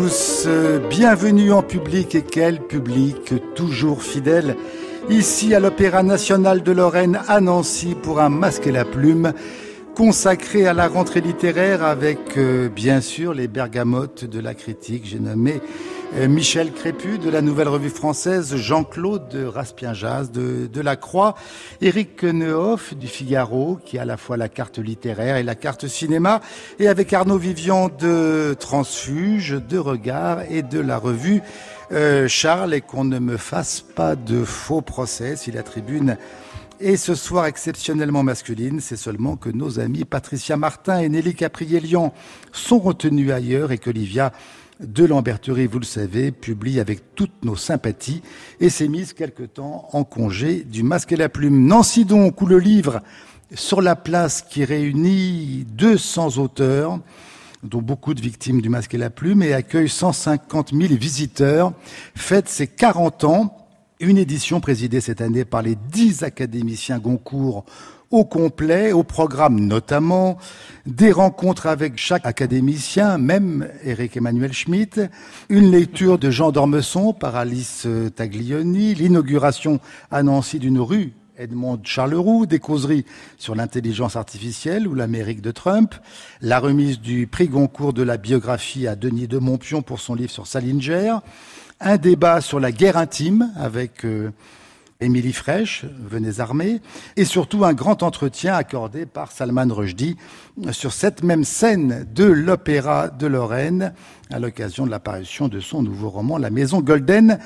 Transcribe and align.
tous, 0.00 0.46
bienvenue 0.88 1.50
en 1.50 1.62
public 1.62 2.14
et 2.14 2.22
quel 2.22 2.60
public 2.60 3.34
toujours 3.56 4.04
fidèle 4.04 4.54
ici 5.10 5.56
à 5.56 5.60
l'Opéra 5.60 6.04
national 6.04 6.62
de 6.62 6.70
Lorraine 6.70 7.18
à 7.26 7.40
Nancy 7.40 7.96
pour 8.00 8.20
un 8.20 8.28
masque 8.28 8.68
et 8.68 8.72
la 8.72 8.84
plume 8.84 9.32
consacré 9.96 10.68
à 10.68 10.72
la 10.72 10.86
rentrée 10.86 11.20
littéraire 11.20 11.82
avec 11.82 12.36
euh, 12.36 12.68
bien 12.68 13.00
sûr 13.00 13.34
les 13.34 13.48
bergamotes 13.48 14.24
de 14.24 14.38
la 14.38 14.54
critique. 14.54 15.02
J'ai 15.04 15.18
nommé 15.18 15.54
euh, 15.54 15.87
Michel 16.16 16.72
Crépu 16.72 17.18
de 17.18 17.28
la 17.28 17.42
Nouvelle 17.42 17.68
Revue 17.68 17.90
Française, 17.90 18.56
Jean-Claude 18.56 19.34
Raspien-Jazz 19.54 20.32
de, 20.32 20.66
de 20.66 20.80
La 20.80 20.96
Croix, 20.96 21.34
Éric 21.80 22.24
Nehoff 22.24 22.94
du 22.94 23.06
Figaro, 23.06 23.78
qui 23.84 23.98
a 23.98 24.02
à 24.02 24.04
la 24.04 24.16
fois 24.16 24.36
la 24.36 24.48
carte 24.48 24.78
littéraire 24.78 25.36
et 25.36 25.42
la 25.42 25.54
carte 25.54 25.86
cinéma, 25.86 26.40
et 26.78 26.88
avec 26.88 27.12
Arnaud 27.12 27.38
Vivian 27.38 27.88
de 27.88 28.56
Transfuge, 28.58 29.60
de 29.68 29.78
Regard 29.78 30.42
et 30.50 30.62
de 30.62 30.80
la 30.80 30.96
Revue 30.96 31.42
euh, 31.92 32.26
Charles, 32.26 32.74
et 32.74 32.80
qu'on 32.80 33.04
ne 33.04 33.18
me 33.18 33.36
fasse 33.36 33.80
pas 33.80 34.16
de 34.16 34.44
faux 34.44 34.80
procès 34.80 35.36
si 35.36 35.52
la 35.52 35.62
tribune 35.62 36.16
est 36.80 36.96
ce 36.96 37.14
soir 37.14 37.46
exceptionnellement 37.46 38.22
masculine, 38.22 38.80
c'est 38.80 38.96
seulement 38.96 39.36
que 39.36 39.50
nos 39.50 39.80
amis 39.80 40.04
Patricia 40.04 40.56
Martin 40.56 41.00
et 41.00 41.08
Nelly 41.08 41.34
Caprielian 41.34 42.14
sont 42.52 42.78
retenus 42.78 43.32
ailleurs 43.32 43.72
et 43.72 43.78
qu'Olivia 43.78 44.32
de 44.80 45.04
Lamberterie, 45.04 45.66
vous 45.66 45.80
le 45.80 45.84
savez, 45.84 46.30
publie 46.30 46.80
avec 46.80 47.14
toutes 47.14 47.44
nos 47.44 47.56
sympathies 47.56 48.22
et 48.60 48.70
s'est 48.70 48.88
mise 48.88 49.12
quelque 49.12 49.42
temps 49.42 49.88
en 49.92 50.04
congé 50.04 50.62
du 50.62 50.82
masque 50.82 51.12
et 51.12 51.16
la 51.16 51.28
plume. 51.28 51.66
Nancy 51.66 52.04
donc, 52.04 52.40
où 52.40 52.46
le 52.46 52.58
livre 52.58 53.00
sur 53.54 53.80
la 53.80 53.96
place 53.96 54.42
qui 54.42 54.64
réunit 54.64 55.66
200 55.70 56.38
auteurs, 56.38 57.00
dont 57.62 57.82
beaucoup 57.82 58.14
de 58.14 58.20
victimes 58.20 58.60
du 58.60 58.68
masque 58.68 58.94
et 58.94 58.98
la 58.98 59.10
plume, 59.10 59.42
et 59.42 59.52
accueille 59.52 59.88
150 59.88 60.72
000 60.72 60.94
visiteurs, 60.94 61.72
fête 62.14 62.48
ses 62.48 62.66
40 62.66 63.24
ans. 63.24 63.54
Une 64.00 64.18
édition 64.18 64.60
présidée 64.60 65.00
cette 65.00 65.20
année 65.20 65.44
par 65.44 65.62
les 65.62 65.74
10 65.74 66.22
académiciens 66.22 67.00
Goncourt 67.00 67.64
au 68.10 68.24
complet, 68.24 68.92
au 68.92 69.02
programme 69.02 69.60
notamment 69.60 70.38
des 70.86 71.12
rencontres 71.12 71.66
avec 71.66 71.98
chaque 71.98 72.26
académicien, 72.26 73.18
même 73.18 73.68
Eric 73.84 74.16
Emmanuel 74.16 74.52
Schmitt, 74.52 75.00
une 75.48 75.70
lecture 75.70 76.18
de 76.18 76.30
Jean 76.30 76.50
d'Ormesson 76.50 77.12
par 77.12 77.36
Alice 77.36 77.86
Taglioni, 78.16 78.94
l'inauguration 78.94 79.80
à 80.10 80.22
Nancy 80.22 80.58
d'une 80.58 80.80
rue 80.80 81.12
Edmond 81.38 81.80
Charleroux, 81.84 82.46
des 82.46 82.58
causeries 82.58 83.04
sur 83.36 83.54
l'intelligence 83.54 84.16
artificielle 84.16 84.88
ou 84.88 84.94
l'Amérique 84.94 85.40
de 85.40 85.50
Trump, 85.50 85.94
la 86.40 86.58
remise 86.58 87.00
du 87.00 87.26
prix 87.26 87.48
Goncourt 87.48 87.92
de 87.92 88.02
la 88.02 88.16
biographie 88.16 88.86
à 88.86 88.96
Denis 88.96 89.28
de 89.28 89.38
Montpion 89.38 89.82
pour 89.82 90.00
son 90.00 90.14
livre 90.14 90.30
sur 90.30 90.46
Salinger, 90.46 91.14
un 91.80 91.96
débat 91.96 92.40
sur 92.40 92.58
la 92.58 92.72
guerre 92.72 92.96
intime 92.96 93.52
avec 93.56 94.04
euh, 94.04 94.30
Émilie 95.00 95.32
Fraîche, 95.32 95.84
venez 96.10 96.40
armée, 96.40 96.80
et 97.16 97.24
surtout 97.24 97.64
un 97.64 97.72
grand 97.72 98.02
entretien 98.02 98.54
accordé 98.54 99.06
par 99.06 99.30
Salman 99.30 99.72
Rushdie 99.72 100.16
sur 100.72 100.92
cette 100.92 101.22
même 101.22 101.44
scène 101.44 102.04
de 102.12 102.24
l'Opéra 102.24 103.08
de 103.08 103.28
Lorraine 103.28 103.94
à 104.30 104.38
l'occasion 104.38 104.84
de 104.84 104.90
l'apparition 104.90 105.48
de 105.48 105.60
son 105.60 105.82
nouveau 105.82 106.10
roman 106.10 106.38
La 106.38 106.50
Maison 106.50 106.80
Golden 106.80 107.38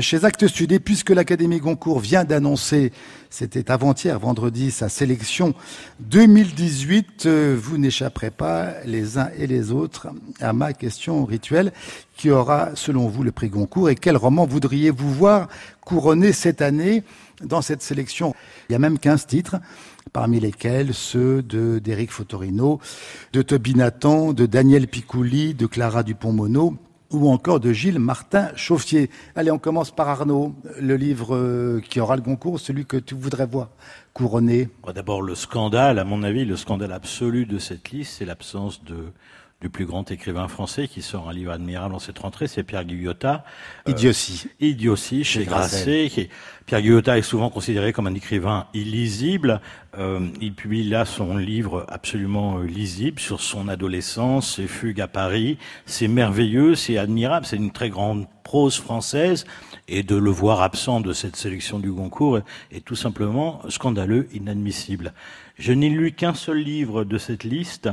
chez 0.00 0.24
Actes 0.24 0.48
Sud. 0.48 0.78
Puisque 0.80 1.10
l'Académie 1.10 1.60
Goncourt 1.60 2.00
vient 2.00 2.24
d'annoncer, 2.24 2.92
c'était 3.30 3.70
avant-hier, 3.70 4.18
vendredi, 4.18 4.70
sa 4.70 4.88
sélection 4.88 5.54
2018, 6.00 7.26
euh, 7.26 7.56
vous 7.58 7.78
n'échapperez 7.78 8.30
pas 8.30 8.72
les 8.84 9.18
uns 9.18 9.30
et 9.38 9.46
les 9.46 9.72
autres 9.72 10.08
à 10.40 10.52
ma 10.52 10.72
question 10.72 11.24
rituelle 11.24 11.72
qui 12.16 12.30
aura, 12.30 12.70
selon 12.74 13.08
vous, 13.08 13.22
le 13.22 13.32
prix 13.32 13.48
Goncourt 13.48 13.88
et 13.88 13.94
quel 13.94 14.16
roman 14.16 14.44
voudriez-vous 14.44 15.12
voir 15.12 15.48
couronné 15.80 16.32
cette 16.32 16.60
année 16.60 17.02
dans 17.42 17.62
cette 17.62 17.82
sélection? 17.82 18.34
Il 18.68 18.72
y 18.72 18.74
a 18.74 18.78
même 18.78 18.98
15 18.98 19.26
titres 19.26 19.56
parmi 20.12 20.40
lesquels 20.40 20.94
ceux 20.94 21.42
de 21.42 21.78
d'Éric 21.78 22.10
Fotorino, 22.10 22.80
de 23.32 23.42
Toby 23.42 23.74
Nathan, 23.74 24.32
de 24.32 24.46
Daniel 24.46 24.88
Picouli, 24.88 25.54
de 25.54 25.66
Clara 25.66 26.02
Dupont-Mono 26.02 26.76
ou 27.12 27.28
encore 27.28 27.60
de 27.60 27.72
Gilles 27.72 27.98
Martin 27.98 28.50
Chauffier. 28.54 29.10
Allez, 29.34 29.50
on 29.50 29.58
commence 29.58 29.90
par 29.90 30.08
Arnaud, 30.08 30.54
le 30.80 30.96
livre 30.96 31.34
euh, 31.34 31.80
qui 31.80 32.00
aura 32.00 32.16
le 32.16 32.22
concours, 32.22 32.60
celui 32.60 32.86
que 32.86 32.96
tu 32.96 33.14
voudrais 33.14 33.46
voir 33.46 33.68
couronné. 34.12 34.68
D'abord, 34.94 35.22
le 35.22 35.34
scandale, 35.34 35.98
à 35.98 36.04
mon 36.04 36.22
avis, 36.22 36.44
le 36.44 36.56
scandale 36.56 36.92
absolu 36.92 37.46
de 37.46 37.58
cette 37.58 37.90
liste, 37.90 38.14
c'est 38.18 38.24
l'absence 38.24 38.84
de 38.84 39.12
du 39.60 39.68
plus 39.68 39.84
grand 39.84 40.10
écrivain 40.10 40.48
français 40.48 40.88
qui 40.88 41.02
sort 41.02 41.28
un 41.28 41.32
livre 41.34 41.52
admirable 41.52 41.94
en 41.94 41.98
cette 41.98 42.18
rentrée, 42.18 42.48
c'est 42.48 42.62
Pierre 42.62 42.84
Guyotat. 42.84 43.44
Euh, 43.86 43.90
Idiotie. 43.90 44.46
Idiotie 44.58 45.22
chez 45.22 45.44
Grasset. 45.44 46.08
Qui, 46.10 46.30
Pierre 46.64 46.80
Guyotat 46.80 47.18
est 47.18 47.22
souvent 47.22 47.50
considéré 47.50 47.92
comme 47.92 48.06
un 48.06 48.14
écrivain 48.14 48.68
illisible. 48.72 49.60
Euh, 49.98 50.28
il 50.40 50.54
publie 50.54 50.88
là 50.88 51.04
son 51.04 51.36
livre 51.36 51.84
absolument 51.88 52.58
euh, 52.58 52.64
lisible 52.64 53.20
sur 53.20 53.40
son 53.40 53.68
adolescence, 53.68 54.56
ses 54.56 54.66
fugues 54.66 55.00
à 55.00 55.08
Paris. 55.08 55.58
C'est 55.84 56.08
merveilleux, 56.08 56.74
c'est 56.74 56.96
admirable, 56.96 57.44
c'est 57.44 57.56
une 57.56 57.72
très 57.72 57.90
grande 57.90 58.26
prose 58.44 58.78
française. 58.78 59.44
Et 59.92 60.04
de 60.04 60.14
le 60.14 60.30
voir 60.30 60.62
absent 60.62 61.00
de 61.00 61.12
cette 61.12 61.34
sélection 61.34 61.80
du 61.80 61.90
Goncourt 61.90 62.42
est 62.70 62.84
tout 62.84 62.94
simplement 62.94 63.60
scandaleux, 63.68 64.28
inadmissible. 64.32 65.12
Je 65.58 65.72
n'ai 65.72 65.88
lu 65.88 66.12
qu'un 66.12 66.32
seul 66.32 66.58
livre 66.58 67.02
de 67.02 67.18
cette 67.18 67.42
liste, 67.42 67.88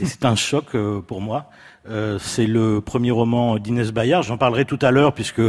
et 0.00 0.06
c'est 0.06 0.24
un 0.24 0.34
choc 0.34 0.74
euh, 0.74 1.02
pour 1.02 1.20
moi. 1.20 1.50
Euh, 1.88 2.18
c'est 2.20 2.46
le 2.46 2.80
premier 2.80 3.10
roman 3.10 3.58
d'Inès 3.58 3.90
Bayard. 3.90 4.22
J'en 4.22 4.36
parlerai 4.36 4.64
tout 4.64 4.78
à 4.82 4.90
l'heure 4.90 5.12
puisque 5.12 5.42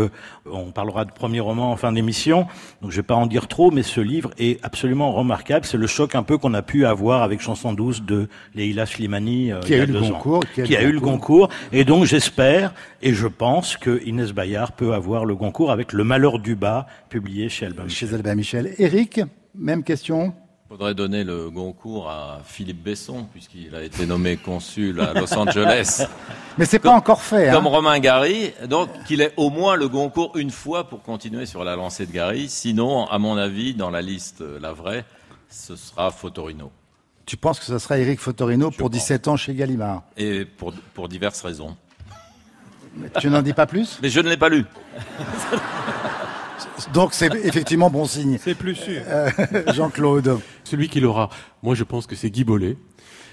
on 0.46 0.72
parlera 0.72 1.06
de 1.06 1.12
premier 1.12 1.40
roman 1.40 1.72
en 1.72 1.78
fin 1.78 1.92
d'émission. 1.92 2.48
Donc 2.82 2.92
je 2.92 2.96
vais 2.96 3.04
pas 3.04 3.16
en 3.16 3.28
dire 3.28 3.48
trop, 3.48 3.70
mais 3.70 3.84
ce 3.84 4.02
livre 4.02 4.32
est 4.40 4.64
absolument 4.66 5.12
remarquable. 5.12 5.66
C'est 5.66 5.78
le 5.78 5.88
choc 5.88 6.16
un 6.16 6.24
peu 6.24 6.38
qu'on 6.38 6.54
a 6.54 6.62
pu 6.62 6.86
avoir 6.86 7.22
avec 7.22 7.40
Chanson 7.40 7.74
douce 7.74 8.02
de 8.02 8.28
Leila 8.56 8.86
Slimani 8.86 9.52
euh, 9.52 9.60
qui 9.60 9.76
a 9.76 9.84
eu 9.84 9.86
le 9.86 10.00
concours, 10.00 10.44
qui 10.54 10.76
a, 10.76 10.82
eu 10.82 10.92
le 10.92 11.00
concours. 11.00 11.50
Et 11.72 11.86
donc 11.86 12.06
j'espère 12.06 12.74
et 13.02 13.14
je 13.14 13.28
pense 13.28 13.78
que 13.78 14.02
Inès 14.06 14.32
Bayard 14.32 14.72
peut 14.72 14.94
avoir 14.94 15.26
le 15.26 15.36
concours 15.36 15.72
avec 15.72 15.94
Le 15.94 16.04
Malheur 16.04 16.40
du 16.40 16.56
bas, 16.56 16.88
publié 17.10 17.50
chez 17.50 17.68
Albin 17.68 17.84
Michel. 17.84 18.10
Chez 18.10 18.16
Albin 18.16 18.36
Michel. 18.36 18.74
Eric, 18.80 19.22
même 19.56 19.84
question? 19.84 20.34
Il 20.74 20.78
faudrait 20.78 20.96
donner 20.96 21.24
le 21.24 21.52
Goncourt 21.52 22.10
à 22.10 22.42
Philippe 22.44 22.82
Besson, 22.82 23.28
puisqu'il 23.32 23.76
a 23.76 23.84
été 23.84 24.08
nommé 24.08 24.38
consul 24.38 25.02
à 25.02 25.14
Los 25.14 25.32
Angeles. 25.38 26.08
Mais 26.58 26.66
c'est 26.66 26.80
pas 26.80 26.94
encore 26.94 27.22
fait. 27.22 27.48
Hein. 27.48 27.54
Comme 27.54 27.68
Romain 27.68 28.00
Gary, 28.00 28.54
donc 28.68 28.90
qu'il 29.06 29.22
ait 29.22 29.34
au 29.38 29.52
moins 29.52 29.76
le 29.76 29.88
Goncourt 29.88 30.36
une 30.36 30.50
fois 30.50 30.90
pour 30.90 31.04
continuer 31.04 31.46
sur 31.46 31.64
la 31.64 31.76
lancée 31.76 32.08
de 32.08 32.12
Gary. 32.12 32.50
Sinon, 32.50 33.06
à 33.06 33.20
mon 33.20 33.38
avis, 33.38 33.76
dans 33.76 33.92
la 33.92 34.02
liste, 34.02 34.42
euh, 34.42 34.58
la 34.60 34.74
vraie, 34.74 35.06
ce 35.48 35.76
sera 35.76 36.10
Fotorino. 36.10 36.72
Tu 37.28 37.38
penses 37.38 37.60
que 37.60 37.66
ce 37.66 37.78
sera 37.78 38.00
Eric 38.00 38.20
Fotorino 38.20 38.72
pour 38.72 38.90
17 38.90 39.28
ans 39.28 39.38
chez 39.38 39.54
Gallimard? 39.54 40.02
Et 40.18 40.44
pour, 40.44 40.74
pour 40.96 41.08
diverses 41.08 41.44
raisons. 41.44 41.78
tu 43.20 43.30
n'en 43.30 43.44
dis 43.44 43.54
pas 43.54 43.68
plus? 43.68 44.00
Mais 44.02 44.10
je 44.10 44.22
ne 44.22 44.28
l'ai 44.28 44.38
pas 44.38 44.50
lu. 44.50 44.66
Donc 46.94 47.14
c'est 47.14 47.34
effectivement 47.46 47.90
bon 47.90 48.06
signe. 48.06 48.38
C'est 48.42 48.56
plus 48.56 48.76
sûr. 48.76 49.02
Euh, 49.08 49.30
Jean-Claude. 49.74 50.40
Celui 50.64 50.90
qui 50.90 51.00
l'aura, 51.00 51.30
moi 51.62 51.76
je 51.76 51.84
pense 51.84 52.08
que 52.08 52.16
c'est 52.16 52.30
Guy 52.30 52.44
Bollet. 52.44 52.78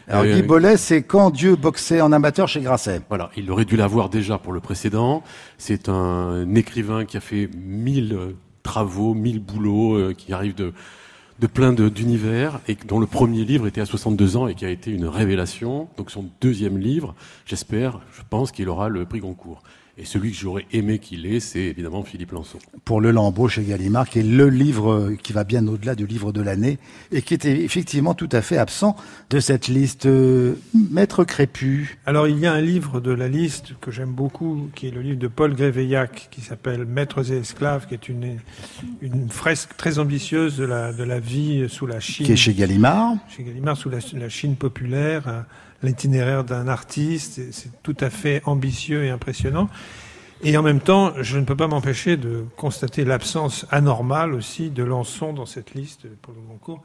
Alors 0.08 0.24
Guy 0.24 0.40
euh, 0.40 0.42
Bollet, 0.42 0.76
c'est 0.76 1.02
quand 1.02 1.30
Dieu 1.30 1.56
boxait 1.56 2.00
en 2.00 2.12
amateur 2.12 2.48
chez 2.48 2.60
Grasset. 2.60 3.00
Voilà, 3.08 3.30
il 3.36 3.50
aurait 3.50 3.64
dû 3.64 3.76
l'avoir 3.76 4.08
déjà 4.08 4.38
pour 4.38 4.52
le 4.52 4.60
précédent. 4.60 5.22
C'est 5.58 5.88
un 5.88 6.54
écrivain 6.54 7.04
qui 7.04 7.16
a 7.16 7.20
fait 7.20 7.48
mille 7.56 8.14
euh, 8.14 8.32
travaux, 8.62 9.14
mille 9.14 9.40
boulots, 9.40 10.12
qui 10.14 10.32
arrive 10.32 10.54
de, 10.54 10.72
de 11.40 11.46
plein 11.46 11.72
d'univers 11.72 12.60
et 12.68 12.76
dont 12.86 13.00
le 13.00 13.06
premier 13.06 13.44
livre 13.44 13.66
était 13.66 13.80
à 13.80 13.86
62 13.86 14.36
ans 14.36 14.46
et 14.46 14.54
qui 14.54 14.66
a 14.66 14.70
été 14.70 14.90
une 14.90 15.06
révélation. 15.06 15.88
Donc 15.96 16.10
son 16.10 16.26
deuxième 16.40 16.78
livre, 16.78 17.14
j'espère, 17.46 18.00
je 18.12 18.20
pense 18.28 18.52
qu'il 18.52 18.68
aura 18.68 18.88
le 18.88 19.06
prix 19.06 19.20
Goncourt. 19.20 19.62
Et 20.00 20.06
celui 20.06 20.30
que 20.30 20.38
j'aurais 20.38 20.64
aimé 20.72 20.98
qu'il 20.98 21.26
ait, 21.26 21.40
c'est 21.40 21.60
évidemment 21.60 22.02
Philippe 22.02 22.32
Lançon. 22.32 22.58
Pour 22.86 23.02
Le 23.02 23.10
Lambeau 23.10 23.48
chez 23.48 23.62
Gallimard, 23.62 24.08
qui 24.08 24.20
est 24.20 24.22
le 24.22 24.48
livre 24.48 25.12
qui 25.22 25.34
va 25.34 25.44
bien 25.44 25.66
au-delà 25.68 25.94
du 25.94 26.06
livre 26.06 26.32
de 26.32 26.40
l'année 26.40 26.78
et 27.12 27.20
qui 27.20 27.34
était 27.34 27.60
effectivement 27.60 28.14
tout 28.14 28.28
à 28.32 28.40
fait 28.40 28.56
absent 28.56 28.96
de 29.28 29.40
cette 29.40 29.68
liste. 29.68 30.06
Euh, 30.06 30.54
Maître 30.90 31.24
Crépu. 31.24 31.98
Alors 32.06 32.28
il 32.28 32.38
y 32.38 32.46
a 32.46 32.52
un 32.54 32.62
livre 32.62 33.00
de 33.00 33.10
la 33.10 33.28
liste 33.28 33.74
que 33.82 33.90
j'aime 33.90 34.12
beaucoup, 34.12 34.70
qui 34.74 34.86
est 34.88 34.90
le 34.90 35.02
livre 35.02 35.18
de 35.18 35.28
Paul 35.28 35.54
Gréveillac, 35.54 36.28
qui 36.30 36.40
s'appelle 36.40 36.86
Maîtres 36.86 37.30
et 37.30 37.36
esclaves, 37.36 37.86
qui 37.86 37.92
est 37.92 38.08
une, 38.08 38.38
une 39.02 39.28
fresque 39.28 39.76
très 39.76 39.98
ambitieuse 39.98 40.56
de 40.56 40.64
la, 40.64 40.94
de 40.94 41.04
la 41.04 41.20
vie 41.20 41.68
sous 41.68 41.86
la 41.86 42.00
Chine. 42.00 42.24
Qui 42.24 42.32
est 42.32 42.36
chez 42.36 42.54
Gallimard. 42.54 43.16
Chez 43.28 43.42
Gallimard, 43.42 43.76
sous 43.76 43.90
la, 43.90 43.98
la 44.14 44.28
Chine 44.30 44.56
populaire 44.56 45.44
l'itinéraire 45.82 46.44
d'un 46.44 46.68
artiste. 46.68 47.40
C'est 47.52 47.82
tout 47.82 47.96
à 48.00 48.10
fait 48.10 48.42
ambitieux 48.44 49.04
et 49.04 49.10
impressionnant. 49.10 49.68
Et 50.42 50.56
en 50.56 50.62
même 50.62 50.80
temps, 50.80 51.12
je 51.20 51.38
ne 51.38 51.44
peux 51.44 51.56
pas 51.56 51.66
m'empêcher 51.66 52.16
de 52.16 52.46
constater 52.56 53.04
l'absence 53.04 53.66
anormale 53.70 54.32
aussi 54.32 54.70
de 54.70 54.82
Lançon 54.82 55.34
dans 55.34 55.44
cette 55.44 55.74
liste 55.74 56.06
pour 56.22 56.32
le 56.32 56.40
concours. 56.40 56.82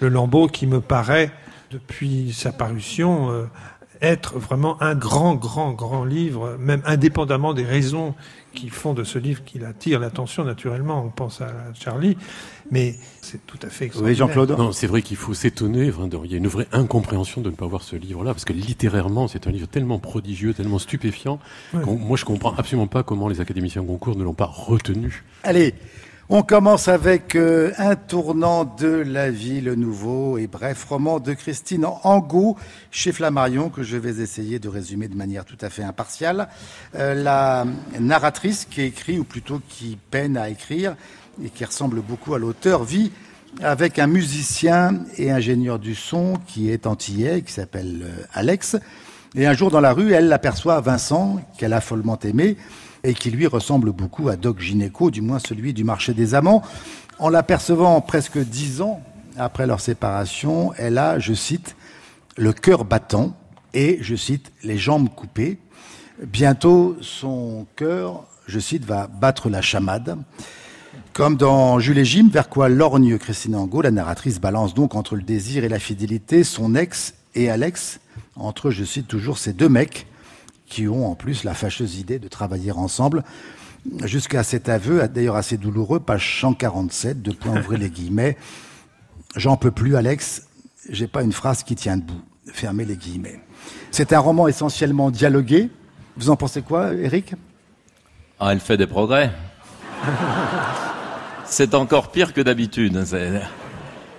Le 0.00 0.08
Lambeau 0.08 0.48
qui 0.48 0.66
me 0.66 0.80
paraît, 0.80 1.30
depuis 1.70 2.32
sa 2.32 2.50
parution, 2.52 3.30
euh, 3.30 3.44
être 4.02 4.38
vraiment 4.38 4.80
un 4.82 4.94
grand, 4.94 5.34
grand, 5.34 5.72
grand 5.72 6.04
livre, 6.04 6.56
même 6.58 6.82
indépendamment 6.84 7.54
des 7.54 7.64
raisons 7.64 8.14
qui 8.54 8.68
font 8.70 8.92
de 8.92 9.04
ce 9.04 9.18
livre 9.18 9.44
qu'il 9.44 9.64
attire 9.64 10.00
l'attention 10.00 10.44
naturellement. 10.44 11.02
On 11.04 11.10
pense 11.10 11.40
à 11.40 11.52
Charlie, 11.74 12.16
mais 12.70 12.94
c'est 13.22 13.44
tout 13.46 13.58
à 13.62 13.68
fait 13.68 13.90
Oui, 13.96 14.14
Jean-Claude. 14.14 14.50
Non, 14.58 14.72
c'est 14.72 14.86
vrai 14.86 15.02
qu'il 15.02 15.16
faut 15.16 15.34
s'étonner. 15.34 15.90
il 16.24 16.30
y 16.30 16.34
a 16.34 16.38
une 16.38 16.48
vraie 16.48 16.68
incompréhension 16.72 17.40
de 17.40 17.50
ne 17.50 17.54
pas 17.54 17.66
voir 17.66 17.82
ce 17.82 17.96
livre-là, 17.96 18.32
parce 18.32 18.44
que 18.44 18.52
littérairement, 18.52 19.28
c'est 19.28 19.46
un 19.46 19.50
livre 19.50 19.68
tellement 19.68 19.98
prodigieux, 19.98 20.54
tellement 20.54 20.78
stupéfiant. 20.78 21.38
Moi, 21.72 22.16
je 22.16 22.24
comprends 22.24 22.54
absolument 22.56 22.86
pas 22.86 23.02
comment 23.02 23.28
les 23.28 23.40
académiciens 23.40 23.84
concours 23.84 24.16
ne 24.16 24.24
l'ont 24.24 24.34
pas 24.34 24.46
retenu. 24.46 25.24
Allez. 25.42 25.74
On 26.28 26.42
commence 26.42 26.88
avec 26.88 27.36
euh, 27.36 27.70
un 27.78 27.94
tournant 27.94 28.64
de 28.64 28.88
la 28.88 29.30
vie, 29.30 29.60
le 29.60 29.76
nouveau 29.76 30.38
et 30.38 30.48
bref 30.48 30.82
roman 30.86 31.20
de 31.20 31.32
Christine 31.34 31.86
Angot 32.02 32.56
chez 32.90 33.12
Flammarion 33.12 33.68
que 33.68 33.84
je 33.84 33.96
vais 33.96 34.20
essayer 34.20 34.58
de 34.58 34.68
résumer 34.68 35.06
de 35.06 35.14
manière 35.14 35.44
tout 35.44 35.58
à 35.60 35.70
fait 35.70 35.84
impartiale. 35.84 36.48
Euh, 36.96 37.14
la 37.14 37.64
narratrice 38.00 38.64
qui 38.64 38.82
écrit, 38.82 39.20
ou 39.20 39.24
plutôt 39.24 39.60
qui 39.68 39.98
peine 40.10 40.36
à 40.36 40.48
écrire, 40.48 40.96
et 41.44 41.50
qui 41.50 41.64
ressemble 41.64 42.00
beaucoup 42.00 42.34
à 42.34 42.38
l'auteur, 42.38 42.84
vit 42.84 43.12
avec 43.62 43.98
un 43.98 44.06
musicien 44.06 45.00
et 45.16 45.30
ingénieur 45.30 45.78
du 45.78 45.94
son 45.94 46.34
qui 46.46 46.70
est 46.70 46.86
antillais, 46.86 47.42
qui 47.42 47.52
s'appelle 47.52 48.02
euh, 48.04 48.24
Alex. 48.34 48.76
Et 49.34 49.46
un 49.46 49.52
jour 49.52 49.70
dans 49.70 49.80
la 49.80 49.92
rue, 49.92 50.12
elle 50.12 50.32
aperçoit 50.32 50.80
Vincent, 50.80 51.40
qu'elle 51.58 51.72
a 51.72 51.80
follement 51.80 52.18
aimé, 52.20 52.56
et 53.04 53.14
qui 53.14 53.30
lui 53.30 53.46
ressemble 53.46 53.92
beaucoup 53.92 54.28
à 54.28 54.36
Doc 54.36 54.60
Gineco, 54.60 55.10
du 55.10 55.20
moins 55.20 55.38
celui 55.38 55.72
du 55.72 55.84
marché 55.84 56.14
des 56.14 56.34
amants. 56.34 56.62
En 57.18 57.28
l'apercevant 57.28 58.00
presque 58.00 58.38
dix 58.38 58.80
ans 58.80 59.02
après 59.36 59.66
leur 59.66 59.80
séparation, 59.80 60.72
elle 60.76 60.98
a, 60.98 61.18
je 61.18 61.34
cite, 61.34 61.76
le 62.36 62.52
cœur 62.52 62.84
battant 62.84 63.36
et, 63.74 63.98
je 64.00 64.16
cite, 64.16 64.52
les 64.62 64.78
jambes 64.78 65.08
coupées. 65.14 65.58
Bientôt, 66.22 66.96
son 67.00 67.66
cœur, 67.76 68.24
je 68.46 68.58
cite, 68.58 68.84
va 68.84 69.06
battre 69.06 69.50
la 69.50 69.62
chamade. 69.62 70.18
Comme 71.12 71.36
dans 71.36 71.78
Jules 71.78 71.98
et 71.98 72.04
Jim, 72.04 72.28
vers 72.30 72.48
quoi 72.48 72.68
lorgne 72.68 73.16
Christine 73.18 73.56
Angot, 73.56 73.82
la 73.82 73.90
narratrice 73.90 74.40
balance 74.40 74.74
donc 74.74 74.94
entre 74.94 75.16
le 75.16 75.22
désir 75.22 75.64
et 75.64 75.68
la 75.68 75.78
fidélité 75.78 76.44
son 76.44 76.74
ex 76.74 77.14
et 77.34 77.50
Alex, 77.50 78.00
entre, 78.34 78.70
je 78.70 78.84
cite 78.84 79.08
toujours, 79.08 79.38
ces 79.38 79.52
deux 79.52 79.68
mecs 79.68 80.06
qui 80.66 80.88
ont 80.88 81.06
en 81.06 81.14
plus 81.14 81.44
la 81.44 81.54
fâcheuse 81.54 81.98
idée 81.98 82.18
de 82.18 82.28
travailler 82.28 82.72
ensemble. 82.72 83.24
Jusqu'à 84.04 84.42
cet 84.42 84.68
aveu, 84.68 85.06
d'ailleurs 85.08 85.36
assez 85.36 85.56
douloureux, 85.56 86.00
page 86.00 86.40
147, 86.40 87.22
de 87.22 87.32
point 87.32 87.60
ouvrir 87.60 87.78
les 87.78 87.90
guillemets. 87.90 88.36
J'en 89.36 89.56
peux 89.56 89.70
plus, 89.70 89.96
Alex, 89.96 90.48
j'ai 90.88 91.06
pas 91.06 91.22
une 91.22 91.32
phrase 91.32 91.62
qui 91.62 91.76
tient 91.76 91.96
debout. 91.96 92.20
Fermez 92.52 92.84
les 92.84 92.96
guillemets. 92.96 93.40
C'est 93.90 94.12
un 94.12 94.18
roman 94.18 94.48
essentiellement 94.48 95.10
dialogué. 95.10 95.70
Vous 96.16 96.30
en 96.30 96.36
pensez 96.36 96.62
quoi, 96.62 96.94
Eric? 96.94 97.34
Ah, 98.40 98.52
Elle 98.52 98.60
fait 98.60 98.76
des 98.76 98.86
progrès. 98.86 99.32
c'est 101.44 101.74
encore 101.74 102.10
pire 102.10 102.32
que 102.32 102.40
d'habitude. 102.40 103.02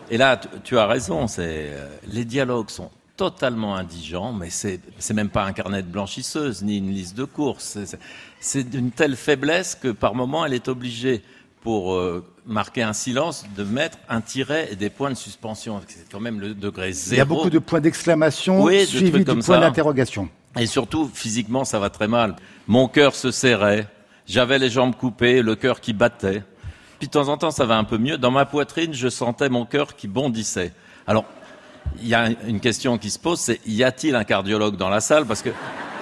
Et 0.10 0.18
là, 0.18 0.40
tu 0.64 0.78
as 0.78 0.88
raison, 0.88 1.26
euh, 1.40 1.90
les 2.08 2.26
dialogues 2.26 2.70
sont 2.70 2.90
totalement 3.18 3.76
indigent, 3.76 4.32
mais 4.32 4.50
c'est 4.50 4.80
c'est 5.00 5.14
même 5.14 5.30
pas 5.30 5.44
un 5.44 5.52
carnet 5.52 5.82
de 5.82 5.88
blanchisseuse 5.88 6.62
ni 6.62 6.78
une 6.78 6.92
liste 6.92 7.18
de 7.18 7.26
courses. 7.26 7.78
C'est 8.40 8.64
d'une 8.64 8.92
telle 8.92 9.16
faiblesse 9.16 9.76
que 9.76 9.90
par 9.90 10.14
moment 10.14 10.46
elle 10.46 10.54
est 10.54 10.68
obligée 10.68 11.24
pour 11.62 11.96
euh, 11.96 12.24
marquer 12.46 12.84
un 12.84 12.94
silence 12.94 13.46
de 13.58 13.64
mettre 13.64 13.98
un 14.08 14.22
tiret 14.22 14.70
et 14.72 14.76
des 14.76 14.90
points 14.90 15.10
de 15.10 15.16
suspension. 15.16 15.82
C'est 15.88 16.10
quand 16.10 16.20
même 16.20 16.40
le 16.40 16.54
degré 16.54 16.94
zéro. 16.94 17.16
Il 17.16 17.18
y 17.18 17.22
a 17.22 17.26
beaucoup 17.26 17.50
de 17.50 17.60
points 17.60 17.82
d'exclamation 17.82 18.64
oui, 18.64 18.86
suivis 18.86 19.26
de 19.26 19.34
points 19.34 19.60
d'interrogation. 19.60 20.30
Et 20.58 20.66
surtout, 20.66 21.10
physiquement, 21.14 21.66
ça 21.66 21.80
va 21.80 21.90
très 21.90 22.08
mal. 22.08 22.36
Mon 22.68 22.88
cœur 22.88 23.16
se 23.16 23.32
serrait, 23.32 23.88
j'avais 24.28 24.60
les 24.60 24.70
jambes 24.70 24.96
coupées, 24.96 25.42
le 25.42 25.56
cœur 25.56 25.80
qui 25.82 25.94
battait. 25.94 26.44
Puis 27.00 27.08
de 27.08 27.12
temps 27.12 27.30
en 27.30 27.38
temps, 27.38 27.52
ça 27.52 27.66
va 27.66 27.78
un 27.78 27.84
peu 27.84 27.98
mieux. 27.98 28.18
Dans 28.18 28.32
ma 28.32 28.46
poitrine, 28.46 28.94
je 28.94 29.08
sentais 29.08 29.50
mon 29.50 29.66
cœur 29.66 29.96
qui 29.96 30.08
bondissait. 30.08 30.74
Alors, 31.06 31.26
il 32.02 32.08
y 32.08 32.16
a 32.16 32.30
une 32.48 32.60
question 32.60 32.98
qui 32.98 33.10
se 33.10 33.20
pose, 33.20 33.40
c'est 33.40 33.62
y 33.66 33.84
a-t-il 33.84 34.16
un 34.16 34.24
cardiologue 34.24 34.76
dans 34.76 34.90
la 34.90 35.00
salle? 35.00 35.26
Parce 35.26 35.42
que 35.42 35.50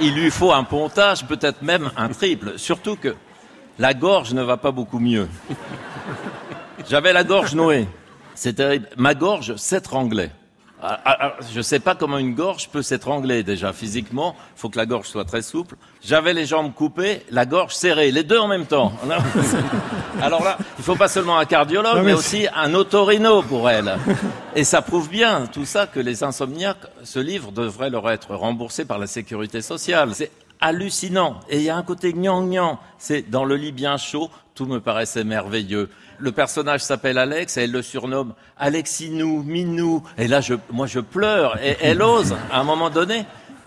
il 0.02 0.14
lui 0.14 0.32
faut 0.32 0.52
un 0.52 0.64
pontage, 0.64 1.26
peut-être 1.26 1.62
même 1.62 1.92
un 1.96 2.10
triple. 2.10 2.58
Surtout 2.58 2.96
que 2.96 3.16
la 3.78 3.94
gorge 3.94 4.34
ne 4.34 4.42
va 4.42 4.58
pas 4.58 4.72
beaucoup 4.72 5.00
mieux. 5.00 5.28
J'avais 6.90 7.14
la 7.14 7.24
gorge 7.24 7.56
nouée. 7.56 7.88
C'est 8.34 8.54
terrible. 8.54 8.90
Ma 8.98 9.14
gorge 9.14 9.56
s'étranglait. 9.56 10.32
Ah, 10.88 11.00
ah, 11.04 11.18
ah, 11.20 11.34
je 11.52 11.58
ne 11.58 11.64
sais 11.64 11.80
pas 11.80 11.96
comment 11.96 12.20
une 12.20 12.36
gorge 12.36 12.70
peut 12.70 12.84
s'étrangler 12.84 13.42
déjà 13.42 13.74
physiquement. 13.74 14.36
Il 14.56 14.60
faut 14.60 14.70
que 14.70 14.78
la 14.78 14.86
gorge 14.86 15.08
soit 15.08 15.26
très 15.26 15.42
souple. 15.42 15.78
J'avais 16.04 16.32
les 16.32 16.46
jambes 16.46 16.76
coupées, 16.76 17.24
la 17.32 17.48
gorge 17.48 17.74
serrée, 17.74 18.12
les 18.12 18.22
deux 18.22 18.38
en 18.38 18.48
même 18.48 18.68
temps. 18.68 18.94
Alors 20.22 20.44
là, 20.44 20.60
il 20.78 20.84
faut 20.84 20.96
pas 20.96 21.08
seulement 21.08 21.40
un 21.40 21.46
cardiologue, 21.46 22.04
mais, 22.04 22.14
aussi 22.14 22.48
un 22.56 22.72
otorino 22.76 23.42
pour 23.42 23.68
elle. 23.68 23.98
Et 24.56 24.64
ça 24.64 24.84
prouve 24.84 25.10
bien 25.10 25.48
tout 25.52 25.66
ça 25.66 25.88
que 25.88 26.00
les 26.00 26.24
insomniaques, 26.24 26.86
ce 27.04 27.18
livre 27.18 27.52
devrait 27.52 27.90
leur 27.90 28.08
être 28.12 28.36
remboursé 28.36 28.86
par 28.86 29.00
la 29.00 29.08
sécurité 29.08 29.64
sociale. 29.64 30.12
C'est 30.14 30.32
hallucinant. 30.62 31.40
Et 31.50 31.58
il 31.58 31.64
y 31.64 31.72
a 31.72 31.78
un 31.78 31.84
côté 31.84 32.14
gnang-gnang. 32.14 32.78
C'est 33.00 33.28
dans 33.28 33.44
le 33.44 33.56
lit 33.56 33.72
bien 33.72 33.98
chaud, 33.98 34.30
tout 34.56 34.66
me 34.66 34.80
paraissait 34.80 35.26
merveilleux. 35.26 35.90
Le 36.18 36.32
personnage 36.32 36.80
s'appelle 36.80 37.18
Alex 37.18 37.58
et 37.58 37.64
elle 37.64 37.72
le 37.72 37.82
surnomme 37.82 38.34
Alexinou, 38.58 39.44
Minou. 39.44 40.02
Et 40.18 40.28
là, 40.28 40.40
je, 40.40 40.56
moi, 40.72 40.88
je 40.88 41.02
pleure. 41.02 41.62
Et 41.62 41.76
elle 41.82 42.02
ose, 42.02 42.36
à 42.52 42.62
un 42.62 42.64
moment 42.64 42.90
donné, 42.90 43.26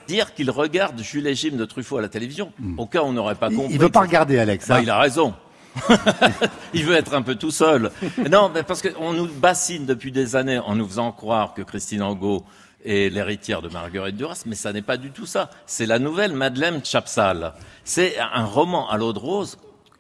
dire 0.09 0.35
qu'il 0.35 0.51
regarde 0.51 0.99
Jules 1.01 1.27
et 1.27 1.35
Jim 1.35 1.57
de 1.57 1.65
Truffaut 1.67 1.99
à 1.99 2.03
la 2.03 2.09
télévision. 2.09 2.53
Au 2.79 2.87
cas 2.87 3.03
où 3.03 3.07
on 3.07 3.13
n'aurait 3.13 3.35
pas 3.35 3.51
compris. 3.51 3.75
Il 3.75 3.79
veut 3.79 3.91
pas 3.91 4.01
regarder 4.01 4.39
Alex. 4.39 4.67
Bah, 4.67 4.77
hein. 4.77 4.81
il 4.83 4.91
a 4.91 4.99
raison. 4.99 5.35
il 6.73 6.85
veut 6.87 6.97
être 6.97 7.15
un 7.15 7.23
peu 7.23 7.35
tout 7.35 7.51
seul. 7.51 7.91
Non, 8.31 8.51
parce 8.67 8.83
qu'on 8.83 9.13
nous 9.13 9.27
bassine 9.27 9.85
depuis 9.85 10.11
des 10.11 10.35
années 10.35 10.59
en 10.59 10.75
nous 10.75 10.89
faisant 10.89 11.13
croire 11.13 11.53
que 11.53 11.63
Christine 11.63 12.03
Angot 12.03 12.45
est 12.85 13.13
l'héritière 13.13 13.61
de 13.61 13.69
Marguerite 13.69 14.17
Duras, 14.17 14.43
mais 14.47 14.55
ça 14.55 14.73
n'est 14.73 14.83
pas 14.83 14.97
du 14.97 15.11
tout 15.11 15.27
ça. 15.27 15.51
C'est 15.67 15.87
la 15.87 15.99
nouvelle 15.99 16.33
Madeleine 16.33 16.81
Chapsal. 16.83 17.53
C'est 17.85 18.19
un 18.19 18.45
roman 18.45 18.89
à 18.89 18.97
l'eau 18.97 19.13
de 19.13 19.19
rose 19.19 19.59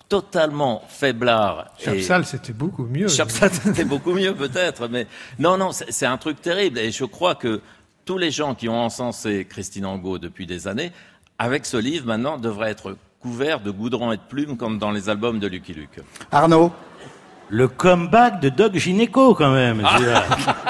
totalement 0.09 0.83
faiblard. 0.88 1.67
Chapsal, 1.79 2.25
c'était 2.25 2.53
beaucoup 2.53 2.85
mieux. 2.85 3.09
Chapsal, 3.09 3.50
c'était 3.62 3.85
beaucoup 3.85 4.12
mieux 4.12 4.35
peut-être, 4.35 4.88
mais 4.88 5.07
non, 5.38 5.57
non, 5.57 5.71
c'est 5.73 6.07
un 6.07 6.17
truc 6.17 6.41
terrible. 6.41 6.79
Et 6.79 6.91
je 6.91 7.05
crois 7.05 7.35
que 7.35 7.61
tous 8.05 8.19
les 8.19 8.31
gens 8.31 8.55
qui 8.55 8.69
ont 8.69 8.81
encensé 8.81 9.47
Christine 9.49 9.87
Angot 9.87 10.19
depuis 10.19 10.47
des 10.47 10.67
années, 10.67 10.93
avec 11.38 11.67
ce 11.67 11.77
livre 11.77 12.07
maintenant, 12.07 12.38
devraient 12.38 12.71
être 12.71 12.97
couverts 13.21 13.61
de 13.61 13.71
goudron 13.71 14.12
et 14.12 14.17
de 14.17 14.23
plumes 14.23 14.57
comme 14.57 14.79
dans 14.79 14.91
les 14.91 15.09
albums 15.09 15.38
de 15.38 15.47
Lucky 15.47 15.75
Luke. 15.75 16.00
Arnaud? 16.31 16.73
Le 17.49 17.69
comeback 17.69 18.40
de 18.40 18.49
Doc 18.49 18.76
Gineco 18.76 19.35
quand 19.35 19.52
même. 19.52 19.83
Ah. 19.85 20.25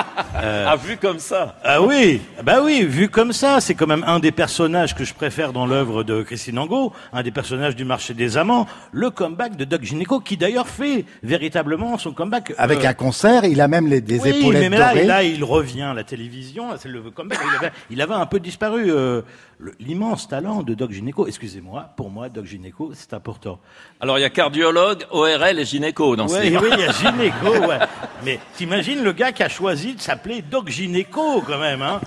Euh, 0.40 0.66
ah, 0.68 0.76
vu 0.76 0.96
comme 0.96 1.18
ça. 1.18 1.56
Ah 1.64 1.82
oui, 1.82 2.20
bah 2.44 2.58
oui, 2.62 2.84
vu 2.84 3.08
comme 3.08 3.32
ça, 3.32 3.60
c'est 3.60 3.74
quand 3.74 3.86
même 3.88 4.04
un 4.06 4.20
des 4.20 4.30
personnages 4.30 4.94
que 4.94 5.02
je 5.02 5.12
préfère 5.12 5.52
dans 5.52 5.66
l'œuvre 5.66 6.04
de 6.04 6.22
Christine 6.22 6.58
Angot, 6.58 6.92
un 7.12 7.22
des 7.22 7.32
personnages 7.32 7.74
du 7.74 7.84
marché 7.84 8.14
des 8.14 8.36
amants, 8.36 8.66
le 8.92 9.10
comeback 9.10 9.56
de 9.56 9.64
Doc 9.64 9.82
Gineco, 9.82 10.20
qui 10.20 10.36
d'ailleurs 10.36 10.68
fait 10.68 11.06
véritablement 11.24 11.98
son 11.98 12.12
comeback. 12.12 12.54
Avec 12.56 12.84
euh, 12.84 12.88
un 12.88 12.94
concert, 12.94 13.44
il 13.46 13.60
a 13.60 13.66
même 13.66 13.88
les, 13.88 14.00
des 14.00 14.20
oui, 14.20 14.28
épaulettes 14.28 14.70
mais 14.70 14.78
là, 14.78 14.94
là, 14.94 15.22
il 15.24 15.42
revient 15.42 15.82
à 15.82 15.94
la 15.94 16.04
télévision, 16.04 16.68
c'est 16.78 16.88
le 16.88 17.02
comeback. 17.10 17.40
Il 17.42 17.56
avait, 17.56 17.72
il 17.90 18.02
avait 18.02 18.14
un 18.14 18.26
peu 18.26 18.38
disparu. 18.38 18.92
Euh, 18.92 19.22
l'immense 19.80 20.28
talent 20.28 20.62
de 20.62 20.74
Doc 20.74 20.92
Gineco. 20.92 21.26
Excusez-moi, 21.26 21.90
pour 21.96 22.10
moi, 22.10 22.28
Doc 22.28 22.46
Gineco, 22.46 22.92
c'est 22.94 23.12
important. 23.12 23.58
Alors, 24.00 24.18
il 24.18 24.22
y 24.22 24.24
a 24.24 24.30
cardiologue, 24.30 25.04
ORL 25.10 25.58
et 25.58 25.64
gynéco 25.64 26.16
dans 26.16 26.28
ce 26.28 26.40
livre. 26.40 26.62
Oui, 26.62 26.70
il 26.72 26.80
y 26.80 26.84
a 26.84 26.92
gynéco, 26.92 27.66
ouais. 27.66 27.78
Mais 28.24 28.38
t'imagines 28.56 29.02
le 29.02 29.12
gars 29.12 29.32
qui 29.32 29.42
a 29.42 29.48
choisi 29.48 29.94
de 29.94 30.00
s'appeler 30.00 30.42
Doc 30.42 30.68
Gynéco 30.68 31.42
quand 31.42 31.58
même. 31.58 31.82
Hein. 31.82 32.00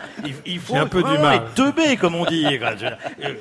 Il, 0.46 0.60
faut 0.60 0.76
un 0.76 0.88
peu 0.88 1.04
du 1.04 1.18
mal. 1.18 1.36
être 1.38 1.54
teubé, 1.54 1.98
comme 1.98 2.16
on 2.16 2.26
dit. 2.26 2.46
Euh, 2.46 3.36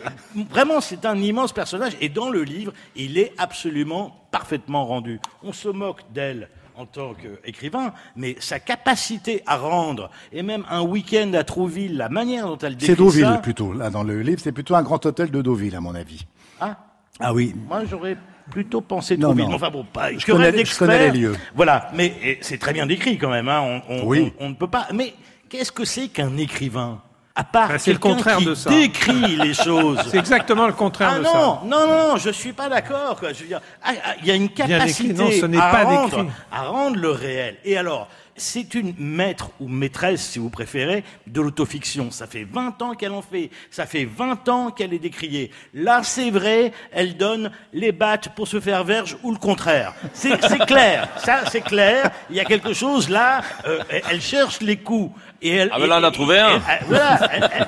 vraiment, 0.51 0.81
c'est 0.81 1.05
un 1.05 1.17
immense 1.17 1.53
personnage. 1.53 1.93
Et 2.01 2.09
dans 2.09 2.31
le 2.31 2.43
livre, 2.43 2.73
il 2.97 3.19
est 3.19 3.33
absolument 3.39 4.27
parfaitement 4.31 4.85
rendu. 4.87 5.21
On 5.43 5.53
se 5.53 5.69
moque 5.69 6.03
d'elle 6.13 6.49
en 6.81 6.87
tant 6.87 7.13
qu'écrivain, 7.13 7.93
mais 8.17 8.37
sa 8.39 8.59
capacité 8.59 9.43
à 9.47 9.59
rendre, 9.59 10.11
et 10.33 10.43
même 10.43 10.65
un 10.71 10.81
week-end 10.81 11.31
à 11.35 11.45
Trouville, 11.45 11.99
la 11.99 12.09
manière 12.09 12.47
dont 12.47 12.57
elle 12.57 12.75
décrit 12.75 12.87
C'est 12.87 12.97
Deauville 12.97 13.41
plutôt. 13.43 13.75
Là, 13.75 13.91
dans 13.91 14.03
le 14.03 14.23
livre, 14.23 14.41
c'est 14.43 14.53
plutôt 14.53 14.75
un 14.75 14.83
grand 14.83 15.05
hôtel 15.05 15.31
de 15.31 15.43
Deauville, 15.43 15.77
à 15.77 15.81
mon 15.81 15.95
avis. 15.95 16.25
Ah, 16.59 16.79
ah 17.19 17.35
oui. 17.35 17.55
Moi, 17.69 17.85
j'aurais 17.85 18.17
plutôt 18.51 18.81
pensé 18.81 19.19
Trouville. 19.19 19.45
Non. 19.45 19.55
Enfin 19.55 19.69
bon, 19.71 19.85
pas. 19.85 20.11
Je 20.17 20.25
connais, 20.25 20.65
je 20.65 20.79
connais 20.79 21.11
les 21.11 21.19
lieux. 21.19 21.37
Voilà, 21.55 21.91
mais 21.95 22.39
c'est 22.41 22.59
très 22.59 22.73
bien 22.73 22.87
décrit 22.87 23.19
quand 23.19 23.31
même. 23.31 23.49
Hein. 23.49 23.83
On, 23.91 24.11
on, 24.11 24.31
on 24.39 24.49
ne 24.49 24.55
peut 24.55 24.67
pas. 24.67 24.89
Mais 24.95 25.13
qu'est-ce 25.51 25.73
que 25.73 25.85
c'est 25.85 26.09
qu'un 26.09 26.39
écrivain? 26.39 27.03
À 27.35 27.45
part 27.45 27.69
ben, 27.69 27.79
c'est 27.79 27.93
le 27.93 27.99
contraire 27.99 28.39
qui 28.39 28.45
de 28.45 28.55
ça. 28.55 28.71
décrit 28.71 29.37
les 29.37 29.55
choses. 29.65 30.01
C'est 30.11 30.19
exactement 30.19 30.67
le 30.67 30.73
contraire 30.73 31.13
ah 31.15 31.19
de 31.19 31.25
non, 31.25 31.33
ça. 31.33 31.63
Non, 31.65 31.87
non, 31.87 32.09
non, 32.09 32.17
je 32.17 32.31
suis 32.31 32.53
pas 32.53 32.69
d'accord. 32.69 33.21
Ah, 33.23 33.93
ah, 34.05 34.15
il 34.21 34.27
y 34.27 34.31
a 34.31 34.35
une 34.35 34.49
capacité 34.49 35.13
non, 35.13 35.31
ce 35.31 35.47
n'est 35.47 35.59
à, 35.59 35.71
pas 35.71 35.85
rendre, 35.85 36.27
à 36.51 36.63
rendre 36.65 36.97
le 36.97 37.11
réel. 37.11 37.57
Et 37.65 37.77
alors, 37.77 38.09
c'est 38.41 38.75
une 38.75 38.95
maître 38.99 39.51
ou 39.61 39.69
maîtresse, 39.69 40.23
si 40.23 40.39
vous 40.39 40.51
préférez, 40.51 41.05
de 41.27 41.41
l'autofiction. 41.41 42.11
Ça 42.11 42.27
fait 42.27 42.45
20 42.45 42.83
ans 42.83 42.95
qu'elle 42.95 43.13
en 43.13 43.23
fait. 43.23 43.51
Ça 43.71 43.87
fait 43.87 44.05
20 44.07 44.49
ans 44.49 44.71
qu'elle 44.71 44.95
est 44.95 44.99
décriée. 44.99 45.51
Là, 45.75 46.03
c'est 46.03 46.31
vrai, 46.31 46.73
elle 46.91 47.17
donne 47.17 47.51
les 47.73 47.93
battes 47.93 48.35
pour 48.35 48.49
se 48.49 48.59
faire 48.59 48.83
verge 48.83 49.17
ou 49.23 49.31
le 49.31 49.39
contraire. 49.39 49.95
C'est 50.13 50.39
clair. 50.67 51.09
Ça, 51.19 51.43
c'est 51.51 51.61
clair. 51.61 52.11
Il 52.31 52.37
y 52.37 52.41
a 52.41 52.45
quelque 52.45 52.73
chose 52.73 53.09
là. 53.09 53.43
Euh, 53.67 53.83
elle 54.11 54.21
cherche 54.21 54.61
les 54.61 54.79
coups. 54.79 55.13
Et 55.43 55.55
elle, 55.55 55.71
ah 55.73 55.79
ben 55.79 55.87
là, 55.87 55.99
on 56.01 56.05
a 56.05 56.11
trouvé 56.11 56.39
un. 56.39 56.51
Et, 56.51 56.55
et, 56.55 56.85
voilà, 56.87 57.19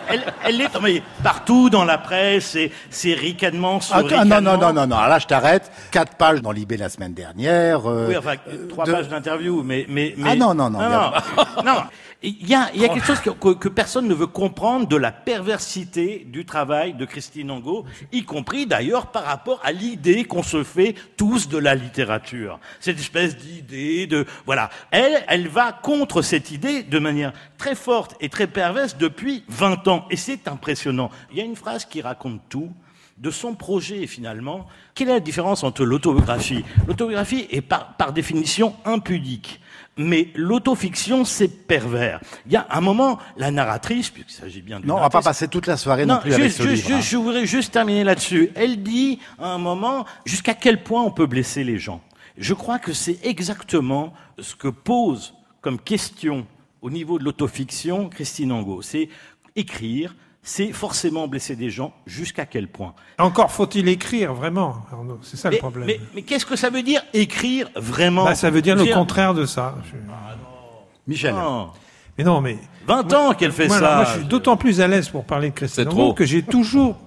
elle, 0.44 0.60
est 0.60 1.02
partout 1.22 1.70
dans 1.70 1.84
la 1.84 1.96
presse, 1.96 2.58
c'est 2.90 3.14
ricanement 3.14 3.80
sur 3.80 3.96
ah, 3.96 4.00
ricanement. 4.00 4.40
Non, 4.42 4.52
non, 4.52 4.58
non, 4.58 4.72
non, 4.74 4.86
non. 4.86 4.96
Alors 4.96 5.08
là, 5.08 5.18
je 5.18 5.26
t'arrête. 5.26 5.72
Quatre 5.90 6.16
pages 6.16 6.42
dans 6.42 6.52
l'IB 6.52 6.72
la 6.78 6.90
semaine 6.90 7.14
dernière. 7.14 7.90
Euh, 7.90 8.08
oui, 8.08 8.16
enfin, 8.16 8.34
trois 8.68 8.84
de... 8.84 8.92
pages 8.92 9.08
d'interview, 9.08 9.62
mais, 9.62 9.86
mais, 9.88 10.14
mais, 10.18 10.30
Ah 10.32 10.36
non, 10.36 10.54
non, 10.54 10.68
non. 10.68 10.80
Non, 10.80 10.90
non. 10.90 11.12
non. 11.64 11.82
Il 12.24 12.48
y 12.48 12.54
a, 12.54 12.70
y 12.74 12.84
a 12.84 12.88
quelque 12.88 13.06
chose 13.06 13.20
que, 13.20 13.30
que, 13.30 13.54
que, 13.54 13.68
personne 13.68 14.06
ne 14.06 14.14
veut 14.14 14.28
comprendre 14.28 14.86
de 14.86 14.96
la 14.96 15.10
perversité 15.10 16.24
du 16.24 16.44
travail 16.44 16.94
de 16.94 17.04
Christine 17.04 17.50
Angot, 17.50 17.84
y 18.12 18.22
compris 18.24 18.66
d'ailleurs 18.66 19.08
par 19.08 19.24
rapport 19.24 19.60
à 19.64 19.72
l'idée 19.72 20.24
qu'on 20.24 20.44
se 20.44 20.62
fait 20.62 20.94
tous 21.16 21.48
de 21.48 21.58
la 21.58 21.74
littérature. 21.74 22.60
Cette 22.78 23.00
espèce 23.00 23.36
d'idée 23.36 24.06
de, 24.06 24.24
voilà. 24.46 24.70
Elle, 24.92 25.24
elle 25.26 25.48
va 25.48 25.72
contre 25.72 26.22
cette 26.22 26.52
idée 26.52 26.84
de 26.84 26.98
manière 27.00 27.32
très 27.58 27.74
forte 27.74 28.14
et 28.20 28.28
très 28.28 28.46
perverse 28.46 28.96
depuis 28.96 29.42
20 29.48 29.88
ans. 29.88 30.06
Et 30.10 30.16
c'est 30.16 30.46
impressionnant. 30.46 31.10
Il 31.32 31.38
y 31.38 31.40
a 31.40 31.44
une 31.44 31.56
phrase 31.56 31.84
qui 31.84 32.02
raconte 32.02 32.40
tout 32.48 32.72
de 33.18 33.30
son 33.30 33.54
projet 33.54 34.06
finalement. 34.06 34.66
Quelle 34.94 35.08
est 35.08 35.14
la 35.14 35.20
différence 35.20 35.64
entre 35.64 35.84
l'autobiographie? 35.84 36.64
L'autobiographie 36.86 37.46
est 37.50 37.60
par, 37.62 37.96
par 37.96 38.12
définition 38.12 38.76
impudique. 38.84 39.60
Mais 39.98 40.28
l'autofiction, 40.34 41.24
c'est 41.24 41.48
pervers. 41.48 42.20
Il 42.46 42.52
y 42.52 42.56
a 42.56 42.66
un 42.70 42.80
moment, 42.80 43.18
la 43.36 43.50
narratrice, 43.50 44.08
puisqu'il 44.08 44.32
s'agit 44.32 44.62
bien 44.62 44.80
d'une 44.80 44.88
Non, 44.88 44.96
on 44.96 45.00
va 45.00 45.10
pas 45.10 45.20
passer 45.20 45.48
toute 45.48 45.66
la 45.66 45.76
soirée 45.76 46.06
non, 46.06 46.14
non 46.14 46.20
plus 46.20 46.30
juste, 46.30 46.40
avec 46.40 46.52
ce 46.52 46.62
juste, 46.62 46.86
livre. 46.86 46.96
Juste, 46.96 47.10
Je 47.10 47.16
voudrais 47.18 47.46
juste 47.46 47.72
terminer 47.72 48.04
là-dessus. 48.04 48.50
Elle 48.54 48.82
dit, 48.82 49.18
à 49.38 49.48
un 49.48 49.58
moment, 49.58 50.06
jusqu'à 50.24 50.54
quel 50.54 50.82
point 50.82 51.02
on 51.02 51.10
peut 51.10 51.26
blesser 51.26 51.62
les 51.62 51.78
gens? 51.78 52.00
Je 52.38 52.54
crois 52.54 52.78
que 52.78 52.94
c'est 52.94 53.18
exactement 53.22 54.14
ce 54.38 54.54
que 54.54 54.68
pose 54.68 55.34
comme 55.60 55.78
question 55.78 56.46
au 56.80 56.90
niveau 56.90 57.18
de 57.18 57.24
l'autofiction 57.24 58.08
Christine 58.08 58.52
Angot. 58.52 58.80
C'est 58.80 59.10
écrire, 59.56 60.14
c'est 60.42 60.72
forcément 60.72 61.28
blesser 61.28 61.54
des 61.54 61.70
gens. 61.70 61.92
Jusqu'à 62.06 62.46
quel 62.46 62.68
point 62.68 62.94
Encore 63.18 63.52
faut-il 63.52 63.88
écrire 63.88 64.34
vraiment, 64.34 64.84
Arnaud. 64.92 65.18
C'est 65.22 65.36
ça 65.36 65.50
mais, 65.50 65.56
le 65.56 65.60
problème. 65.60 65.86
Mais, 65.86 66.00
mais 66.14 66.22
qu'est-ce 66.22 66.46
que 66.46 66.56
ça 66.56 66.68
veut 66.68 66.82
dire 66.82 67.02
écrire 67.12 67.68
vraiment 67.76 68.24
bah, 68.24 68.34
Ça 68.34 68.50
veut 68.50 68.62
dire 68.62 68.76
le 68.76 68.92
contraire 68.92 69.34
de 69.34 69.46
ça. 69.46 69.76
Je... 69.84 69.96
Ah, 70.10 70.34
Michel. 71.06 71.34
Non. 71.34 71.70
Mais 72.18 72.24
non, 72.24 72.40
mais 72.40 72.58
20 72.86 73.02
moi, 73.10 73.18
ans 73.20 73.34
qu'elle 73.34 73.52
fait 73.52 73.68
moi, 73.68 73.78
ça. 73.78 73.94
Moi, 73.96 74.04
je 74.04 74.18
suis 74.18 74.24
d'autant 74.24 74.56
plus 74.56 74.80
à 74.80 74.88
l'aise 74.88 75.08
pour 75.08 75.24
parler 75.24 75.50
de 75.50 75.54
Christine 75.54 75.88
Angot 75.88 76.12
que 76.12 76.24
j'ai 76.24 76.42
toujours, 76.42 76.98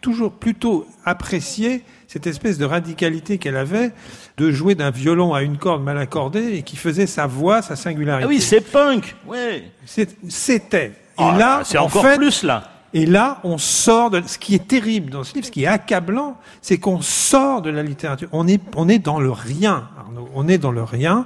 toujours 0.00 0.32
plutôt 0.32 0.86
apprécié 1.04 1.84
cette 2.06 2.26
espèce 2.26 2.56
de 2.56 2.64
radicalité 2.64 3.36
qu'elle 3.36 3.56
avait 3.56 3.92
de 4.38 4.50
jouer 4.50 4.74
d'un 4.74 4.90
violon 4.90 5.34
à 5.34 5.42
une 5.42 5.58
corde 5.58 5.82
mal 5.82 5.98
accordée 5.98 6.54
et 6.54 6.62
qui 6.62 6.76
faisait 6.76 7.06
sa 7.06 7.26
voix, 7.26 7.60
sa 7.60 7.76
singularité. 7.76 8.24
Ah 8.24 8.28
oui, 8.28 8.40
c'est 8.40 8.62
punk. 8.62 9.14
Ouais. 9.26 9.70
C'était. 9.84 10.86
Et 10.86 10.92
oh, 11.18 11.32
là, 11.36 11.62
c'est 11.64 11.78
en 11.78 11.84
encore 11.84 12.02
fait, 12.02 12.16
plus 12.16 12.42
là. 12.44 12.77
Et 12.98 13.06
là, 13.06 13.38
on 13.44 13.58
sort 13.58 14.10
de 14.10 14.20
ce 14.26 14.38
qui 14.38 14.56
est 14.56 14.66
terrible 14.66 15.10
dans 15.10 15.22
ce 15.22 15.32
livre, 15.34 15.46
ce 15.46 15.52
qui 15.52 15.62
est 15.62 15.68
accablant, 15.68 16.36
c'est 16.60 16.78
qu'on 16.78 17.00
sort 17.00 17.62
de 17.62 17.70
la 17.70 17.84
littérature. 17.84 18.28
On 18.32 18.48
est, 18.48 18.60
on 18.74 18.88
est 18.88 18.98
dans 18.98 19.20
le 19.20 19.30
rien, 19.30 19.88
Arnaud. 19.96 20.28
On 20.34 20.48
est 20.48 20.58
dans 20.58 20.72
le 20.72 20.82
rien. 20.82 21.24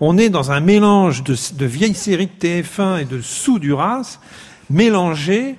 On 0.00 0.18
est 0.18 0.30
dans 0.30 0.50
un 0.50 0.58
mélange 0.58 1.22
de, 1.22 1.36
de 1.54 1.64
vieilles 1.64 1.94
séries 1.94 2.26
de 2.26 2.44
TF1 2.44 3.02
et 3.02 3.04
de 3.04 3.20
sous 3.20 3.60
Duras 3.60 4.18
mélangés, 4.68 5.58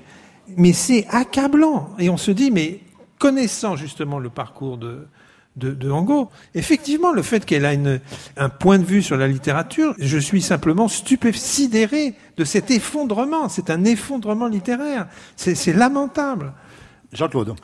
mais 0.57 0.73
c'est 0.73 1.07
accablant. 1.09 1.91
Et 1.97 2.09
on 2.09 2.17
se 2.17 2.31
dit, 2.31 2.51
mais 2.51 2.81
connaissant 3.17 3.77
justement 3.77 4.19
le 4.19 4.29
parcours 4.29 4.77
de, 4.77 5.07
de, 5.55 5.89
Angot, 5.89 6.29
effectivement, 6.55 7.13
le 7.13 7.21
fait 7.21 7.45
qu'elle 7.45 7.65
a 7.65 7.71
une, 7.71 8.01
un 8.35 8.49
point 8.49 8.79
de 8.79 8.83
vue 8.83 9.01
sur 9.01 9.15
la 9.15 9.29
littérature, 9.29 9.95
je 9.97 10.17
suis 10.17 10.41
simplement 10.41 10.89
stupécidéré 10.89 12.15
de 12.37 12.43
cet 12.43 12.71
effondrement. 12.71 13.49
C'est 13.49 13.69
un 13.69 13.83
effondrement 13.85 14.47
littéraire. 14.47 15.07
C'est 15.35 15.73
lamentable. 15.73 16.53
Jean-Claude. 17.11 17.55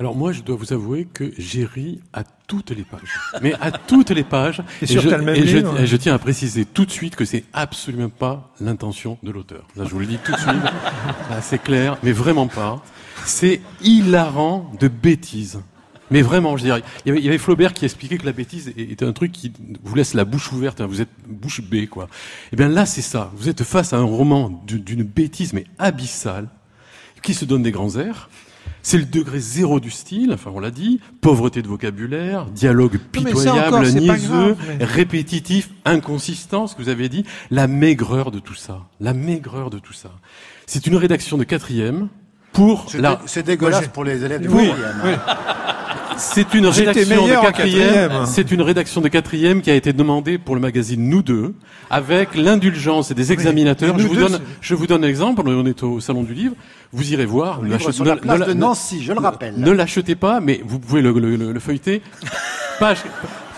Alors 0.00 0.14
moi, 0.14 0.30
je 0.30 0.42
dois 0.42 0.54
vous 0.54 0.72
avouer 0.72 1.06
que 1.12 1.32
j'ai 1.38 1.64
ri 1.64 2.00
à 2.12 2.22
toutes 2.46 2.70
les 2.70 2.84
pages. 2.84 3.18
Mais 3.42 3.54
à 3.60 3.72
toutes 3.72 4.10
les 4.10 4.22
pages. 4.22 4.62
Et, 4.80 4.86
sur 4.86 5.02
je, 5.02 5.08
même 5.08 5.28
et 5.30 5.44
je, 5.44 5.56
livre. 5.56 5.80
et 5.80 5.86
je 5.86 5.96
tiens 5.96 6.14
à 6.14 6.18
préciser 6.18 6.64
tout 6.64 6.84
de 6.84 6.90
suite 6.92 7.16
que 7.16 7.24
c'est 7.24 7.44
absolument 7.52 8.08
pas 8.08 8.52
l'intention 8.60 9.18
de 9.24 9.32
l'auteur. 9.32 9.66
Là, 9.74 9.84
je 9.84 9.90
vous 9.90 9.98
le 9.98 10.06
dis 10.06 10.18
tout 10.18 10.30
de 10.30 10.38
suite. 10.38 10.62
c'est 11.42 11.60
clair, 11.60 11.98
mais 12.04 12.12
vraiment 12.12 12.46
pas. 12.46 12.80
C'est 13.24 13.60
hilarant 13.82 14.70
de 14.78 14.86
bêtises. 14.86 15.60
Mais 16.10 16.22
vraiment, 16.22 16.56
je 16.56 16.64
dirais, 16.64 16.82
il 17.04 17.08
y, 17.08 17.10
avait, 17.10 17.20
il 17.20 17.24
y 17.24 17.28
avait 17.28 17.38
Flaubert 17.38 17.72
qui 17.72 17.84
expliquait 17.84 18.18
que 18.18 18.26
la 18.26 18.32
bêtise 18.32 18.72
était 18.76 19.04
un 19.04 19.12
truc 19.12 19.32
qui 19.32 19.52
vous 19.82 19.94
laisse 19.94 20.14
la 20.14 20.24
bouche 20.24 20.52
ouverte, 20.52 20.80
hein, 20.80 20.86
vous 20.86 21.00
êtes 21.00 21.08
bouche 21.26 21.60
bée, 21.60 21.86
quoi. 21.86 22.08
Et 22.52 22.56
bien 22.56 22.68
là, 22.68 22.86
c'est 22.86 23.02
ça. 23.02 23.30
Vous 23.36 23.48
êtes 23.48 23.62
face 23.62 23.92
à 23.92 23.98
un 23.98 24.04
roman 24.04 24.62
d'une 24.66 25.02
bêtise, 25.02 25.52
mais 25.52 25.64
abyssale, 25.78 26.48
qui 27.22 27.34
se 27.34 27.44
donne 27.44 27.62
des 27.62 27.72
grands 27.72 27.96
airs. 27.96 28.30
C'est 28.82 28.98
le 28.98 29.04
degré 29.04 29.40
zéro 29.40 29.80
du 29.80 29.90
style, 29.90 30.30
enfin 30.32 30.50
on 30.54 30.60
l'a 30.60 30.70
dit, 30.70 31.00
pauvreté 31.20 31.62
de 31.62 31.68
vocabulaire, 31.68 32.46
dialogue 32.46 32.98
pitoyable, 33.12 33.74
encore, 33.74 33.82
niaiseux, 33.82 34.54
grave, 34.54 34.56
mais... 34.78 34.84
répétitif, 34.84 35.70
inconsistant, 35.84 36.66
ce 36.66 36.76
que 36.76 36.82
vous 36.82 36.88
avez 36.88 37.08
dit, 37.08 37.24
la 37.50 37.66
maigreur 37.66 38.30
de 38.30 38.38
tout 38.38 38.54
ça, 38.54 38.86
la 39.00 39.14
maigreur 39.14 39.70
de 39.70 39.78
tout 39.78 39.92
ça. 39.92 40.12
C'est 40.66 40.86
une 40.86 40.96
rédaction 40.96 41.36
de 41.38 41.44
quatrième 41.44 42.08
pour 42.52 42.86
la... 42.94 43.20
C'est 43.26 43.42
dégueulasse 43.42 43.88
pour 43.88 44.04
les 44.04 44.24
élèves 44.24 44.42
du 44.42 44.48
oui, 44.48 44.68
quatrième. 44.68 45.00
oui. 45.04 45.12
C'est 46.18 46.54
une 46.54 46.66
rédaction 46.66 47.26
de 47.26 47.40
quatrième. 47.40 48.26
C'est 48.26 48.50
une 48.50 48.62
rédaction 48.62 49.00
de 49.00 49.08
quatrième 49.08 49.62
qui 49.62 49.70
a 49.70 49.74
été 49.74 49.92
demandée 49.92 50.36
pour 50.38 50.54
le 50.54 50.60
magazine 50.60 51.08
Nous 51.08 51.22
deux, 51.22 51.54
avec 51.90 52.34
l'indulgence 52.34 53.12
des 53.12 53.32
examinateurs. 53.32 53.98
Je 53.98 54.06
vous 54.06 54.14
deux, 54.14 54.28
donne, 54.28 54.40
je 54.60 54.74
vous 54.74 54.86
donne 54.86 55.04
un 55.04 55.08
exemple. 55.08 55.42
On 55.46 55.66
est 55.66 55.82
au 55.82 56.00
salon 56.00 56.24
du 56.24 56.34
livre. 56.34 56.54
Vous 56.92 57.12
irez 57.12 57.26
voir. 57.26 57.62
Le 57.62 57.76
livre 57.76 57.92
sur 57.92 58.04
la 58.04 58.16
place 58.16 58.46
de 58.46 58.52
Nancy, 58.52 59.02
je 59.02 59.12
le 59.12 59.20
rappelle. 59.20 59.54
Ne 59.56 59.70
l'achetez 59.70 60.14
pas, 60.16 60.40
mais 60.40 60.60
vous 60.64 60.78
pouvez 60.78 61.02
le, 61.02 61.12
le, 61.12 61.36
le, 61.36 61.52
le 61.52 61.60
feuilleter. 61.60 62.02
Page, 62.78 62.98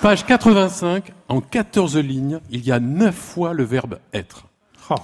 page 0.00 0.24
85, 0.24 1.12
en 1.28 1.42
14 1.42 1.98
lignes, 1.98 2.40
il 2.50 2.64
y 2.64 2.72
a 2.72 2.80
9 2.80 3.14
fois 3.14 3.52
le 3.52 3.64
verbe 3.64 3.98
être. 4.14 4.46
Oh. 4.88 4.94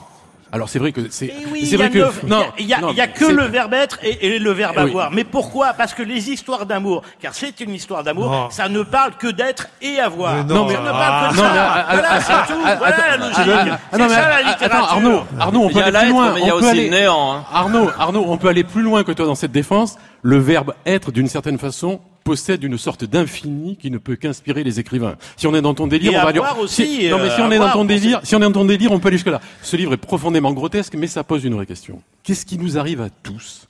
Alors 0.53 0.69
c'est 0.69 0.79
vrai 0.79 0.93
que 0.93 1.01
c'est 1.11 1.27
Eh 1.27 1.47
oui, 1.51 1.67
c'est 1.67 1.77
vrai 1.77 1.87
a 1.87 1.91
que 1.91 2.27
non, 2.27 2.45
il 2.59 2.67
y 2.67 2.73
a, 2.75 2.81
non, 2.81 2.93
y 2.93 3.01
a 3.01 3.09
que 3.09 3.25
le 3.25 3.45
verbe 3.45 3.75
être 3.75 3.99
et, 4.03 4.27
et 4.27 4.39
le 4.39 4.53
verbe 4.53 4.75
Eh 4.79 4.83
oui. 4.83 4.91
avoir. 4.91 5.11
Mais 5.11 5.25
pourquoi? 5.25 5.73
Parce 5.73 5.93
que 5.93 6.03
les 6.05 6.31
histoires 6.31 6.67
d'amour, 6.67 7.03
car 7.21 7.35
c'est 7.35 7.59
une 7.61 7.75
histoire 7.75 8.05
d'amour, 8.05 8.49
ça 8.51 8.69
ne 8.69 8.83
parle 8.83 9.17
que 9.17 9.27
d'être 9.27 9.67
et 9.83 9.99
avoir. 9.99 10.35
Mais 10.37 10.45
non, 10.55 10.69
ça 10.69 10.75
mais- 10.75 10.87
ne 10.87 10.91
parle 10.93 11.29
que 11.31 11.33
de 11.35 11.41
non, 11.41 11.43
ça. 11.49 11.53
mais, 11.53 11.59
ah, 11.59 11.87
voilà, 11.91 12.09
ah, 12.11 12.21
c'est 12.21 12.33
ah, 12.33 12.45
tout. 12.47 12.55
ah, 12.65 12.75
voilà 12.77 12.97
la 12.97 13.17
logique. 13.17 13.37
ah, 13.39 13.79
ah, 13.93 13.97
c'est 13.99 14.09
ça 14.09 14.29
la 14.29 14.39
littérature. 14.43 14.67
Attends, 14.67 14.85
Arnaud, 14.87 15.21
Arnaud, 15.39 15.61
on 15.65 15.69
peut 15.71 15.83
aller 15.83 15.99
plus 15.99 16.11
loin. 16.11 16.35
il 16.39 16.47
y 16.47 16.51
a 16.51 16.55
aussi 16.57 16.85
le 16.85 16.91
néant. 16.91 17.33
Hein. 17.35 17.45
Arnaud, 17.53 17.91
Arnaud, 17.99 18.25
on 18.29 18.37
peut 18.39 18.49
aller 18.49 18.65
plus 18.65 18.83
loin 18.83 19.03
que 19.03 19.13
toi 19.13 19.27
dans 19.27 19.35
cette 19.35 19.53
défense. 19.53 19.97
Le 20.23 20.39
verbe 20.39 20.75
être, 20.87 21.11
d'une 21.11 21.29
certaine 21.29 21.59
façon, 21.59 22.01
possède 22.27 22.65
une 22.65 22.77
sorte 22.77 23.05
d'infini 23.05 23.77
qui 23.77 23.89
ne 23.93 23.99
peut 23.99 24.17
qu'inspirer 24.17 24.65
les 24.65 24.81
écrivains. 24.81 25.15
Si 25.37 25.47
on 25.47 25.55
est 25.55 25.63
dans 25.63 25.75
ton 25.75 25.87
délire, 25.87 26.13
Et 26.13 26.19
on 26.19 26.25
va 26.25 26.33
dire. 26.33 26.43
avoir 26.45 26.59
aussi, 26.65 26.85
si, 27.03 27.09
non, 27.09 27.19
mais 27.19 27.31
si 27.31 27.41
euh, 27.41 27.45
on 27.47 27.51
est 27.53 27.59
dans 27.59 27.71
ton 27.71 27.81
on 27.83 27.85
délire, 27.85 28.21
si 28.25 28.35
on 28.35 28.39
est 28.39 28.43
dans 28.43 28.51
ton 28.53 28.65
délire, 28.65 28.91
on 28.91 28.99
peut 28.99 29.07
aller 29.09 29.17
jusque 29.17 29.29
là. 29.29 29.41
Ce 29.63 29.77
livre 29.77 29.93
est 29.93 29.97
profondément 29.97 30.53
grotesque, 30.53 30.95
mais 30.97 31.07
ça 31.07 31.23
pose 31.23 31.45
une 31.45 31.55
vraie 31.55 31.67
question. 31.67 32.03
Qu'est-ce 32.25 32.45
qui 32.45 32.59
nous 32.59 32.77
arrive 32.79 33.01
à 33.01 33.11
tous 33.23 33.69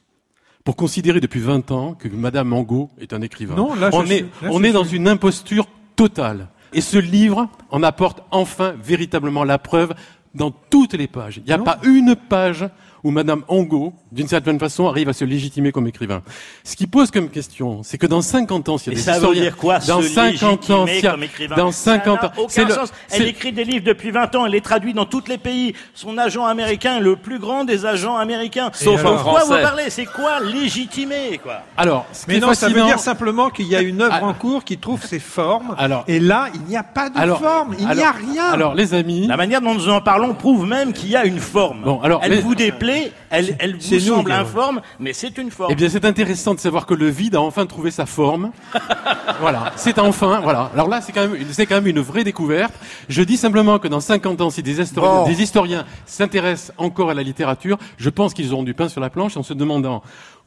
pour 0.64 0.74
considérer 0.74 1.20
depuis 1.20 1.40
20 1.40 1.70
ans 1.70 1.92
que 1.92 2.08
Madame 2.08 2.48
Mango 2.48 2.88
est 2.98 3.12
un 3.12 3.20
écrivain 3.20 3.54
Non, 3.54 3.74
là, 3.74 3.90
je 3.90 3.96
on 3.96 4.06
suis- 4.06 4.14
est, 4.14 4.20
là, 4.42 4.48
on 4.50 4.58
je 4.60 4.64
est 4.64 4.72
dans 4.72 4.84
une 4.84 5.06
imposture 5.06 5.66
totale. 5.94 6.48
Et 6.72 6.80
ce 6.80 6.96
livre 6.96 7.48
en 7.70 7.82
apporte 7.82 8.22
enfin 8.30 8.74
véritablement 8.82 9.44
la 9.44 9.58
preuve 9.58 9.92
dans 10.34 10.50
toutes 10.50 10.94
les 10.94 11.06
pages. 11.08 11.36
Il 11.38 11.44
n'y 11.44 11.52
a 11.52 11.58
pas 11.58 11.78
une 11.84 12.16
page 12.16 12.66
où 13.06 13.12
Madame 13.12 13.42
Angot, 13.46 13.92
d'une 14.10 14.26
certaine 14.26 14.58
façon, 14.58 14.88
arrive 14.88 15.08
à 15.08 15.12
se 15.12 15.24
légitimer 15.24 15.70
comme 15.70 15.86
écrivain. 15.86 16.22
Ce 16.64 16.74
qui 16.74 16.88
pose 16.88 17.12
comme 17.12 17.28
question, 17.28 17.82
c'est 17.84 17.98
que 17.98 18.06
dans 18.08 18.20
50 18.20 18.68
ans, 18.68 18.78
s'il 18.78 18.92
y 18.92 18.96
a 18.96 18.98
Mais 18.98 19.04
des 19.04 19.20
ça 19.20 19.24
veut 19.24 19.32
dire 19.34 19.56
quoi, 19.56 19.78
dans 19.78 20.02
se 20.02 20.08
50 20.08 20.70
ans, 20.70 20.86
y 20.88 21.06
a- 21.06 21.10
comme 21.12 21.22
écrivain? 21.22 21.54
dans 21.56 21.70
50 21.70 22.20
Ça 22.20 22.26
ans, 22.26 22.32
aucun 22.36 22.68
sens. 22.70 22.92
Elle 23.12 23.28
écrit 23.28 23.52
des 23.52 23.62
livres 23.62 23.84
depuis 23.84 24.10
20 24.10 24.34
ans, 24.34 24.44
elle 24.46 24.52
les 24.52 24.60
traduit 24.60 24.92
dans 24.92 25.04
tous 25.06 25.22
les 25.28 25.38
pays. 25.38 25.72
Son 25.94 26.18
agent 26.18 26.44
américain 26.44 26.96
est 26.96 27.00
le 27.00 27.14
plus 27.14 27.38
grand 27.38 27.62
des 27.64 27.86
agents 27.86 28.16
américains. 28.16 28.70
Sauf 28.72 29.04
en 29.04 29.14
Pourquoi 29.14 29.40
vous 29.40 29.46
français. 29.46 29.62
parlez? 29.62 29.90
C'est 29.90 30.06
quoi 30.06 30.40
légitimer, 30.40 31.38
quoi? 31.42 31.62
Alors, 31.76 32.06
ce 32.12 32.24
qui 32.24 32.30
Mais 32.32 32.36
est 32.38 32.40
non, 32.40 32.54
ça 32.54 32.68
veut 32.68 32.82
dire 32.82 32.98
simplement 32.98 33.50
qu'il 33.50 33.66
y 33.68 33.76
a 33.76 33.82
une 33.82 34.02
œuvre 34.02 34.18
Ah. 34.20 34.24
en 34.26 34.34
cours 34.34 34.64
qui 34.64 34.78
trouve 34.78 35.04
ses 35.04 35.20
formes. 35.20 35.74
Alors- 35.78 36.04
et 36.08 36.18
là, 36.18 36.48
il 36.54 36.62
n'y 36.62 36.76
a 36.76 36.82
pas 36.82 37.08
de 37.10 37.18
alors, 37.18 37.40
forme, 37.40 37.74
il 37.78 37.86
n'y 37.88 38.02
a 38.02 38.10
rien. 38.12 38.44
Alors, 38.52 38.74
les 38.74 38.94
amis, 38.94 39.26
La 39.26 39.36
manière 39.36 39.60
dont 39.60 39.74
nous 39.74 39.88
en 39.88 40.00
parlons 40.00 40.34
prouve 40.34 40.66
même 40.66 40.92
qu'il 40.92 41.10
y 41.10 41.16
a 41.16 41.24
une 41.24 41.38
forme. 41.38 41.82
Bon, 41.84 42.00
alors, 42.00 42.20
elle 42.24 42.32
les- 42.32 42.40
vous 42.40 42.54
déplaît, 42.54 42.95
elle, 43.30 43.56
elle 43.58 43.76
vous 43.76 43.94
nous 43.94 44.00
semble 44.00 44.32
informe, 44.32 44.80
mais 45.00 45.12
c'est 45.12 45.36
une 45.38 45.50
forme. 45.50 45.70
Eh 45.72 45.74
bien, 45.74 45.88
c'est 45.88 46.04
intéressant 46.04 46.54
de 46.54 46.60
savoir 46.60 46.86
que 46.86 46.94
le 46.94 47.08
vide 47.08 47.34
a 47.34 47.40
enfin 47.40 47.66
trouvé 47.66 47.90
sa 47.90 48.06
forme. 48.06 48.50
voilà, 49.40 49.72
c'est 49.76 49.98
enfin, 49.98 50.40
voilà. 50.42 50.70
Alors 50.74 50.88
là, 50.88 51.00
c'est 51.00 51.12
quand 51.12 51.28
même, 51.28 51.36
c'est 51.52 51.66
quand 51.66 51.76
même 51.76 51.86
une 51.86 52.00
vraie 52.00 52.24
découverte. 52.24 52.74
Je 53.08 53.22
dis 53.22 53.36
simplement 53.36 53.78
que 53.78 53.88
dans 53.88 54.00
50 54.00 54.40
ans, 54.40 54.50
si 54.50 54.62
des 54.62 54.80
historiens, 54.80 55.10
Bon. 55.10 55.26
des 55.26 55.42
historiens 55.42 55.84
s'intéressent 56.06 56.72
encore 56.78 57.10
à 57.10 57.14
la 57.14 57.22
littérature, 57.22 57.78
je 57.98 58.10
pense 58.10 58.34
qu'ils 58.34 58.52
auront 58.52 58.62
du 58.62 58.74
pain 58.74 58.88
sur 58.88 59.00
la 59.00 59.10
planche 59.10 59.36
en 59.36 59.42
se 59.42 59.54
demandant 59.54 60.02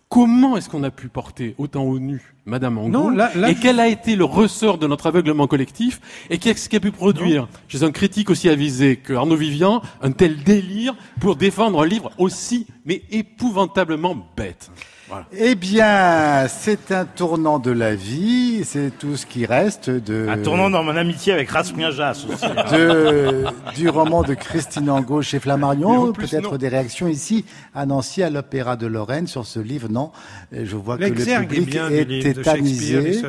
comment 0.09 0.57
est-ce 0.57 0.69
qu'on 0.69 0.83
a 0.83 0.89
pu 0.91 1.07
porter 1.07 1.55
autant 1.57 1.83
au 1.83 1.99
nu 1.99 2.33
Madame 2.45 2.79
Angot 2.79 3.11
là- 3.11 3.31
là, 3.35 3.51
et 3.51 3.55
je- 3.55 3.61
quel 3.61 3.79
a 3.79 3.87
été 3.87 4.15
le 4.15 4.23
ressort 4.25 4.79
de 4.79 4.87
notre 4.87 5.05
aveuglement 5.05 5.45
collectif 5.45 6.01
et 6.31 6.39
qu'est-ce 6.39 6.67
qui 6.67 6.75
a 6.75 6.79
pu 6.79 6.91
produire 6.91 7.47
chez 7.67 7.83
un 7.83 7.91
critique 7.91 8.31
aussi 8.31 8.49
avisé 8.49 8.95
que 8.97 9.13
Arnaud 9.13 9.35
Vivian 9.35 9.81
un 10.01 10.11
tel 10.11 10.43
délire 10.43 10.95
pour 11.21 11.35
défendre 11.35 11.81
un 11.81 11.85
livre 11.85 12.09
aussi 12.17 12.65
mais 12.85 13.03
épouvantablement 13.11 14.15
bête. 14.35 14.71
Voilà. 15.09 15.25
Eh 15.35 15.55
bien, 15.55 16.47
c'est 16.47 16.91
un 16.91 17.03
tournant 17.05 17.57
de 17.57 17.71
la 17.71 17.95
vie, 17.95 18.61
c'est 18.63 18.91
tout 18.97 19.17
ce 19.17 19.25
qui 19.25 19.45
reste 19.47 19.89
de, 19.89 20.27
Un 20.29 20.37
tournant 20.37 20.69
dans 20.69 20.83
mon 20.83 20.95
amitié 20.95 21.33
avec 21.33 21.49
Rasmien 21.49 21.89
Jass 21.89 22.25
aussi. 22.25 22.45
de- 22.71 23.45
du 23.75 23.89
roman 23.89 24.21
de 24.21 24.35
Christine 24.35 24.89
Angot 24.89 25.23
chez 25.23 25.39
Flammarion. 25.39 26.13
Peut-être 26.13 26.57
des 26.59 26.67
réactions 26.67 27.07
ici 27.07 27.43
à 27.73 27.85
Nancy, 27.87 28.21
à 28.21 28.29
l'Opéra 28.29 28.75
de 28.75 28.85
Lorraine 28.85 29.25
sur 29.25 29.47
ce 29.47 29.59
livre. 29.59 29.87
Non, 29.89 30.11
je 30.51 30.75
vois 30.75 30.95
que 30.97 31.01
le 31.03 31.07
L'exergue 31.09 31.45
est 31.53 31.55
public 31.55 31.69
bien 31.71 31.89
est 31.89 32.05
tétanisé. 32.21 33.21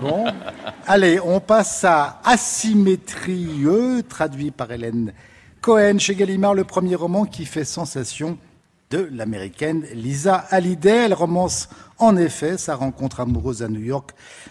Bon, 0.00 0.24
allez, 0.88 1.20
on 1.24 1.38
passe 1.38 1.84
à 1.84 2.20
Asymétrieux, 2.24 4.02
traduit 4.08 4.50
par 4.50 4.72
Hélène 4.72 5.12
Cohen 5.60 5.98
chez 5.98 6.14
Gallimard, 6.14 6.54
le 6.54 6.64
premier 6.64 6.94
roman 6.94 7.24
qui 7.24 7.44
fait 7.44 7.64
sensation 7.64 8.38
de 8.90 9.08
l'américaine 9.12 9.84
Lisa 9.94 10.36
Hallyday. 10.50 11.06
Elle 11.06 11.14
romance 11.14 11.68
en 11.98 12.16
effet 12.16 12.58
sa 12.58 12.76
rencontre 12.76 13.20
amoureuse 13.20 13.62
à 13.62 13.68
New 13.68 13.82
York 13.82 14.10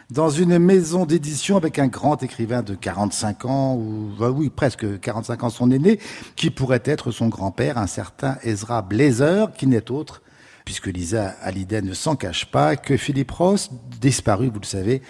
dans 0.10 0.30
une 0.30 0.60
maison 0.60 1.06
d'édition 1.06 1.58
avec 1.58 1.80
un 1.80 1.88
grand 1.88 2.22
écrivain 2.24 2.62
de 2.62 2.75
45 2.75 3.46
ans, 3.46 3.75
ou 3.75 4.12
bah 4.20 4.30
oui, 4.30 4.50
presque 4.50 5.00
45 5.00 5.44
ans 5.44 5.50
son 5.50 5.72
aîné, 5.72 6.00
qui 6.36 6.50
pourrait 6.50 6.84
être 6.86 7.12
son 7.12 7.27
grand-père, 7.27 7.77
un 7.77 7.88
certain 7.88 8.38
Ezra 8.44 8.82
Blazer, 8.82 9.54
qui 9.54 9.68
n'est 9.68 9.92
autre 9.92 10.22
puisque 10.65 10.88
Lisa 10.88 11.36
Hallyday 11.44 11.84
ne 11.84 11.94
s'en 11.94 12.15
cache 12.15 12.46
pas, 12.48 12.75
que 12.75 12.98
Philippe 12.98 13.30
Ross, 13.30 13.70
disparu, 14.01 14.50
vous 14.51 14.60
le 14.60 14.65
savez, 14.65 15.04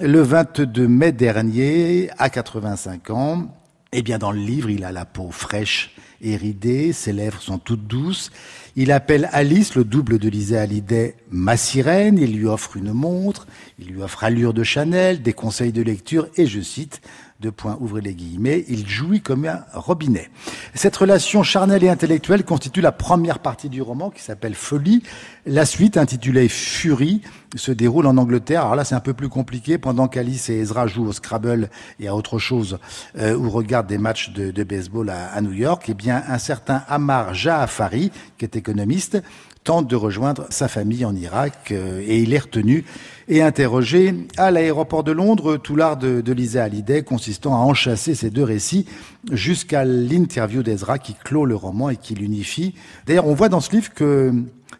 le 0.00 0.22
22 0.22 0.88
mai 0.88 1.12
dernier, 1.12 2.08
à 2.16 2.30
85 2.30 3.10
ans, 3.10 3.54
eh 3.92 4.00
bien, 4.00 4.16
dans 4.16 4.32
le 4.32 4.40
livre, 4.40 4.70
il 4.70 4.84
a 4.84 4.90
la 4.90 5.04
peau 5.04 5.30
fraîche 5.30 5.94
et 6.22 6.92
ses 6.92 7.12
lèvres 7.12 7.42
sont 7.42 7.58
toutes 7.58 7.86
douces. 7.86 8.30
Il 8.76 8.92
appelle 8.92 9.28
Alice, 9.32 9.74
le 9.74 9.84
double 9.84 10.18
de 10.18 10.28
Lisa 10.28 10.62
Hallyday, 10.62 11.16
ma 11.30 11.56
sirène. 11.56 12.16
Il 12.18 12.36
lui 12.36 12.46
offre 12.46 12.76
une 12.76 12.92
montre, 12.92 13.46
il 13.78 13.88
lui 13.88 14.02
offre 14.02 14.24
allure 14.24 14.54
de 14.54 14.62
Chanel, 14.62 15.20
des 15.20 15.32
conseils 15.32 15.72
de 15.72 15.82
lecture 15.82 16.28
et, 16.36 16.46
je 16.46 16.60
cite, 16.60 17.02
deux 17.42 17.52
points, 17.52 17.76
ouvrez 17.80 18.00
les 18.00 18.14
guillemets, 18.14 18.64
il 18.68 18.88
jouit 18.88 19.20
comme 19.20 19.44
un 19.46 19.64
robinet. 19.74 20.30
Cette 20.74 20.96
relation 20.96 21.42
charnelle 21.42 21.82
et 21.82 21.88
intellectuelle 21.88 22.44
constitue 22.44 22.80
la 22.80 22.92
première 22.92 23.40
partie 23.40 23.68
du 23.68 23.82
roman 23.82 24.10
qui 24.10 24.22
s'appelle 24.22 24.54
Folie. 24.54 25.02
La 25.44 25.66
suite, 25.66 25.96
intitulée 25.96 26.48
Fury, 26.48 27.20
se 27.56 27.72
déroule 27.72 28.06
en 28.06 28.16
Angleterre. 28.16 28.62
Alors 28.62 28.76
là, 28.76 28.84
c'est 28.84 28.94
un 28.94 29.00
peu 29.00 29.12
plus 29.12 29.28
compliqué. 29.28 29.76
Pendant 29.76 30.06
qu'Alice 30.06 30.48
et 30.48 30.58
Ezra 30.60 30.86
jouent 30.86 31.08
au 31.08 31.12
Scrabble 31.12 31.68
et 31.98 32.06
à 32.06 32.14
autre 32.14 32.38
chose, 32.38 32.78
euh, 33.18 33.36
ou 33.36 33.50
regardent 33.50 33.88
des 33.88 33.98
matchs 33.98 34.30
de, 34.30 34.52
de 34.52 34.64
baseball 34.64 35.10
à, 35.10 35.26
à 35.32 35.40
New 35.40 35.52
York, 35.52 35.84
eh 35.88 35.94
bien, 35.94 36.22
un 36.28 36.38
certain 36.38 36.84
Amar 36.88 37.34
Jaafari, 37.34 38.12
qui 38.38 38.44
est 38.44 38.54
économiste, 38.54 39.20
tente 39.64 39.88
de 39.88 39.96
rejoindre 39.96 40.46
sa 40.50 40.68
famille 40.68 41.04
en 41.04 41.14
Irak 41.14 41.70
euh, 41.70 42.02
et 42.04 42.20
il 42.20 42.34
est 42.34 42.38
retenu 42.38 42.84
et 43.28 43.42
interrogé 43.42 44.14
à 44.36 44.50
l'aéroport 44.50 45.04
de 45.04 45.12
Londres, 45.12 45.56
tout 45.56 45.76
l'art 45.76 45.96
de, 45.96 46.32
Lisa 46.32 46.64
Hallyday 46.64 47.02
consistant 47.02 47.54
à 47.54 47.58
enchasser 47.58 48.14
ces 48.14 48.30
deux 48.30 48.42
récits 48.42 48.86
jusqu'à 49.30 49.84
l'interview 49.84 50.62
d'Ezra 50.62 50.98
qui 50.98 51.14
clôt 51.14 51.44
le 51.44 51.54
roman 51.54 51.90
et 51.90 51.96
qui 51.96 52.14
l'unifie. 52.14 52.74
D'ailleurs, 53.06 53.26
on 53.26 53.34
voit 53.34 53.48
dans 53.48 53.60
ce 53.60 53.70
livre 53.70 53.92
que 53.94 54.32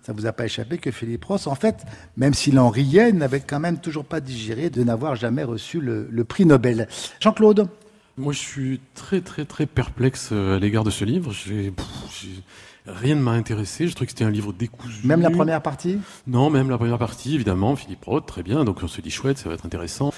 ça 0.03 0.13
vous 0.13 0.27
a 0.27 0.33
pas 0.33 0.47
échappé 0.47 0.79
que 0.79 0.91
Philippe 0.91 1.25
Ross, 1.25 1.47
en 1.47 1.55
fait, 1.55 1.85
même 2.17 2.35
s'il 2.35 2.59
en 2.59 2.71
riait, 2.71 3.13
n'avait 3.13 3.41
quand 3.41 3.61
même 3.61 3.79
toujours 3.79 4.05
pas 4.05 4.21
digéré 4.21 4.69
de 4.69 4.83
n'avoir 4.83 5.15
jamais 5.15 5.45
reçu 5.45 5.81
le, 5.81 6.25
prix 6.25 6.45
Nobel. 6.45 6.89
Jean-Claude? 7.21 7.69
Moi, 8.19 8.33
je 8.33 8.39
suis 8.39 8.81
très, 8.95 9.21
très, 9.21 9.45
très 9.45 9.67
perplexe 9.67 10.31
euh, 10.33 10.57
à 10.57 10.59
l'égard 10.59 10.85
de 10.85 10.91
ce 10.91 11.05
livre. 11.05 11.33
Rien 12.87 13.15
ne 13.15 13.21
m'a 13.21 13.33
intéressé. 13.33 13.89
Je 13.89 13.95
trouvais 13.95 14.07
que 14.07 14.13
c'était 14.13 14.25
un 14.25 14.31
livre 14.31 14.53
décousu. 14.53 15.07
Même 15.07 15.21
la 15.21 15.31
première 15.31 15.63
partie? 15.63 15.99
Non, 16.27 16.51
même 16.51 16.71
la 16.71 16.79
première 16.79 16.99
partie, 16.99 17.35
évidemment. 17.35 17.77
Philippe 17.77 18.05
Roth, 18.05 18.27
très 18.27 18.43
bien. 18.43 18.65
Donc, 18.65 18.83
on 18.83 18.89
se 18.89 19.01
dit 19.01 19.11
chouette, 19.11 19.39
ça 19.39 19.49
va 19.49 19.55
être 19.55 19.67
intéressant. 19.67 20.13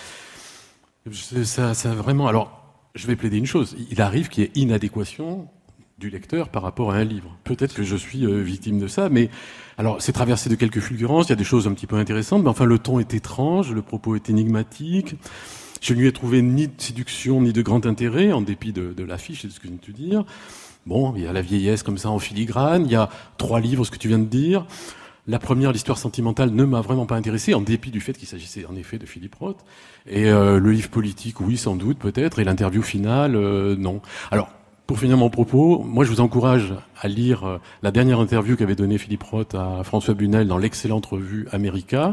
Ça, 1.12 1.74
ça 1.74 1.94
vraiment. 1.94 2.26
Alors, 2.26 2.64
je 2.94 3.06
vais 3.06 3.16
plaider 3.16 3.36
une 3.36 3.46
chose. 3.46 3.76
Il 3.90 4.00
arrive 4.00 4.28
qu'il 4.28 4.44
y 4.44 4.46
ait 4.46 4.52
inadéquation 4.54 5.48
du 5.98 6.10
lecteur 6.10 6.48
par 6.48 6.62
rapport 6.62 6.92
à 6.92 6.96
un 6.96 7.04
livre. 7.04 7.36
Peut-être 7.44 7.74
que 7.74 7.82
je 7.82 7.96
suis 7.96 8.24
euh, 8.26 8.42
victime 8.42 8.80
de 8.80 8.88
ça, 8.88 9.08
mais 9.08 9.30
alors 9.78 10.02
c'est 10.02 10.12
traversé 10.12 10.50
de 10.50 10.54
quelques 10.54 10.80
fulgurances. 10.80 11.26
Il 11.26 11.30
y 11.30 11.32
a 11.34 11.36
des 11.36 11.44
choses 11.44 11.68
un 11.68 11.72
petit 11.72 11.86
peu 11.86 11.96
intéressantes, 11.96 12.42
mais 12.42 12.48
enfin 12.48 12.64
le 12.64 12.78
ton 12.78 12.98
est 12.98 13.14
étrange, 13.14 13.72
le 13.72 13.82
propos 13.82 14.16
est 14.16 14.28
énigmatique. 14.28 15.14
Je 15.80 15.94
ne 15.94 16.00
lui 16.00 16.08
ai 16.08 16.12
trouvé 16.12 16.42
ni 16.42 16.66
de 16.66 16.72
séduction 16.78 17.42
ni 17.42 17.52
de 17.52 17.62
grand 17.62 17.86
intérêt, 17.86 18.32
en 18.32 18.40
dépit 18.40 18.72
de, 18.72 18.92
de 18.92 19.04
l'affiche 19.04 19.44
et 19.44 19.48
de 19.48 19.52
ce 19.52 19.60
que 19.60 19.66
je 19.66 19.72
viens 19.72 19.78
de 19.80 19.86
te 19.86 19.92
dire. 19.92 20.24
Bon, 20.86 21.14
il 21.16 21.22
y 21.22 21.26
a 21.26 21.32
la 21.32 21.40
vieillesse 21.40 21.82
comme 21.82 21.98
ça 21.98 22.10
en 22.10 22.18
filigrane, 22.18 22.84
il 22.84 22.92
y 22.92 22.96
a 22.96 23.08
trois 23.38 23.60
livres, 23.60 23.84
ce 23.84 23.90
que 23.90 23.98
tu 23.98 24.08
viens 24.08 24.18
de 24.18 24.24
dire. 24.24 24.66
La 25.26 25.38
première, 25.38 25.72
l'histoire 25.72 25.96
sentimentale, 25.96 26.50
ne 26.50 26.64
m'a 26.64 26.82
vraiment 26.82 27.06
pas 27.06 27.16
intéressé, 27.16 27.54
en 27.54 27.62
dépit 27.62 27.90
du 27.90 28.00
fait 28.00 28.12
qu'il 28.12 28.28
s'agissait 28.28 28.66
en 28.66 28.76
effet 28.76 28.98
de 28.98 29.06
Philippe 29.06 29.34
Roth. 29.36 29.64
Et 30.06 30.26
euh, 30.30 30.58
le 30.58 30.70
livre 30.72 30.90
politique, 30.90 31.40
oui, 31.40 31.56
sans 31.56 31.76
doute, 31.76 31.98
peut-être. 31.98 32.38
Et 32.38 32.44
l'interview 32.44 32.82
finale, 32.82 33.34
euh, 33.34 33.74
non. 33.76 34.02
Alors, 34.30 34.50
pour 34.86 34.98
finir 34.98 35.16
mon 35.16 35.30
propos, 35.30 35.82
moi 35.82 36.04
je 36.04 36.10
vous 36.10 36.20
encourage 36.20 36.74
à 37.00 37.08
lire 37.08 37.44
euh, 37.44 37.58
la 37.82 37.90
dernière 37.90 38.20
interview 38.20 38.54
qu'avait 38.54 38.74
donnée 38.74 38.98
Philippe 38.98 39.22
Roth 39.22 39.54
à 39.54 39.82
François 39.82 40.12
Bunel 40.12 40.46
dans 40.46 40.58
l'excellente 40.58 41.06
revue 41.06 41.48
America. 41.52 42.10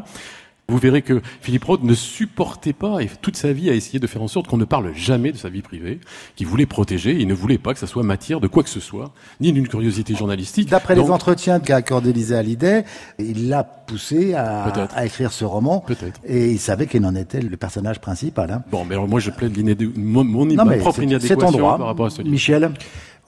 Vous 0.71 0.77
verrez 0.77 1.01
que 1.01 1.21
Philippe 1.41 1.65
Roth 1.65 1.83
ne 1.83 1.93
supportait 1.93 2.71
pas, 2.71 3.01
et 3.01 3.09
toute 3.21 3.35
sa 3.35 3.51
vie 3.51 3.69
a 3.69 3.73
essayé 3.73 3.99
de 3.99 4.07
faire 4.07 4.21
en 4.21 4.29
sorte 4.29 4.47
qu'on 4.47 4.57
ne 4.57 4.63
parle 4.63 4.93
jamais 4.95 5.33
de 5.33 5.37
sa 5.37 5.49
vie 5.49 5.61
privée, 5.61 5.99
qu'il 6.37 6.47
voulait 6.47 6.65
protéger, 6.65 7.11
il 7.19 7.27
ne 7.27 7.33
voulait 7.33 7.57
pas 7.57 7.73
que 7.73 7.79
ça 7.79 7.87
soit 7.87 8.03
matière 8.03 8.39
de 8.39 8.47
quoi 8.47 8.63
que 8.63 8.69
ce 8.69 8.79
soit, 8.79 9.11
ni 9.41 9.51
d'une 9.51 9.67
curiosité 9.67 10.15
journalistique. 10.15 10.69
D'après 10.69 10.95
les 10.95 11.09
entretiens 11.09 11.59
qu'a 11.59 11.75
accordé 11.75 12.13
Lisa 12.13 12.39
Hallyday, 12.39 12.85
il 13.19 13.49
l'a 13.49 13.65
poussé 13.65 14.33
à, 14.33 15.05
écrire 15.05 15.33
ce 15.33 15.43
roman. 15.43 15.81
Peut-être. 15.81 16.21
Et 16.23 16.51
il 16.51 16.59
savait 16.59 16.87
qu'il 16.87 17.05
en 17.05 17.15
était 17.15 17.41
le 17.41 17.57
personnage 17.57 17.99
principal. 17.99 18.49
Hein. 18.49 18.63
Bon, 18.71 18.85
mais 18.85 18.95
alors 18.95 19.09
moi 19.09 19.19
je 19.19 19.29
plaide 19.29 19.53
mon, 19.97 20.23
mon 20.23 20.45
Non, 20.45 20.63
ma 20.63 20.77
propre 20.77 21.03
inadéquation 21.03 21.51
droit. 21.51 21.77
par 21.77 21.87
rapport 21.87 22.05
à 22.05 22.09
ce 22.11 22.21
livre. 22.21 22.31
Michel 22.31 22.71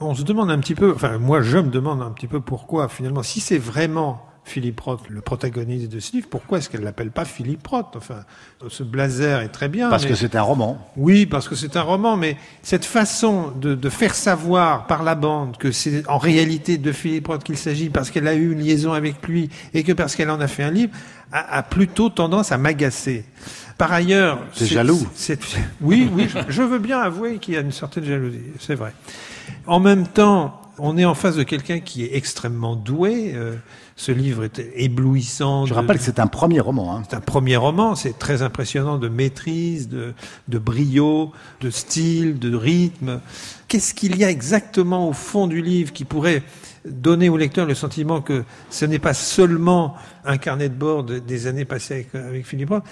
On 0.00 0.14
se 0.14 0.22
demande 0.22 0.50
un 0.50 0.58
petit 0.60 0.74
peu, 0.74 0.92
enfin 0.94 1.18
moi 1.18 1.42
je 1.42 1.58
me 1.58 1.68
demande 1.68 2.00
un 2.00 2.10
petit 2.10 2.26
peu 2.26 2.40
pourquoi 2.40 2.88
finalement, 2.88 3.22
si 3.22 3.40
c'est 3.40 3.58
vraiment 3.58 4.22
Philippe 4.46 4.80
Roth, 4.80 5.00
le 5.08 5.20
protagoniste 5.22 5.90
de 5.90 6.00
ce 6.00 6.12
livre, 6.12 6.28
pourquoi 6.30 6.58
est-ce 6.58 6.68
qu'elle 6.68 6.82
l'appelle 6.82 7.10
pas 7.10 7.24
Philippe 7.24 7.66
Roth? 7.66 7.94
Enfin, 7.96 8.24
ce 8.68 8.82
blazer 8.82 9.40
est 9.40 9.48
très 9.48 9.68
bien. 9.68 9.88
Parce 9.88 10.02
mais- 10.04 10.10
que 10.10 10.14
c'est 10.14 10.36
un 10.36 10.42
roman. 10.42 10.78
Oui, 10.96 11.24
parce 11.26 11.48
que 11.48 11.54
c'est 11.54 11.76
un 11.76 11.82
roman, 11.82 12.16
mais 12.16 12.36
cette 12.62 12.84
façon 12.84 13.52
de, 13.58 13.74
de 13.74 13.88
faire 13.88 14.14
savoir 14.14 14.86
par 14.86 15.02
la 15.02 15.14
bande 15.14 15.56
que 15.56 15.72
c'est 15.72 16.06
en 16.08 16.18
réalité 16.18 16.76
de 16.76 16.92
Philippe 16.92 17.28
Roth 17.28 17.42
qu'il 17.42 17.56
s'agit, 17.56 17.88
parce 17.88 18.10
qu'elle 18.10 18.28
a 18.28 18.34
eu 18.34 18.52
une 18.52 18.60
liaison 18.60 18.92
avec 18.92 19.26
lui 19.26 19.48
et 19.72 19.82
que 19.82 19.92
parce 19.92 20.14
qu'elle 20.14 20.30
en 20.30 20.40
a 20.40 20.46
fait 20.46 20.62
un 20.62 20.70
livre, 20.70 20.92
a, 21.32 21.56
a 21.58 21.62
plutôt 21.62 22.10
tendance 22.10 22.52
à 22.52 22.58
m'agacer. 22.58 23.24
Par 23.78 23.92
ailleurs, 23.92 24.40
c'est- 24.52 24.66
jaloux. 24.66 25.04
oui, 25.80 26.08
oui, 26.12 26.28
je, 26.28 26.38
je 26.48 26.62
veux 26.62 26.78
bien 26.78 27.00
avouer 27.00 27.38
qu'il 27.38 27.54
y 27.54 27.56
a 27.56 27.60
une 27.60 27.72
certaine 27.72 28.04
jalousie, 28.04 28.40
c'est 28.60 28.74
vrai. 28.76 28.92
En 29.66 29.80
même 29.80 30.06
temps, 30.06 30.60
on 30.78 30.96
est 30.98 31.04
en 31.04 31.14
face 31.14 31.36
de 31.36 31.42
quelqu'un 31.44 31.80
qui 31.80 32.04
est 32.04 32.14
extrêmement 32.16 32.76
doué. 32.76 33.32
euh, 33.34 33.54
ce 33.96 34.10
livre 34.12 34.44
est 34.44 34.60
éblouissant. 34.74 35.66
Je 35.66 35.70
de- 35.70 35.74
rappelle 35.76 35.98
que 35.98 36.02
c'est 36.02 36.18
un 36.18 36.26
premier 36.26 36.60
roman. 36.60 36.96
Hein. 36.96 37.02
c'est 37.08 37.16
un 37.16 37.20
premier 37.20 37.56
roman, 37.56 37.94
c'est 37.94 38.18
très 38.18 38.42
impressionnant 38.42 38.98
de 38.98 39.08
maîtrise, 39.08 39.88
de, 39.88 40.14
de 40.48 40.58
brio, 40.58 41.32
de 41.60 41.70
style, 41.70 42.38
de 42.38 42.54
rythme. 42.56 43.20
qu'est-ce 43.68 43.94
qu'il 43.94 44.16
y 44.16 44.24
a 44.24 44.30
exactement 44.30 45.08
au 45.08 45.12
fond 45.12 45.46
du 45.46 45.62
livre 45.62 45.92
qui 45.92 46.04
pourrait 46.04 46.42
donner 46.84 47.28
au 47.30 47.36
lecteur 47.36 47.66
le 47.66 47.74
sentiment 47.74 48.20
que 48.20 48.44
ce 48.68 48.84
n'est 48.84 48.98
pas 48.98 49.14
seulement 49.14 49.94
un 50.24 50.36
carnet 50.36 50.68
de 50.68 50.74
bord 50.74 51.02
des 51.04 51.46
années 51.46 51.64
passées 51.64 52.06
avec, 52.12 52.44
Philippe 52.44 52.70
Roth. 52.70 52.84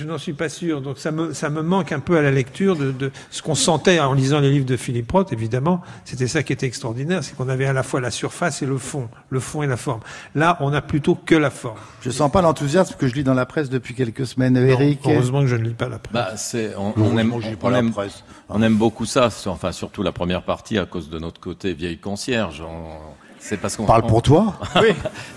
Je 0.00 0.04
n'en 0.04 0.16
suis 0.16 0.32
pas 0.32 0.48
sûr. 0.48 0.80
Donc 0.80 0.98
ça 0.98 1.10
me, 1.10 1.34
ça 1.34 1.50
me 1.50 1.60
manque 1.60 1.90
un 1.90 1.98
peu 1.98 2.16
à 2.16 2.22
la 2.22 2.30
lecture 2.30 2.76
de, 2.76 2.92
de 2.92 3.10
ce 3.32 3.42
qu'on 3.42 3.56
sentait 3.56 3.98
en 3.98 4.12
lisant 4.12 4.38
les 4.38 4.48
livres 4.48 4.64
de 4.64 4.76
Philippe 4.76 5.10
Roth, 5.10 5.32
évidemment. 5.32 5.82
C'était 6.04 6.28
ça 6.28 6.44
qui 6.44 6.52
était 6.52 6.66
extraordinaire, 6.66 7.24
c'est 7.24 7.34
qu'on 7.34 7.48
avait 7.48 7.66
à 7.66 7.72
la 7.72 7.82
fois 7.82 8.00
la 8.00 8.12
surface 8.12 8.62
et 8.62 8.66
le 8.66 8.78
fond, 8.78 9.08
le 9.28 9.40
fond 9.40 9.64
et 9.64 9.66
la 9.66 9.76
forme. 9.76 9.98
Là, 10.36 10.56
on 10.60 10.70
n'a 10.70 10.82
plutôt 10.82 11.16
que 11.16 11.34
la 11.34 11.50
forme. 11.50 11.78
Je 12.00 12.10
sens 12.10 12.30
pas 12.30 12.42
l'enthousiasme 12.42 12.94
que 12.96 13.08
je 13.08 13.14
lis 13.14 13.24
dans 13.24 13.34
la 13.34 13.44
presse 13.44 13.70
depuis 13.70 13.94
quelques 13.94 14.24
semaines, 14.24 14.56
Eric. 14.56 15.00
heureusement 15.04 15.40
que 15.40 15.48
je 15.48 15.56
ne 15.56 15.64
lis 15.64 15.74
pas 15.74 15.88
la 15.88 15.98
presse. 15.98 16.14
Bah, 16.14 16.36
c'est, 16.36 16.76
on, 16.76 16.92
on, 16.96 17.18
aime, 17.18 17.32
on, 17.32 17.74
aime, 17.74 17.92
on 18.48 18.62
aime 18.62 18.76
beaucoup 18.76 19.04
ça, 19.04 19.30
enfin 19.46 19.72
surtout 19.72 20.04
la 20.04 20.12
première 20.12 20.44
partie 20.44 20.78
à 20.78 20.86
cause 20.86 21.10
de 21.10 21.18
notre 21.18 21.40
côté 21.40 21.74
vieille 21.74 21.98
concierge. 21.98 22.62
C'est 23.38 23.56
parce 23.56 23.76
qu'on 23.76 23.86
parle 23.86 24.06
pour 24.06 24.22
toi. 24.22 24.58
oui. 24.82 24.90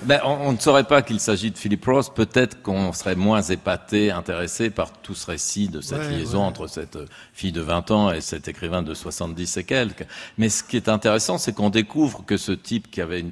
ben, 0.04 0.20
on, 0.26 0.52
ne 0.54 0.58
saurait 0.58 0.84
pas 0.84 1.02
qu'il 1.02 1.20
s'agit 1.20 1.52
de 1.52 1.58
Philip 1.58 1.84
Ross. 1.86 2.10
Peut-être 2.10 2.62
qu'on 2.62 2.94
serait 2.94 3.16
moins 3.16 3.42
épaté, 3.42 4.12
intéressé 4.12 4.70
par 4.70 4.92
tout 4.92 5.14
ce 5.14 5.32
récit 5.32 5.68
de 5.68 5.82
cette 5.82 6.10
liaison 6.10 6.42
entre 6.42 6.68
cette 6.68 6.98
fille 7.34 7.52
de 7.52 7.62
20 7.62 7.92
ans 7.92 8.12
et 8.12 8.22
cet 8.22 8.48
écrivain 8.48 8.82
de 8.82 8.94
70 8.94 9.58
et 9.58 9.64
quelques. 9.64 10.06
Mais 10.38 10.50
ce 10.50 10.64
qui 10.64 10.78
est 10.78 10.90
intéressant, 10.90 11.38
c'est 11.38 11.54
qu'on 11.54 11.70
découvre 11.70 12.26
que 12.26 12.38
ce 12.38 12.52
type 12.52 12.90
qui 12.90 13.02
avait 13.02 13.20
une 13.20 13.32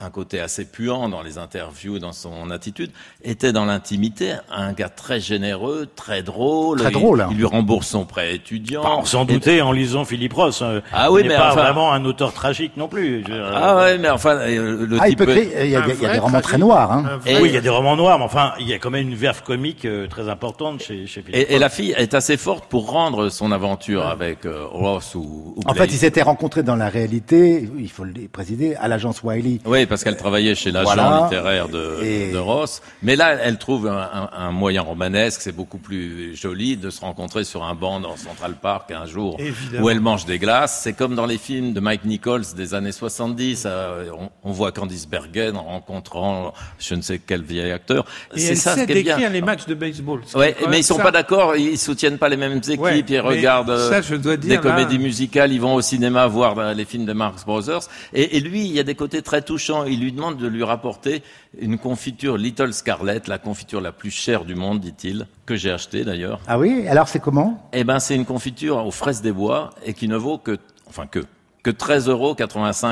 un 0.00 0.10
côté 0.10 0.40
assez 0.40 0.64
puant 0.64 1.08
dans 1.08 1.22
les 1.22 1.38
interviews, 1.38 1.98
dans 1.98 2.12
son 2.12 2.50
attitude, 2.50 2.90
était 3.24 3.52
dans 3.52 3.64
l'intimité 3.64 4.34
un 4.50 4.72
gars 4.72 4.88
très 4.88 5.20
généreux, 5.20 5.88
très 5.96 6.22
drôle. 6.22 6.78
Très 6.78 6.90
drôle. 6.90 7.22
Hein. 7.22 7.28
Il 7.30 7.38
lui 7.38 7.44
rembourse 7.44 7.88
son 7.88 8.04
prêt 8.04 8.34
étudiant. 8.34 9.04
sans 9.04 9.24
douter 9.24 9.62
en 9.62 9.72
lisant 9.72 10.04
Philippe 10.04 10.34
Ross. 10.34 10.62
Hein. 10.62 10.82
Ah 10.92 11.10
oui, 11.10 11.22
mais 11.26 11.36
pas 11.36 11.54
vraiment 11.54 11.92
un 11.92 12.04
auteur 12.04 12.32
tragique 12.32 12.76
non 12.76 12.88
plus. 12.88 13.24
Ah 13.30 13.76
ouais, 13.76 13.98
mais 13.98 14.10
enfin, 14.10 14.36
euh, 14.36 14.86
le 14.86 14.98
ah, 15.00 15.08
type. 15.08 15.22
Il, 15.26 15.70
y 15.70 15.76
a, 15.76 15.80
des 15.80 16.18
romans 16.18 16.40
très 16.40 16.58
noirs. 16.58 16.92
Hein. 16.92 17.20
Et 17.24 17.38
oui, 17.38 17.48
il 17.48 17.54
y 17.54 17.58
a 17.58 17.60
des 17.60 17.68
romans 17.68 17.96
noirs, 17.96 18.18
mais 18.18 18.24
enfin, 18.24 18.52
il 18.60 18.68
y 18.68 18.74
a 18.74 18.78
quand 18.78 18.90
même 18.90 19.08
une 19.08 19.14
verve 19.14 19.42
comique 19.42 19.84
euh, 19.84 20.06
très 20.06 20.28
importante 20.28 20.82
chez, 20.82 21.06
chez 21.06 21.22
Philippe. 21.22 21.34
Et, 21.34 21.54
et, 21.54 21.58
la 21.58 21.68
fille 21.68 21.94
est 21.96 22.14
assez 22.14 22.36
forte 22.36 22.66
pour 22.66 22.90
rendre 22.90 23.28
son 23.30 23.52
aventure 23.52 24.06
avec 24.06 24.44
euh, 24.44 24.64
Ross 24.66 25.14
ou. 25.14 25.54
ou 25.56 25.60
en 25.64 25.74
fait, 25.74 25.86
ils 25.86 25.98
s'étaient 25.98 26.22
rencontrés 26.22 26.62
dans 26.62 26.76
la 26.76 26.88
réalité. 26.88 27.68
Il 27.78 27.90
faut 27.90 28.04
le 28.04 28.12
préciser 28.30 28.76
à 28.76 28.88
l'agence 28.88 29.22
Wiley. 29.22 29.60
Oui, 29.64 29.85
parce 29.86 30.04
qu'elle 30.04 30.16
travaillait 30.16 30.54
chez 30.54 30.70
l'agent 30.70 31.24
littéraire 31.24 31.68
de, 31.68 32.32
de, 32.32 32.38
Ross. 32.38 32.82
Mais 33.02 33.16
là, 33.16 33.34
elle 33.34 33.58
trouve 33.58 33.88
un, 33.88 34.30
un, 34.32 34.50
moyen 34.52 34.82
romanesque, 34.82 35.40
c'est 35.42 35.54
beaucoup 35.54 35.78
plus 35.78 36.36
joli 36.36 36.76
de 36.76 36.90
se 36.90 37.00
rencontrer 37.00 37.44
sur 37.44 37.64
un 37.64 37.74
banc 37.74 38.00
dans 38.00 38.16
Central 38.16 38.54
Park 38.54 38.90
un 38.90 39.06
jour 39.06 39.38
où 39.80 39.90
elle 39.90 40.00
mange 40.00 40.24
des 40.24 40.38
glaces. 40.38 40.80
C'est 40.82 40.92
comme 40.92 41.14
dans 41.14 41.26
les 41.26 41.38
films 41.38 41.72
de 41.72 41.80
Mike 41.80 42.04
Nichols 42.04 42.44
des 42.56 42.74
années 42.74 42.92
70. 42.92 43.64
Euh, 43.66 44.10
on, 44.42 44.52
voit 44.52 44.72
Candice 44.72 45.08
Bergen 45.08 45.56
rencontrant 45.56 46.52
je 46.78 46.94
ne 46.94 47.02
sais 47.02 47.20
quel 47.24 47.42
vieil 47.42 47.70
acteur. 47.70 48.04
C'est 48.34 48.54
ça 48.54 48.74
sait 48.74 48.86
décrire 48.86 49.30
les 49.30 49.42
matchs 49.42 49.66
de 49.66 49.74
baseball. 49.74 50.20
Ouais, 50.34 50.56
mais 50.68 50.80
ils 50.80 50.84
sont 50.84 50.98
pas 50.98 51.10
d'accord, 51.10 51.56
ils 51.56 51.78
soutiennent 51.78 52.18
pas 52.18 52.28
les 52.28 52.36
mêmes 52.36 52.58
équipes, 52.58 53.08
ils 53.08 53.20
regardent 53.20 53.78
ça, 53.78 54.00
je 54.00 54.14
dois 54.14 54.36
dire, 54.36 54.60
des 54.60 54.68
comédies 54.68 54.98
musicales, 54.98 55.52
ils 55.52 55.60
vont 55.60 55.74
au 55.74 55.82
cinéma 55.82 56.26
voir 56.26 56.74
les 56.74 56.84
films 56.84 57.04
de 57.04 57.12
Marx 57.12 57.44
Brothers. 57.44 57.88
Et, 58.12 58.36
et 58.36 58.40
lui, 58.40 58.64
il 58.64 58.72
y 58.72 58.80
a 58.80 58.82
des 58.82 58.94
côtés 58.94 59.22
très 59.22 59.42
touchants. 59.42 59.75
Il 59.84 60.00
lui 60.00 60.12
demande 60.12 60.38
de 60.38 60.46
lui 60.46 60.64
rapporter 60.64 61.22
une 61.58 61.78
confiture 61.78 62.36
Little 62.36 62.72
Scarlet, 62.72 63.22
la 63.26 63.38
confiture 63.38 63.80
la 63.80 63.92
plus 63.92 64.10
chère 64.10 64.44
du 64.44 64.54
monde, 64.54 64.80
dit-il, 64.80 65.26
que 65.44 65.56
j'ai 65.56 65.70
achetée 65.70 66.04
d'ailleurs. 66.04 66.40
Ah 66.46 66.58
oui 66.58 66.86
Alors 66.88 67.08
c'est 67.08 67.20
comment? 67.20 67.68
Eh 67.72 67.84
ben, 67.84 67.98
c'est 67.98 68.14
une 68.14 68.24
confiture 68.24 68.84
aux 68.86 68.90
fraises 68.90 69.22
des 69.22 69.32
bois 69.32 69.70
et 69.84 69.94
qui 69.94 70.08
ne 70.08 70.16
vaut 70.16 70.38
que, 70.38 70.58
enfin 70.88 71.06
que, 71.06 71.20
que 71.62 71.70
13,85 71.70 72.10
euros 72.10 72.36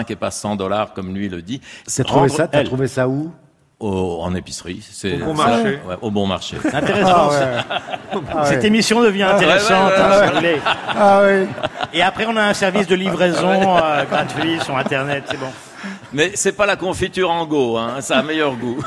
et 0.09 0.17
pas 0.17 0.31
100 0.31 0.57
dollars 0.57 0.93
comme 0.95 1.15
lui 1.15 1.29
le 1.29 1.43
dit. 1.43 1.61
T'as 1.95 2.05
trouvé 2.05 2.29
ça 2.29 2.49
T'as 2.49 2.65
trouvé 2.65 2.89
ça 2.89 3.09
où? 3.09 3.31
En 3.81 4.35
épicerie. 4.35 4.81
C'est, 4.89 5.21
au 5.21 5.27
bon 5.27 5.35
marché. 5.35 5.79
Ouais, 5.87 5.97
au 6.01 6.11
bon 6.11 6.27
marché. 6.27 6.57
Intéressant. 6.73 7.31
Ah 8.33 8.45
Cette 8.45 8.65
émission 8.65 9.03
devient 9.03 9.27
ah 9.29 9.35
intéressante. 9.35 9.93
Hein, 9.99 10.31
ah, 10.89 11.23
oui. 11.23 11.47
Et 11.93 12.01
après, 12.01 12.25
on 12.27 12.37
a 12.37 12.45
un 12.45 12.55
service 12.55 12.87
de 12.87 12.95
livraison 12.95 13.77
euh, 13.77 14.05
gratuit 14.05 14.59
sur 14.61 14.77
Internet. 14.77 15.25
C'est 15.29 15.39
bon. 15.39 15.51
Mais 16.15 16.31
c'est 16.35 16.53
pas 16.53 16.65
la 16.65 16.77
confiture 16.77 17.31
en 17.31 17.45
go, 17.45 17.77
hein, 17.77 18.01
ça 18.01 18.19
a 18.19 18.23
meilleur 18.23 18.55
goût. 18.55 18.79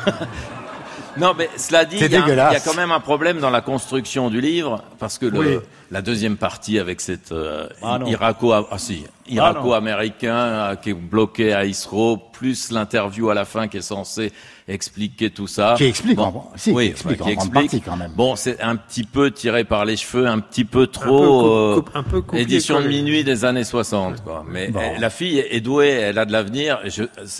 non, 1.18 1.34
mais 1.38 1.50
cela 1.58 1.84
dit, 1.84 1.98
il 2.00 2.12
y, 2.12 2.16
a 2.16 2.60
quand 2.62 2.74
même 2.74 2.92
un 2.92 3.02
problème 3.02 3.40
dans 3.40 3.50
la 3.50 3.60
construction 3.60 4.30
du 4.30 4.40
livre, 4.40 4.82
parce 4.98 5.18
que 5.18 5.26
le, 5.26 5.62
la 5.92 6.02
deuxième 6.02 6.38
partie 6.38 6.80
avec 6.80 7.02
cette 7.02 7.34
euh, 7.34 7.68
ah 7.84 8.00
Iraco, 8.06 8.54
ah, 8.54 8.66
si, 8.78 9.06
Irako-américain 9.28 10.36
euh, 10.36 10.76
qui 10.76 10.92
est 10.92 10.94
bloqué 10.94 11.54
à 11.54 11.66
Isro, 11.66 12.18
plus 12.18 12.72
l'interview 12.72 13.30
à 13.30 13.34
la 13.34 13.44
fin 13.44 13.68
qui 13.68 13.78
est 13.78 13.82
censée 13.82 14.32
expliquer 14.68 15.30
tout 15.30 15.48
ça. 15.48 15.76
Qui 15.78 15.86
explique, 15.86 16.20
en, 16.20 16.52
si, 16.56 16.72
oui, 16.72 16.88
qui 16.88 16.92
explique, 16.92 17.40
en 17.40 17.48
partie 17.48 17.82
quand 17.82 17.96
même. 17.96 18.12
Bon, 18.16 18.36
c'est 18.36 18.60
un 18.62 18.76
petit 18.76 19.04
peu 19.04 19.32
tiré 19.32 19.64
par 19.64 19.86
les 19.86 19.96
cheveux, 19.96 20.28
un 20.28 20.40
petit 20.40 20.66
peu 20.66 20.88
trop 20.88 21.82
un 21.94 22.04
peu, 22.04 22.24
euh, 22.34 22.38
édition 22.38 22.82
de 22.82 22.88
minuit 22.88 23.24
des 23.24 23.46
années 23.46 23.64
60. 23.64 24.24
Quoi. 24.24 24.46
Mais 24.50 24.72
la 25.00 25.10
fille 25.10 25.40
est 25.40 25.62
douée, 25.62 25.90
elle 25.90 26.18
a 26.18 26.26
de 26.26 26.32
l'avenir. 26.32 26.80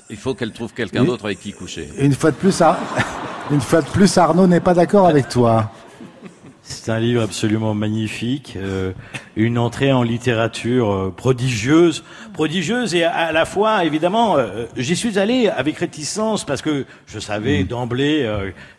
Il 0.10 0.18
faut 0.18 0.34
qu'elle 0.34 0.52
trouve 0.52 0.74
quelqu'un 0.74 1.04
d'autre 1.04 1.26
avec 1.26 1.40
qui 1.40 1.52
coucher. 1.52 1.90
Une 2.00 2.14
fois 2.14 2.32
de 2.32 2.38
plus, 2.38 2.62
une 3.52 3.62
fois 3.62 3.82
de 3.82 3.88
plus, 3.88 4.18
Arnaud 4.18 4.48
n'est 4.48 4.62
pas 4.62 4.74
d'accord 4.74 5.08
avec 5.08 5.28
toi. 5.28 5.72
C'est 6.70 6.92
un 6.92 7.00
livre 7.00 7.22
absolument 7.22 7.74
magnifique, 7.74 8.56
euh, 8.58 8.92
une 9.38 9.58
entrée 9.58 9.94
en 9.94 10.04
littérature 10.04 10.92
euh, 10.92 11.14
prodigieuse, 11.16 12.04
prodigieuse 12.34 12.94
et 12.94 13.06
à, 13.06 13.32
la 13.32 13.46
fois, 13.46 13.86
évidemment, 13.86 14.38
euh, 14.38 14.66
j'y 14.76 14.98
suis 14.98 15.18
allé 15.18 15.48
avec 15.48 15.78
réticence 15.78 16.44
parce 16.44 16.62
que 16.62 16.86
je 17.06 17.20
savais 17.20 17.64
mm. 17.64 17.68
d'emblée 17.68 18.30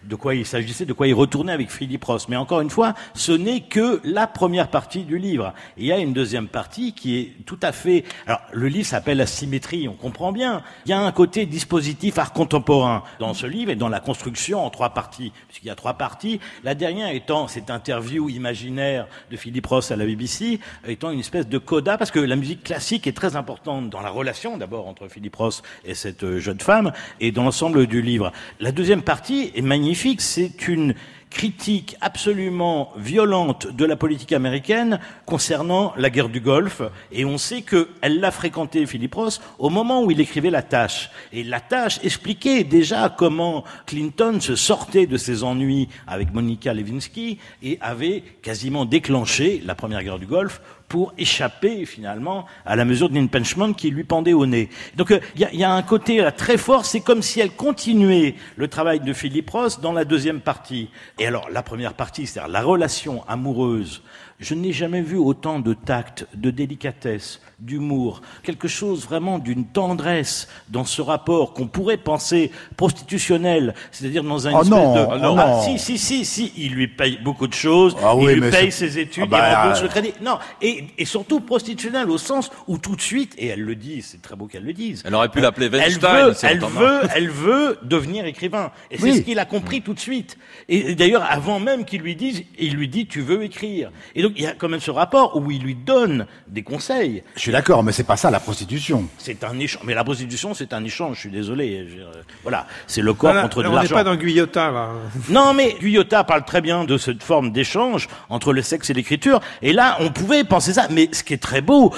de 0.04 0.14
quoi 0.16 0.34
il 0.34 0.44
s'agissait, 0.44 0.84
de 0.84 0.92
quoi 0.92 1.06
il 1.06 1.14
retournait 1.14 1.52
avec 1.52 1.70
Philippe 1.70 2.04
Ross. 2.04 2.28
Mais 2.28 2.36
encore 2.36 2.60
une 2.60 2.68
fois, 2.68 2.92
ce 3.14 3.32
n'est 3.32 3.60
que 3.60 4.02
la 4.04 4.26
première 4.26 4.68
partie 4.68 5.04
du 5.04 5.16
livre. 5.16 5.54
il 5.78 5.86
y 5.86 5.92
a 5.92 5.98
une 5.98 6.12
deuxième 6.12 6.48
partie 6.48 6.92
qui 6.92 7.18
est 7.18 7.32
tout 7.46 7.58
à 7.62 7.72
fait... 7.72 8.04
Alors, 8.26 8.40
le 8.52 8.68
livre 8.68 8.86
s'appelle 8.86 9.16
La 9.16 9.26
symétrie, 9.26 9.88
on 9.88 9.94
comprend 9.94 10.30
bien. 10.30 10.62
Il 10.84 10.90
y 10.90 10.92
a 10.92 11.00
un 11.00 11.12
côté 11.12 11.46
dispositif 11.46 12.18
art 12.18 12.34
contemporain 12.34 13.02
dans 13.18 13.32
ce 13.32 13.46
livre 13.46 13.70
et 13.70 13.76
dans 13.76 13.88
la 13.88 14.00
construction 14.00 14.62
en 14.62 14.68
trois 14.68 14.90
parties, 14.90 15.32
puisqu'il 15.48 15.68
y 15.68 15.70
a 15.70 15.74
trois 15.74 15.94
parties. 15.94 16.38
La 16.64 16.74
dernière 16.74 17.14
étant 17.14 17.48
c'est 17.48 17.70
un 17.70 17.77
interview 17.78 18.28
imaginaire 18.28 19.06
de 19.30 19.36
Philippe 19.36 19.66
Ross 19.66 19.92
à 19.92 19.96
la 19.96 20.04
BBC 20.04 20.58
étant 20.86 21.10
une 21.10 21.20
espèce 21.20 21.46
de 21.46 21.58
coda, 21.58 21.96
parce 21.96 22.10
que 22.10 22.18
la 22.18 22.34
musique 22.34 22.64
classique 22.64 23.06
est 23.06 23.12
très 23.12 23.36
importante 23.36 23.88
dans 23.88 24.00
la 24.00 24.10
relation 24.10 24.56
d'abord 24.56 24.88
entre 24.88 25.06
Philippe 25.06 25.36
Ross 25.36 25.62
et 25.84 25.94
cette 25.94 26.24
euh, 26.24 26.40
jeune 26.40 26.58
femme, 26.58 26.92
et 27.20 27.30
dans 27.30 27.44
l'ensemble 27.44 27.86
du 27.86 28.02
livre. 28.02 28.32
La 28.58 28.72
deuxième 28.72 29.02
partie 29.02 29.52
est 29.54 29.62
magnifique, 29.62 30.20
c'est 30.20 30.66
une 30.66 30.94
critique 31.30 31.96
absolument 32.00 32.92
violente 32.96 33.66
de 33.66 33.84
la 33.84 33.96
politique 33.96 34.32
américaine 34.32 34.98
concernant 35.26 35.92
la 35.96 36.10
guerre 36.10 36.28
du 36.28 36.40
Golfe. 36.40 36.82
Et 37.12 37.24
on 37.24 37.38
sait 37.38 37.62
qu'elle 37.62 38.20
l'a 38.20 38.30
fréquenté, 38.30 38.86
Philippe 38.86 39.14
Ross, 39.14 39.40
au 39.58 39.70
moment 39.70 40.02
où 40.02 40.10
il 40.10 40.20
écrivait 40.20 40.50
La 40.50 40.62
Tâche. 40.62 41.10
Et 41.32 41.44
La 41.44 41.60
Tâche 41.60 42.00
expliquait 42.02 42.64
déjà 42.64 43.14
comment 43.16 43.64
Clinton 43.86 44.38
se 44.40 44.56
sortait 44.56 45.06
de 45.06 45.16
ses 45.16 45.44
ennuis 45.44 45.88
avec 46.06 46.32
Monica 46.32 46.72
Lewinsky 46.74 47.38
et 47.62 47.78
avait 47.80 48.22
quasiment 48.42 48.84
déclenché 48.84 49.62
la 49.64 49.74
première 49.74 50.02
guerre 50.02 50.18
du 50.18 50.26
Golfe 50.26 50.60
pour 50.88 51.12
échapper 51.18 51.84
finalement 51.84 52.46
à 52.64 52.76
la 52.76 52.84
mesure 52.84 53.10
d'impeachment 53.10 53.74
qui 53.74 53.90
lui 53.90 54.04
pendait 54.04 54.32
au 54.32 54.46
nez. 54.46 54.68
Donc 54.96 55.10
euh, 55.10 55.20
il 55.36 55.58
y, 55.58 55.64
a, 55.64 55.72
un 55.72 55.82
côté 55.82 56.26
très 56.36 56.56
fort, 56.56 56.84
c'est 56.84 57.00
comme 57.00 57.22
si 57.22 57.40
elle 57.40 57.50
continuait 57.50 58.34
le 58.56 58.68
travail 58.68 59.00
de 59.00 59.12
Philippe 59.12 59.50
Ross 59.50 59.80
dans 59.80 59.92
la 59.92 60.04
deuxième 60.04 60.40
partie. 60.40 60.88
Et 61.18 61.26
alors 61.26 61.50
la 61.50 61.62
première 61.62 61.94
partie, 61.94 62.26
c'est-à-dire 62.26 62.52
la 62.52 62.62
relation 62.62 63.24
amoureuse 63.28 64.02
je 64.40 64.54
n'ai 64.54 64.72
jamais 64.72 65.02
vu 65.02 65.16
autant 65.16 65.58
de 65.58 65.74
tact, 65.74 66.26
de 66.34 66.50
délicatesse, 66.50 67.40
d'humour, 67.58 68.22
quelque 68.42 68.68
chose 68.68 69.04
vraiment 69.04 69.38
d'une 69.38 69.64
tendresse 69.64 70.48
dans 70.68 70.84
ce 70.84 71.02
rapport 71.02 71.54
qu'on 71.54 71.66
pourrait 71.66 71.96
penser 71.96 72.52
prostitutionnel, 72.76 73.74
c'est-à-dire 73.90 74.22
dans 74.22 74.46
un 74.46 74.52
oh 74.52 74.62
espèce 74.62 74.70
de... 74.70 75.06
Oh 75.14 75.18
non. 75.18 75.36
Ah, 75.38 75.62
si, 75.64 75.78
si, 75.78 75.98
si, 75.98 76.24
si, 76.24 76.52
il 76.56 76.72
lui 76.72 76.86
paye 76.86 77.18
beaucoup 77.22 77.48
de 77.48 77.54
choses, 77.54 77.96
ah 78.02 78.14
il 78.20 78.28
lui 78.28 78.50
paye 78.50 78.70
ses 78.70 78.98
études, 78.98 79.24
ah 79.26 79.30
bah, 79.30 79.50
il 79.50 79.56
rembourse 79.56 79.82
le 79.82 79.88
crédit. 79.88 80.12
Non, 80.22 80.38
et, 80.62 80.84
et, 80.96 81.04
surtout 81.04 81.40
prostitutionnel 81.40 82.10
au 82.10 82.18
sens 82.18 82.50
où 82.66 82.78
tout 82.78 82.94
de 82.94 83.00
suite, 83.00 83.34
et 83.38 83.48
elle 83.48 83.62
le 83.62 83.74
dit, 83.74 84.02
c'est 84.02 84.22
très 84.22 84.36
beau 84.36 84.46
qu'elle 84.46 84.64
le 84.64 84.72
dise. 84.72 85.02
Elle 85.04 85.14
aurait 85.14 85.28
pu 85.28 85.40
l'appeler 85.40 85.68
Weinstein. 85.68 86.32
Elle 86.42 86.60
veut, 86.60 86.68
elle 86.68 86.68
veut, 86.68 87.00
elle 87.14 87.30
veut 87.30 87.78
devenir 87.82 88.24
écrivain. 88.24 88.70
Et 88.90 88.98
c'est 88.98 89.14
ce 89.14 89.20
qu'il 89.22 89.38
a 89.38 89.44
compris 89.44 89.82
tout 89.82 89.94
de 89.94 90.00
suite. 90.00 90.38
Et, 90.68 90.94
d'ailleurs, 90.94 91.26
avant 91.28 91.58
même 91.60 91.84
qu'il 91.84 92.02
lui 92.02 92.14
dise, 92.14 92.44
il 92.58 92.74
lui 92.74 92.88
dit, 92.88 93.06
tu 93.06 93.20
veux 93.20 93.42
écrire. 93.42 93.90
Et 94.14 94.22
donc 94.22 94.32
il 94.36 94.42
y 94.42 94.46
a 94.46 94.52
quand 94.52 94.68
même 94.68 94.80
ce 94.80 94.90
rapport 94.90 95.36
où 95.36 95.50
il 95.50 95.62
lui 95.62 95.74
donne 95.74 96.26
des 96.46 96.62
conseils. 96.62 97.22
Je 97.36 97.47
suis 97.48 97.52
d'accord, 97.52 97.82
mais 97.82 97.92
c'est 97.92 98.04
pas 98.04 98.16
ça 98.16 98.30
la 98.30 98.40
prostitution. 98.40 99.08
C'est 99.18 99.42
un 99.44 99.58
échange. 99.58 99.82
Mais 99.84 99.94
la 99.94 100.04
prostitution, 100.04 100.54
c'est 100.54 100.72
un 100.72 100.84
échange. 100.84 101.16
Je 101.16 101.20
suis 101.20 101.30
désolé. 101.30 101.86
Je, 101.88 102.00
euh, 102.02 102.12
voilà, 102.42 102.66
c'est 102.86 103.00
le 103.02 103.14
corps 103.14 103.40
contre 103.42 103.62
de 103.62 103.68
On 103.68 103.70
n'est 103.70 103.76
l'argent. 103.76 103.94
pas 103.94 104.04
dans 104.04 104.16
Guyota, 104.16 104.70
là. 104.70 104.90
Non, 105.30 105.54
mais 105.54 105.76
Guyota 105.80 106.24
parle 106.24 106.44
très 106.44 106.60
bien 106.60 106.84
de 106.84 106.98
cette 106.98 107.22
forme 107.22 107.50
d'échange 107.52 108.08
entre 108.28 108.52
le 108.52 108.62
sexe 108.62 108.90
et 108.90 108.94
l'écriture. 108.94 109.40
Et 109.62 109.72
là, 109.72 109.96
on 110.00 110.10
pouvait 110.10 110.44
penser 110.44 110.72
ça. 110.74 110.88
Mais 110.90 111.08
ce 111.12 111.22
qui 111.24 111.34
est 111.34 111.38
très 111.42 111.60
beau, 111.62 111.94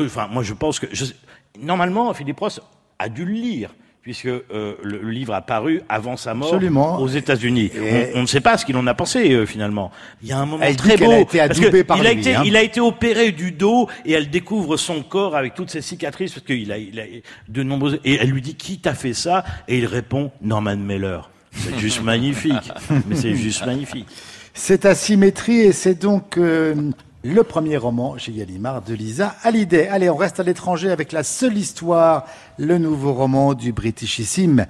enfin, 0.00 0.28
moi, 0.30 0.42
je 0.42 0.54
pense 0.54 0.78
que 0.80 0.86
je- 0.92 1.04
normalement, 1.60 2.12
Philippe 2.14 2.40
Ross 2.40 2.60
a 2.98 3.08
dû 3.08 3.24
le 3.24 3.32
lire. 3.32 3.70
Puisque 4.04 4.26
euh, 4.26 4.42
le, 4.82 4.98
le 4.98 5.10
livre 5.10 5.32
a 5.32 5.40
paru 5.40 5.80
avant 5.88 6.18
sa 6.18 6.34
mort 6.34 6.48
Absolument. 6.52 7.00
aux 7.00 7.08
États-Unis, 7.08 7.70
on, 8.14 8.18
on 8.18 8.22
ne 8.22 8.26
sait 8.26 8.42
pas 8.42 8.58
ce 8.58 8.66
qu'il 8.66 8.76
en 8.76 8.86
a 8.86 8.92
pensé 8.92 9.32
euh, 9.32 9.46
finalement. 9.46 9.90
Il 10.22 10.28
y 10.28 10.32
a 10.32 10.38
un 10.38 10.44
moment 10.44 10.62
Elle 10.62 10.76
très 10.76 10.98
beau 10.98 11.10
a 11.10 11.20
été 11.20 11.38
parce 11.38 11.58
que 11.58 11.64
adoubée 11.64 11.84
par 11.84 11.96
il 11.96 12.06
a 12.06 12.12
été, 12.12 12.34
hein. 12.34 12.42
il 12.44 12.54
a 12.54 12.62
été 12.62 12.80
opéré 12.80 13.32
du 13.32 13.50
dos 13.50 13.88
et 14.04 14.12
elle 14.12 14.28
découvre 14.28 14.76
son 14.76 15.02
corps 15.02 15.34
avec 15.34 15.54
toutes 15.54 15.70
ses 15.70 15.80
cicatrices 15.80 16.32
parce 16.34 16.44
qu'il 16.44 16.70
a, 16.70 16.76
il 16.76 17.00
a 17.00 17.04
de 17.48 17.62
nombreuses 17.62 17.98
et 18.04 18.16
elle 18.16 18.28
lui 18.28 18.42
dit 18.42 18.56
qui 18.56 18.78
t'a 18.78 18.92
fait 18.92 19.14
ça? 19.14 19.42
Et 19.68 19.78
il 19.78 19.86
répond 19.86 20.30
Norman 20.42 20.76
Mailer. 20.76 21.30
C'est 21.52 21.78
juste 21.78 22.02
magnifique, 22.04 22.72
mais 23.08 23.16
c'est 23.16 23.34
juste 23.34 23.64
magnifique. 23.64 24.06
C'est 24.52 24.84
Asymétrie 24.84 25.60
et 25.60 25.72
c'est 25.72 25.94
donc 25.94 26.36
euh, 26.36 26.90
le 27.24 27.42
premier 27.42 27.78
roman 27.78 28.18
chez 28.18 28.32
Gallimard 28.32 28.82
de 28.82 28.92
Lisa 28.92 29.34
Hallyday. 29.42 29.88
Allez, 29.88 30.10
on 30.10 30.16
reste 30.16 30.40
à 30.40 30.42
l'étranger 30.42 30.90
avec 30.90 31.10
la 31.10 31.22
seule 31.22 31.56
histoire, 31.56 32.26
le 32.58 32.76
nouveau 32.76 33.14
roman 33.14 33.54
du 33.54 33.72
Britishissime. 33.72 34.66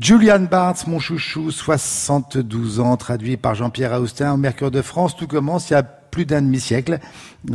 Julian 0.00 0.40
Barnes, 0.40 0.76
mon 0.86 0.98
chouchou, 0.98 1.50
72 1.50 2.80
ans, 2.80 2.96
traduit 2.96 3.36
par 3.36 3.54
Jean-Pierre 3.54 3.92
Austin 4.00 4.32
au 4.32 4.38
Mercure 4.38 4.70
de 4.70 4.80
France. 4.80 5.16
Tout 5.16 5.26
commence 5.26 5.68
il 5.68 5.74
y 5.74 5.76
a 5.76 5.82
plus 5.82 6.24
d'un 6.24 6.40
demi-siècle 6.40 6.98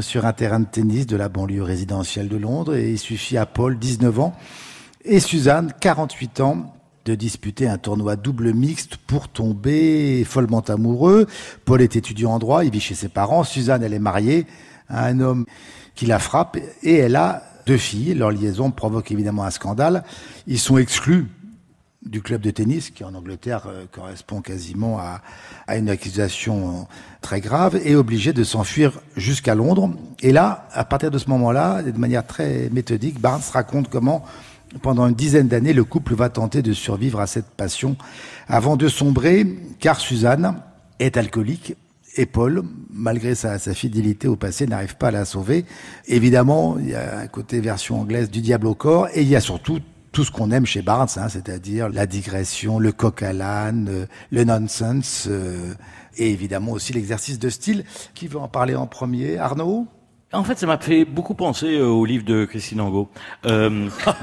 sur 0.02 0.28
un 0.28 0.34
terrain 0.34 0.60
de 0.60 0.66
tennis 0.66 1.08
de 1.08 1.18
la 1.18 1.28
banlieue 1.28 1.64
résidentielle 1.64 2.30
de 2.30 2.38
Londres 2.38 2.76
et 2.76 2.92
il 2.92 3.00
suffit 3.00 3.38
à 3.38 3.48
Paul, 3.48 3.80
19 3.80 4.20
ans, 4.20 4.36
et 5.04 5.20
Suzanne, 5.20 5.74
48 5.80 6.42
ans, 6.42 6.76
de 7.06 7.16
disputer 7.16 7.68
un 7.68 7.78
tournoi 7.78 8.16
double 8.16 8.54
mixte 8.54 8.98
pour 8.98 9.28
tomber 9.28 10.24
follement 10.24 10.62
amoureux. 10.62 11.28
Paul 11.66 11.82
est 11.82 11.96
étudiant 11.96 12.32
en 12.32 12.40
droit, 12.40 12.64
il 12.64 12.72
vit 12.72 12.80
chez 12.80 12.96
ses 12.96 13.10
parents. 13.10 13.44
Suzanne, 13.44 13.84
elle 13.84 13.94
est 13.94 14.00
mariée 14.00 14.46
à 14.88 15.06
un 15.06 15.20
homme 15.20 15.46
qui 15.96 16.06
la 16.06 16.20
frappe 16.20 16.58
et 16.84 16.96
elle 16.96 17.16
a 17.16 17.44
deux 17.66 17.78
filles. 17.78 18.14
Leur 18.14 18.32
liaison 18.32 18.72
provoque 18.72 19.12
évidemment 19.12 19.44
un 19.44 19.52
scandale. 19.52 20.04
Ils 20.48 20.60
sont 20.60 20.78
exclus 20.78 21.28
du 22.06 22.22
club 22.22 22.42
de 22.42 22.50
tennis, 22.50 22.90
qui 22.90 23.04
en 23.04 23.14
Angleterre 23.14 23.68
euh, 23.68 23.86
correspond 23.92 24.42
quasiment 24.42 24.98
à, 24.98 25.22
à 25.68 25.78
une 25.78 25.88
accusation 25.88 26.88
très 27.22 27.42
grave, 27.42 27.80
et 27.84 27.96
obligés 27.96 28.34
de 28.34 28.44
s'enfuir 28.44 29.00
jusqu'à 29.16 29.54
Londres. 29.54 29.92
Et 30.22 30.32
là, 30.32 30.68
à 30.74 30.84
partir 30.84 31.12
de 31.12 31.20
ce 31.20 31.30
moment-là, 31.30 31.84
de 31.84 31.98
manière 31.98 32.26
très 32.26 32.70
méthodique, 32.72 33.20
Barnes 33.20 33.44
raconte 33.54 33.88
comment, 33.88 34.26
pendant 34.82 35.08
une 35.08 35.16
dizaine 35.16 35.48
d'années, 35.48 35.74
le 35.74 35.84
couple 35.84 36.16
va 36.16 36.30
tenter 36.30 36.62
de 36.62 36.74
survivre 36.74 37.20
à 37.20 37.28
cette 37.28 37.50
passion 37.50 37.98
avant 38.48 38.78
de 38.78 38.88
sombrer, 38.88 39.46
car 39.80 40.00
Suzanne 40.00 40.62
est 41.00 41.18
alcoolique 41.18 41.76
et 42.18 42.26
Paul, 42.26 42.64
malgré 42.90 43.36
sa, 43.36 43.58
fidélité 43.60 44.28
au 44.28 44.36
passé, 44.36 44.68
n'arrive 44.68 44.98
pas 44.98 45.08
à 45.08 45.12
la 45.12 45.26
sauver. 45.26 45.66
Évidemment, 46.08 46.78
il 46.80 46.90
y 46.90 46.96
a 46.96 47.20
un 47.20 47.28
côté 47.28 47.62
version 47.62 48.02
anglaise 48.02 48.30
du 48.30 48.42
diable 48.42 48.68
au 48.68 48.76
corps, 48.76 49.08
et 49.14 49.22
il 49.22 49.28
y 49.30 49.36
a 49.36 49.42
surtout 49.42 49.80
tout 50.12 50.26
ce 50.26 50.32
qu'on 50.32 50.52
aime 50.52 50.66
chez 50.66 50.82
Barnes, 50.82 51.08
hein, 51.16 51.30
c'est-à-dire 51.30 51.88
la 51.88 52.06
digression, 52.06 52.80
le 52.80 52.92
coq 52.92 53.24
à 53.24 53.32
l'âne, 53.32 53.88
euh, 53.90 54.06
le 54.30 54.44
nonsense, 54.44 55.28
euh, 55.30 55.74
et 56.18 56.32
évidemment 56.32 56.74
aussi 56.74 56.92
l'exercice 56.92 57.40
de 57.40 57.48
style. 57.50 57.86
Qui 58.14 58.28
veut 58.28 58.40
en 58.40 58.50
parler 58.50 58.76
en 58.76 58.88
premier? 58.88 59.38
Arnaud? 59.38 59.88
En 60.34 60.46
fait, 60.46 60.58
ça 60.58 60.66
m'a 60.66 60.78
fait 60.78 61.04
beaucoup 61.04 61.34
penser 61.34 61.76
euh, 61.78 61.88
au 61.88 62.06
livre 62.06 62.24
de 62.24 62.46
Christine 62.46 62.80
Angot. 62.80 63.10
Euh, 63.46 63.70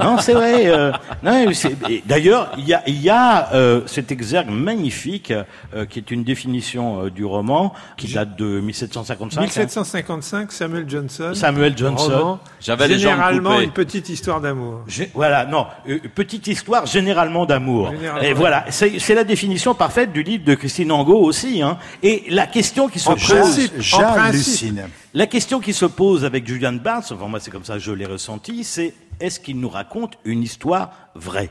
non, 0.01 0.17
c'est 0.19 0.33
vrai. 0.33 0.67
euh, 0.67 0.91
non, 1.23 1.53
c'est- 1.53 1.77
et 1.91 2.03
D'ailleurs, 2.07 2.51
il 2.57 2.67
y 2.67 2.73
a, 2.73 2.83
il 2.87 2.99
y 3.03 3.11
a 3.11 3.53
euh, 3.53 3.83
cet 3.85 4.11
exergue 4.11 4.49
magnifique 4.49 5.35
euh, 5.75 5.85
qui 5.85 5.99
est 5.99 6.11
une 6.11 6.25
définition 6.25 7.05
euh, 7.05 7.11
du 7.11 7.27
roman 7.27 7.75
qui 7.99 8.15
date 8.15 8.37
de 8.39 8.59
1755. 8.61 9.39
hein. 9.39 9.43
1755, 9.45 10.51
Samuel 10.51 10.89
Johnson. 10.89 11.35
Samuel 11.35 11.77
Johnson. 11.77 12.39
J'avais 12.59 12.89
Généralement, 12.89 13.61
une 13.61 13.71
petite 13.73 14.09
histoire 14.09 14.41
d'amour. 14.41 14.85
Voilà, 15.15 15.45
non, 15.45 15.67
euh, 15.91 15.99
petite 16.15 16.47
histoire 16.47 16.87
généralement 16.87 17.45
d'amour. 17.45 17.91
Généralement. 17.93 18.27
Et 18.27 18.33
voilà, 18.33 18.65
c'est 18.71 18.99
c'est 18.99 19.15
la 19.15 19.25
définition 19.25 19.75
parfaite 19.75 20.13
du 20.15 20.23
livre 20.23 20.45
de 20.47 20.55
Christine 20.55 20.91
Angot 20.91 21.21
aussi. 21.21 21.61
Hein. 21.61 21.77
Et 22.03 22.25
la 22.31 22.47
question 22.47 22.89
qui 22.89 22.99
se 22.99 23.11
En 23.11 23.13
pose, 23.15 23.25
principe, 23.27 23.73
en 23.77 23.81
J'hallucine. 23.83 24.85
La 25.15 25.27
question 25.27 25.61
qui 25.61 25.73
se 25.73 25.85
pose 25.87 26.25
avec 26.25 26.47
Julian 26.47 26.73
Barnes, 26.75 27.03
enfin 27.11 27.29
moi 27.29 27.41
c'est 27.41 27.51
comme 27.51 27.65
ça 27.65 27.75
que 27.75 27.79
je 27.81 27.93
l'ai 27.93 28.07
ressenti, 28.07 28.65
c'est 28.65 28.95
est-ce 29.21 29.41
qu'il 29.41 29.59
nous 29.59 29.69
raconte 29.69 30.19
une 30.25 30.43
histoire 30.43 30.91
vraie? 31.15 31.51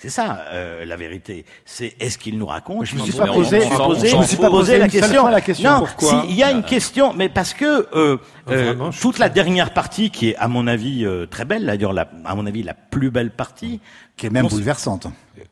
C'est 0.00 0.10
ça 0.10 0.44
euh, 0.52 0.84
la 0.84 0.94
vérité. 0.96 1.44
C'est 1.64 1.96
est-ce 1.98 2.18
qu'il 2.18 2.38
nous 2.38 2.46
raconte 2.46 2.86
Je 2.86 2.94
me 2.94 2.98
une 3.00 3.04
suis 3.06 3.10
histoire 3.10 3.28
pas 3.30 3.34
posé, 3.34 3.60
je 4.08 4.16
me 4.16 4.22
suis 4.22 4.36
pas 4.36 4.48
posé 4.48 4.78
la 4.78 4.88
question. 4.88 5.20
fois 5.22 5.30
la 5.32 5.40
question. 5.40 5.70
Non, 5.72 5.78
Pourquoi 5.80 6.22
si, 6.22 6.28
il 6.30 6.36
y 6.36 6.42
a 6.44 6.52
une 6.52 6.62
question, 6.62 7.12
mais 7.14 7.28
parce 7.28 7.52
que 7.52 7.64
euh, 7.64 8.16
euh, 8.48 8.64
Vraiment, 8.74 8.90
toute 8.90 9.18
la 9.18 9.28
dernière 9.28 9.72
partie, 9.72 10.10
qui 10.10 10.28
est 10.28 10.36
à 10.36 10.46
mon 10.46 10.68
avis 10.68 11.04
euh, 11.04 11.26
très 11.26 11.44
belle, 11.44 11.66
d'ailleurs 11.66 11.92
la- 11.92 12.08
à 12.24 12.36
mon 12.36 12.46
avis 12.46 12.62
la 12.62 12.74
plus 12.74 13.10
belle 13.10 13.32
partie, 13.32 13.80
Qui 14.16 14.26
est 14.26 14.30
même 14.30 14.46
bouleversante. 14.46 15.08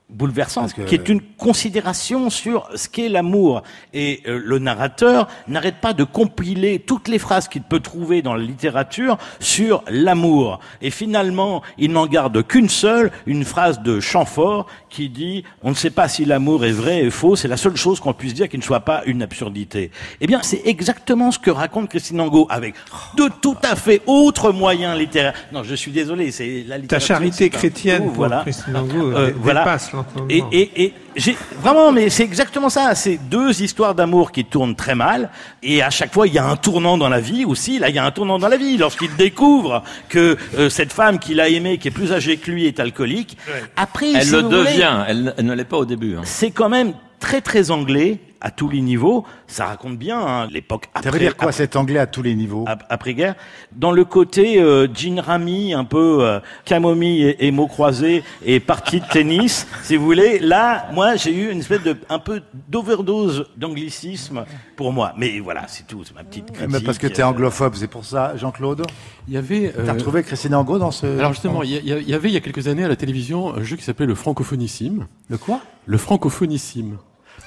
Bouleversante, 0.09 0.73
que- 0.73 0.83
qui 0.83 0.95
est 0.95 1.09
une 1.09 1.21
considération 1.21 2.31
sur 2.31 2.69
ce 2.77 2.89
qu'est 2.89 3.09
l'amour. 3.09 3.63
Et 3.93 4.23
euh, 4.29 4.41
le 4.45 4.59
narrateur 4.61 5.27
n'arrête 5.49 5.77
pas 5.81 5.93
de 5.95 6.05
compiler 6.05 6.79
toutes 6.79 7.09
les 7.09 7.19
phrases 7.19 7.49
qu'il 7.49 7.63
peut 7.63 7.81
trouver 7.81 8.23
dans 8.23 8.35
la 8.35 8.43
littérature 8.45 9.19
sur 9.41 9.83
l'amour. 9.91 10.61
Et 10.81 10.91
finalement, 10.91 11.63
il 11.77 11.91
n'en 11.93 12.07
garde 12.07 12.47
qu'une 12.47 12.69
seule, 12.69 13.11
une 13.27 13.45
phrase 13.45 13.81
de 13.81 13.99
Chamfort 13.99 14.67
qui 14.91 15.09
dit 15.09 15.43
«On 15.63 15.71
ne 15.71 15.75
sait 15.75 15.91
pas 15.91 16.09
si 16.09 16.25
l'amour 16.25 16.65
est 16.65 16.71
vrai 16.73 17.01
et 17.05 17.11
faux, 17.11 17.35
c'est 17.35 17.49
la 17.49 17.57
seule 17.57 17.77
chose 17.77 17.99
qu'on 17.99 18.13
puisse 18.13 18.33
dire 18.35 18.49
qui 18.49 18.59
ne 18.59 18.63
soit 18.63 18.81
pas 18.81 19.03
une 19.07 19.23
absurdité.» 19.23 19.91
Eh 20.21 20.27
bien, 20.29 20.41
c'est 20.43 20.63
exactement 20.67 21.33
ce 21.33 21.39
que 21.41 21.51
raconte 21.51 21.89
Christine 21.91 22.21
Angot, 22.21 22.47
avec 22.49 22.75
de 23.17 23.25
tout 23.43 23.57
à 23.63 23.75
fait 23.75 24.03
autres 24.07 24.53
moyens 24.53 24.97
littéraires. 24.99 25.35
Non, 25.53 25.65
je 25.65 25.75
suis 25.75 25.91
désolé, 25.91 26.31
c'est 26.31 26.63
la 26.67 26.77
Ta 26.77 26.81
littérature. 26.83 27.07
charité 27.17 27.37
c'est 27.37 27.45
un 27.47 27.49
chrétienne 27.59 28.05
pour 28.05 28.13
voilà. 28.13 28.43
Christine 28.43 28.77
Angot 28.77 29.11
Euh, 29.13 29.33
dépasse. 29.33 29.91
Et, 30.29 30.43
et, 30.53 30.83
et 30.85 30.95
j'ai 31.17 31.37
vraiment, 31.61 31.93
mais 31.93 32.11
c'est 32.11 32.23
exactement 32.25 32.69
ça. 32.69 32.95
C'est 32.95 33.17
deux 33.17 33.63
histoires 33.63 33.95
d'amour 33.95 34.33
qui 34.33 34.45
tournent 34.45 34.77
très 34.77 34.95
mal, 34.95 35.31
et 35.63 35.83
à 35.83 35.91
chaque 35.91 36.13
fois 36.13 36.27
il 36.27 36.35
y 36.35 36.39
a 36.39 36.45
un 36.47 36.57
tournant 36.57 36.99
dans 36.99 37.09
la 37.09 37.21
vie 37.21 37.45
aussi. 37.45 37.79
Là, 37.79 37.89
il 37.89 37.95
y 37.95 37.99
a 37.99 38.05
un 38.05 38.11
tournant 38.11 38.39
dans 38.39 38.49
la 38.49 38.57
vie 38.57 38.77
lorsqu'il 38.77 39.15
découvre 39.17 39.83
que 40.09 40.37
euh, 40.59 40.69
cette 40.71 40.93
femme 40.93 41.19
qu'il 41.19 41.41
a 41.41 41.49
aimée, 41.49 41.79
qui 41.79 41.89
est 41.89 41.91
plus 41.91 42.13
âgée 42.13 42.37
que 42.37 42.51
lui, 42.51 42.67
est 42.67 42.81
alcoolique. 42.81 43.37
Après, 43.77 44.13
Elle 44.13 44.25
si 44.25 44.33
le 44.33 44.41
voulez, 44.43 44.57
devient, 44.65 45.05
elle, 45.09 45.35
elle 45.37 45.47
ne 45.47 45.55
l'est 45.55 45.65
pas 45.65 45.79
au 45.79 45.85
début. 45.85 46.17
hein. 46.17 46.23
C'est 46.25 46.51
quand 46.51 46.69
même 46.69 46.93
très 47.21 47.41
très 47.41 47.71
anglais 47.71 48.19
à 48.41 48.51
tous 48.51 48.69
les 48.69 48.81
niveaux. 48.81 49.25
Ça 49.47 49.67
raconte 49.67 49.99
bien 49.99 50.19
hein, 50.21 50.49
l'époque 50.51 50.85
Ça 50.95 51.01
après. 51.01 51.11
veut 51.13 51.19
dire 51.19 51.37
quoi 51.37 51.49
après- 51.49 51.57
cet 51.59 51.77
anglais 51.77 51.99
à 51.99 52.07
tous 52.07 52.23
les 52.23 52.35
niveaux 52.35 52.65
ap- 52.67 52.85
après-guerre, 52.91 53.35
dans 53.73 53.93
le 53.93 54.05
côté 54.05 54.61
euh, 54.61 54.87
jean 54.93 55.21
rami, 55.21 55.73
un 55.75 55.85
peu 55.85 56.19
euh, 56.25 56.41
camomille 56.65 57.23
et, 57.25 57.47
et 57.47 57.51
mots 57.51 57.67
croisés 57.67 58.23
et 58.45 58.61
partie 58.61 59.01
de 59.01 59.07
tennis, 59.07 59.67
si 59.83 59.97
vous 59.97 60.05
voulez. 60.05 60.39
Là, 60.39 60.89
moi, 60.93 61.17
j'ai 61.17 61.33
eu 61.35 61.51
une 61.51 61.61
espèce 61.61 61.83
de 61.83 61.97
un 62.09 62.19
peu 62.19 62.43
d'overdose 62.69 63.47
d'anglicisme 63.57 64.45
pour 64.77 64.93
moi. 64.93 65.13
Mais 65.17 65.39
voilà, 65.41 65.65
c'est 65.69 65.87
tout, 65.87 66.05
c'est 66.05 66.15
ma 66.15 66.25
petite 66.25 66.51
critique. 66.53 66.71
Mais 66.73 66.81
Parce 66.81 66.99
que 66.99 67.07
tu 67.07 67.21
es 67.21 67.23
anglophobe, 67.23 67.75
c'est 67.75 67.89
pour 67.89 68.05
ça, 68.05 68.37
Jean-Claude? 68.37 68.83
Il 69.29 69.35
y 69.35 69.37
avait. 69.37 69.73
T'as 69.75 69.83
euh, 69.83 69.93
retrouvé 69.93 70.23
Christine 70.23 70.55
Angot 70.55 70.79
dans 70.79 70.91
ce... 70.91 71.07
alors 71.19 71.33
justement, 71.33 71.63
il 71.63 71.71
y, 71.71 71.87
y 71.89 72.15
avait 72.15 72.29
il 72.29 72.35
y 72.35 72.37
a 72.37 72.41
quelques 72.41 72.69
années 72.69 72.85
à 72.85 72.89
la 72.89 72.97
télévision 72.97 73.55
un 73.55 73.63
jeu 73.63 73.77
qui 73.77 73.83
s'appelait 73.83 74.07
le 74.07 74.15
francophonissime. 74.15 75.07
Le 75.29 75.39
quoi? 75.39 75.61
Le 75.87 75.99
francophonissime, 75.99 76.99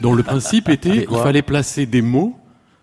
dont 0.02 0.14
le 0.14 0.24
principe 0.24 0.70
était 0.70 1.08
il 1.10 1.18
fallait 1.18 1.42
placer 1.42 1.86
des 1.86 2.02
mots. 2.02 2.36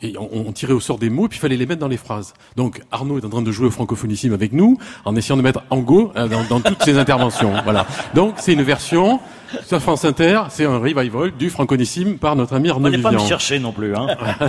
Et 0.02 0.14
on, 0.18 0.28
on 0.48 0.52
tirait 0.52 0.74
au 0.74 0.80
sort 0.80 0.98
des 0.98 1.08
mots, 1.08 1.26
puis 1.26 1.38
il 1.38 1.40
fallait 1.40 1.56
les 1.56 1.64
mettre 1.64 1.80
dans 1.80 1.88
les 1.88 1.96
phrases. 1.96 2.34
Donc 2.54 2.82
Arnaud 2.92 3.18
est 3.18 3.24
en 3.24 3.30
train 3.30 3.40
de 3.40 3.50
jouer 3.50 3.68
au 3.68 3.70
francophonissime 3.70 4.34
avec 4.34 4.52
nous, 4.52 4.76
en 5.06 5.16
essayant 5.16 5.38
de 5.38 5.42
mettre 5.42 5.62
Ango 5.70 6.12
euh, 6.16 6.28
dans, 6.28 6.44
dans 6.44 6.60
toutes 6.60 6.82
ses 6.82 6.98
interventions. 6.98 7.54
Voilà. 7.64 7.86
Donc 8.14 8.34
c'est 8.36 8.52
une 8.52 8.62
version 8.62 9.20
sur 9.64 9.80
France 9.80 10.04
Inter, 10.04 10.42
c'est 10.50 10.66
un 10.66 10.78
revival 10.78 11.32
du 11.38 11.48
francophonissime 11.48 12.18
par 12.18 12.36
notre 12.36 12.54
ami 12.54 12.68
Arnaud 12.68 12.88
On 12.88 12.90
n'est 12.90 12.98
pas 12.98 13.10
me 13.10 13.18
chercher 13.18 13.58
non 13.58 13.72
plus. 13.72 13.94
Hein. 13.96 14.08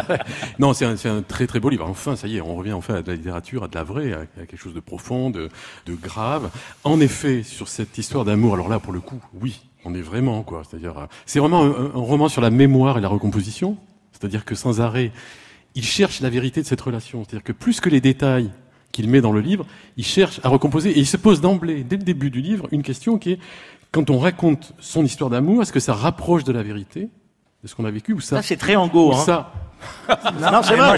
Non, 0.59 0.73
c'est 0.73 0.85
un, 0.85 0.97
c'est 0.97 1.07
un 1.09 1.21
très 1.21 1.47
très 1.47 1.61
beau 1.61 1.69
livre. 1.69 1.87
Enfin, 1.87 2.15
ça 2.17 2.27
y 2.27 2.37
est, 2.37 2.41
on 2.41 2.55
revient 2.55 2.73
enfin 2.73 2.95
à 2.95 3.01
de 3.01 3.11
la 3.11 3.15
littérature, 3.15 3.63
à 3.63 3.67
de 3.69 3.75
la 3.75 3.83
vraie, 3.83 4.11
à, 4.11 4.19
à 4.41 4.45
quelque 4.45 4.59
chose 4.59 4.73
de 4.73 4.79
profond, 4.81 5.29
de, 5.29 5.49
de 5.85 5.95
grave. 5.95 6.49
En 6.83 6.99
effet, 6.99 7.43
sur 7.43 7.67
cette 7.67 7.97
histoire 7.97 8.25
d'amour, 8.25 8.55
alors 8.55 8.67
là, 8.69 8.79
pour 8.79 8.91
le 8.91 8.99
coup, 8.99 9.21
oui, 9.39 9.61
on 9.85 9.93
est 9.93 10.01
vraiment 10.01 10.43
quoi. 10.43 10.63
C'est-à-dire, 10.67 10.97
euh, 10.97 11.05
c'est 11.25 11.39
vraiment 11.39 11.63
un, 11.63 11.91
un 11.95 11.99
roman 11.99 12.29
sur 12.29 12.41
la 12.41 12.49
mémoire 12.49 12.97
et 12.97 13.01
la 13.01 13.07
recomposition. 13.07 13.77
C'est-à-dire 14.11 14.45
que 14.45 14.55
sans 14.55 14.81
arrêt, 14.81 15.11
il 15.75 15.83
cherche 15.83 16.21
la 16.21 16.29
vérité 16.29 16.61
de 16.61 16.65
cette 16.65 16.81
relation. 16.81 17.23
C'est-à-dire 17.23 17.43
que 17.43 17.51
plus 17.51 17.79
que 17.79 17.89
les 17.89 18.01
détails 18.01 18.49
qu'il 18.91 19.09
met 19.09 19.21
dans 19.21 19.31
le 19.31 19.41
livre, 19.41 19.65
il 19.95 20.05
cherche 20.05 20.39
à 20.43 20.49
recomposer 20.49 20.89
et 20.89 20.99
il 20.99 21.05
se 21.05 21.17
pose 21.17 21.39
d'emblée, 21.39 21.83
dès 21.83 21.97
le 21.97 22.03
début 22.03 22.31
du 22.31 22.41
livre, 22.41 22.67
une 22.71 22.81
question 22.81 23.19
qui 23.19 23.33
est 23.33 23.39
quand 23.91 24.09
on 24.09 24.17
raconte 24.17 24.73
son 24.79 25.05
histoire 25.05 25.29
d'amour, 25.29 25.61
est-ce 25.61 25.71
que 25.71 25.79
ça 25.79 25.93
rapproche 25.93 26.43
de 26.43 26.51
la 26.51 26.63
vérité, 26.63 27.09
de 27.63 27.67
ce 27.67 27.75
qu'on 27.75 27.85
a 27.85 27.91
vécu, 27.91 28.13
ou 28.13 28.19
ça 28.19 28.37
Ça, 28.37 28.41
c'est 28.41 28.57
très 28.57 28.75
ango. 28.75 29.13
Hein. 29.13 29.17
ça 29.17 29.53
non, 30.39 30.61
c'est 30.63 30.75
vrai. 30.75 30.97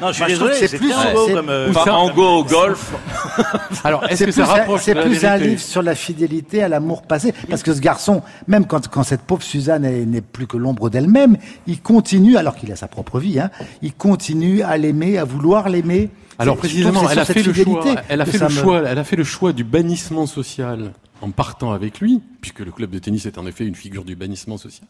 Non, 0.00 0.08
je 0.08 0.12
suis 0.12 0.24
désolé, 0.26 0.54
c'est 0.54 0.78
plus 0.78 0.92
comme. 1.32 1.48
Euh, 1.48 1.72
en 1.74 2.10
go 2.10 2.38
au 2.38 2.44
golf. 2.44 2.92
Alors, 3.84 4.04
est-ce 4.08 4.24
que 4.24 4.30
ça 4.30 4.44
rapproche 4.44 4.82
C'est 4.82 4.94
plus 4.94 5.24
un 5.24 5.36
livre 5.36 5.60
sur 5.60 5.82
la 5.82 5.94
fidélité 5.94 6.62
à 6.62 6.68
l'amour 6.68 7.02
passé, 7.02 7.34
parce 7.48 7.62
que 7.62 7.74
ce 7.74 7.80
garçon, 7.80 8.22
même 8.46 8.66
quand, 8.66 8.88
quand 8.88 9.02
cette 9.02 9.22
pauvre 9.22 9.42
Suzanne 9.42 9.82
n'est 9.82 10.20
plus 10.20 10.46
que 10.46 10.56
l'ombre 10.56 10.90
d'elle-même, 10.90 11.36
il 11.66 11.80
continue, 11.80 12.36
alors 12.36 12.56
qu'il 12.56 12.70
a 12.72 12.76
sa 12.76 12.88
propre 12.88 13.18
vie, 13.18 13.38
hein, 13.40 13.50
il 13.82 13.94
continue 13.94 14.62
à 14.62 14.76
l'aimer, 14.76 15.18
à 15.18 15.24
vouloir 15.24 15.68
l'aimer. 15.68 16.10
Alors 16.38 16.56
précisément, 16.56 17.08
elle 17.10 17.18
a 17.18 17.24
fait 17.24 17.42
le 17.42 17.52
choix. 17.52 17.84
Elle 18.08 18.20
a 18.20 18.26
fait 18.26 18.38
le 18.38 18.48
choix. 18.48 18.82
Elle 18.84 18.98
a 18.98 19.04
fait 19.04 19.16
le 19.16 19.24
choix 19.24 19.52
du 19.52 19.64
bannissement 19.64 20.26
social 20.26 20.92
en 21.20 21.30
partant 21.30 21.72
avec 21.72 22.00
lui, 22.00 22.20
puisque 22.40 22.60
le 22.60 22.70
club 22.70 22.90
de 22.90 22.98
tennis 22.98 23.26
est 23.26 23.38
en 23.38 23.46
effet 23.46 23.64
une 23.64 23.74
figure 23.74 24.04
du 24.04 24.16
bannissement 24.16 24.58
social. 24.58 24.86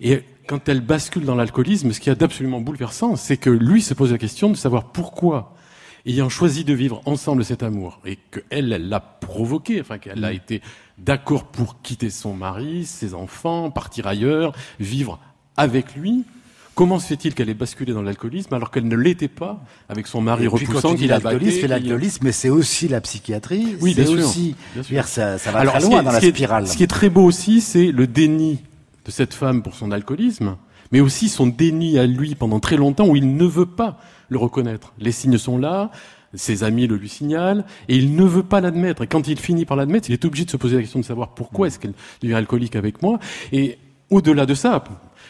Et 0.00 0.22
quand 0.46 0.68
elle 0.68 0.80
bascule 0.80 1.24
dans 1.24 1.34
l'alcoolisme, 1.34 1.92
ce 1.92 2.00
qui 2.00 2.10
a 2.10 2.14
d'absolument 2.14 2.60
bouleversant, 2.60 3.16
c'est 3.16 3.36
que 3.36 3.50
lui 3.50 3.82
se 3.82 3.94
pose 3.94 4.12
la 4.12 4.18
question 4.18 4.50
de 4.50 4.56
savoir 4.56 4.92
pourquoi, 4.92 5.54
ayant 6.06 6.28
choisi 6.28 6.64
de 6.64 6.74
vivre 6.74 7.00
ensemble 7.04 7.44
cet 7.44 7.62
amour, 7.62 8.00
et 8.04 8.16
qu'elle, 8.16 8.72
elle 8.72 8.88
l'a 8.88 9.00
provoqué, 9.00 9.80
enfin 9.80 9.98
qu'elle 9.98 10.24
a 10.24 10.32
mm. 10.32 10.36
été 10.36 10.62
d'accord 10.98 11.44
pour 11.44 11.80
quitter 11.82 12.10
son 12.10 12.34
mari, 12.34 12.84
ses 12.84 13.14
enfants, 13.14 13.70
partir 13.70 14.06
ailleurs, 14.06 14.52
vivre 14.80 15.18
avec 15.56 15.94
lui, 15.94 16.24
Comment 16.74 16.98
se 16.98 17.06
fait-il 17.06 17.34
qu'elle 17.34 17.50
ait 17.50 17.54
basculé 17.54 17.92
dans 17.92 18.00
l'alcoolisme 18.00 18.54
alors 18.54 18.70
qu'elle 18.70 18.88
ne 18.88 18.96
l'était 18.96 19.28
pas 19.28 19.62
avec 19.90 20.06
son 20.06 20.22
mari 20.22 20.46
repoussant 20.46 20.94
qui 20.94 21.06
l'a 21.06 21.18
L'alcoolisme, 21.18 21.60
c'est 21.60 21.68
l'alcoolisme, 21.68 22.24
mais 22.24 22.32
c'est 22.32 22.48
aussi 22.48 22.88
la 22.88 23.02
psychiatrie. 23.02 23.76
Oui, 23.80 23.94
bien 23.94 24.06
sûr. 24.06 24.26
Aussi, 24.26 24.56
Ça, 25.04 25.36
ça, 25.36 25.52
va 25.52 25.60
alors, 25.60 25.74
très 25.74 25.82
loin 25.82 26.02
dans 26.02 26.12
la 26.12 26.20
spirale. 26.20 26.66
ce 26.66 26.76
qui 26.76 26.82
est 26.82 26.88
très 26.88 27.10
beau 27.10 27.24
aussi, 27.24 27.60
c'est 27.60 27.92
le 27.92 28.06
déni 28.06 28.60
de 29.04 29.10
cette 29.10 29.34
femme 29.34 29.62
pour 29.62 29.74
son 29.74 29.90
alcoolisme, 29.90 30.56
mais 30.90 31.00
aussi 31.00 31.28
son 31.28 31.46
déni 31.46 31.98
à 31.98 32.06
lui 32.06 32.34
pendant 32.34 32.60
très 32.60 32.76
longtemps 32.76 33.08
où 33.08 33.16
il 33.16 33.36
ne 33.36 33.44
veut 33.44 33.66
pas 33.66 33.98
le 34.28 34.38
reconnaître. 34.38 34.92
Les 34.98 35.12
signes 35.12 35.38
sont 35.38 35.58
là, 35.58 35.90
ses 36.34 36.64
amis 36.64 36.86
le 36.86 36.96
lui 36.96 37.08
signalent, 37.08 37.64
et 37.88 37.96
il 37.96 38.14
ne 38.14 38.24
veut 38.24 38.42
pas 38.42 38.60
l'admettre. 38.60 39.02
Et 39.02 39.06
quand 39.06 39.28
il 39.28 39.38
finit 39.38 39.64
par 39.64 39.76
l'admettre, 39.76 40.08
il 40.10 40.12
est 40.12 40.24
obligé 40.24 40.44
de 40.44 40.50
se 40.50 40.56
poser 40.56 40.76
la 40.76 40.82
question 40.82 41.00
de 41.00 41.04
savoir 41.04 41.34
pourquoi 41.34 41.66
est-ce 41.66 41.78
qu'elle 41.78 41.94
devient 42.22 42.34
alcoolique 42.34 42.76
avec 42.76 43.02
moi. 43.02 43.18
Et 43.52 43.78
au-delà 44.10 44.46
de 44.46 44.54
ça, 44.54 44.82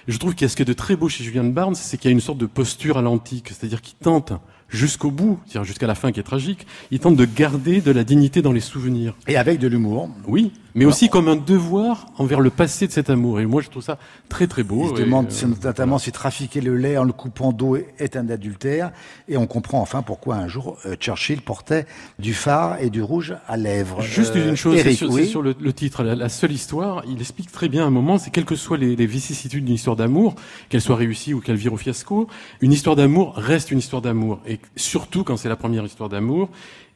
je 0.08 0.18
trouve 0.18 0.34
qu'il 0.34 0.44
y 0.44 0.46
a 0.46 0.48
ce 0.48 0.56
qui 0.56 0.62
est 0.62 0.66
de 0.66 0.72
très 0.72 0.96
beau 0.96 1.08
chez 1.08 1.24
Julian 1.24 1.44
Barnes, 1.44 1.74
c'est 1.74 1.96
qu'il 1.96 2.10
y 2.10 2.12
a 2.12 2.14
une 2.14 2.20
sorte 2.20 2.38
de 2.38 2.46
posture 2.46 2.98
à 2.98 3.02
l'antique, 3.02 3.48
c'est-à-dire 3.48 3.80
qu'il 3.80 3.96
tente 3.96 4.32
jusqu'au 4.68 5.10
bout, 5.10 5.38
c'est-à-dire 5.46 5.64
jusqu'à 5.64 5.86
la 5.86 5.94
fin 5.94 6.12
qui 6.12 6.20
est 6.20 6.24
tragique, 6.24 6.66
il 6.90 6.98
tente 6.98 7.16
de 7.16 7.24
garder 7.24 7.80
de 7.80 7.90
la 7.90 8.04
dignité 8.04 8.42
dans 8.42 8.52
les 8.52 8.60
souvenirs. 8.60 9.14
Et 9.28 9.36
avec 9.36 9.58
de 9.58 9.68
l'humour. 9.68 10.08
Oui, 10.26 10.52
mais 10.74 10.84
aussi 10.84 11.08
comme 11.08 11.28
un 11.28 11.36
devoir 11.36 12.06
envers 12.18 12.40
le 12.40 12.50
passé 12.50 12.86
de 12.86 12.92
cet 12.92 13.10
amour. 13.10 13.40
Et 13.40 13.46
moi, 13.46 13.62
je 13.62 13.68
trouve 13.68 13.82
ça 13.82 13.98
très 14.28 14.46
très 14.46 14.62
beau. 14.62 14.88
Il 14.90 14.96
se 14.96 15.02
demande 15.02 15.26
euh, 15.30 15.46
notamment 15.64 15.98
si 15.98 16.12
trafiquer 16.12 16.60
le 16.60 16.76
lait 16.76 16.96
en 16.96 17.04
le 17.04 17.12
coupant 17.12 17.52
d'eau 17.52 17.76
est 17.98 18.16
un 18.16 18.28
adultère. 18.28 18.92
Et 19.28 19.36
on 19.36 19.46
comprend 19.46 19.80
enfin 19.80 20.02
pourquoi 20.02 20.36
un 20.36 20.48
jour 20.48 20.78
euh, 20.86 20.96
Churchill 20.96 21.42
portait 21.42 21.86
du 22.18 22.34
phare 22.34 22.80
et 22.80 22.90
du 22.90 23.02
rouge 23.02 23.34
à 23.46 23.56
lèvres. 23.56 24.00
Juste 24.02 24.34
une 24.34 24.56
chose, 24.56 24.80
c'est 24.82 24.92
sur, 24.92 25.42
le, 25.42 25.72
titre, 25.72 26.02
la, 26.02 26.28
seule 26.28 26.52
histoire. 26.52 27.02
Il 27.08 27.20
explique 27.20 27.52
très 27.52 27.68
bien 27.68 27.84
à 27.84 27.86
un 27.86 27.90
moment, 27.90 28.18
c'est 28.18 28.30
quelles 28.30 28.44
que 28.44 28.56
soient 28.56 28.78
les, 28.78 28.96
les 28.96 29.06
vicissitudes 29.06 29.64
d'une 29.64 29.74
histoire 29.74 29.96
d'amour, 29.96 30.34
qu'elle 30.68 30.80
soit 30.80 30.96
réussie 30.96 31.34
ou 31.34 31.40
qu'elle 31.40 31.56
vire 31.56 31.72
au 31.72 31.76
fiasco, 31.76 32.28
une 32.60 32.72
histoire 32.72 32.96
d'amour 32.96 33.34
reste 33.36 33.70
une 33.70 33.78
histoire 33.78 34.02
d'amour. 34.02 34.40
Et 34.46 34.58
surtout 34.76 35.24
quand 35.24 35.36
c'est 35.36 35.48
la 35.48 35.56
première 35.56 35.84
histoire 35.84 36.08
d'amour, 36.08 36.48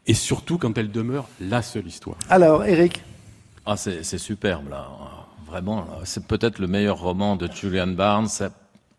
et 0.06 0.14
surtout 0.14 0.58
quand 0.58 0.78
elle 0.78 0.90
demeure 0.90 1.28
la 1.40 1.62
seule 1.62 1.86
histoire. 1.86 2.16
Alors, 2.30 2.64
Eric 2.64 3.02
ah, 3.66 3.76
c'est 3.76 4.18
superbe, 4.18 4.70
là. 4.70 4.86
Vraiment, 5.46 5.86
c'est 6.04 6.26
peut-être 6.26 6.58
le 6.58 6.66
meilleur 6.66 6.98
roman 6.98 7.36
de 7.36 7.48
Julian 7.52 7.86
Barnes. 7.88 8.28
C'est 8.28 8.50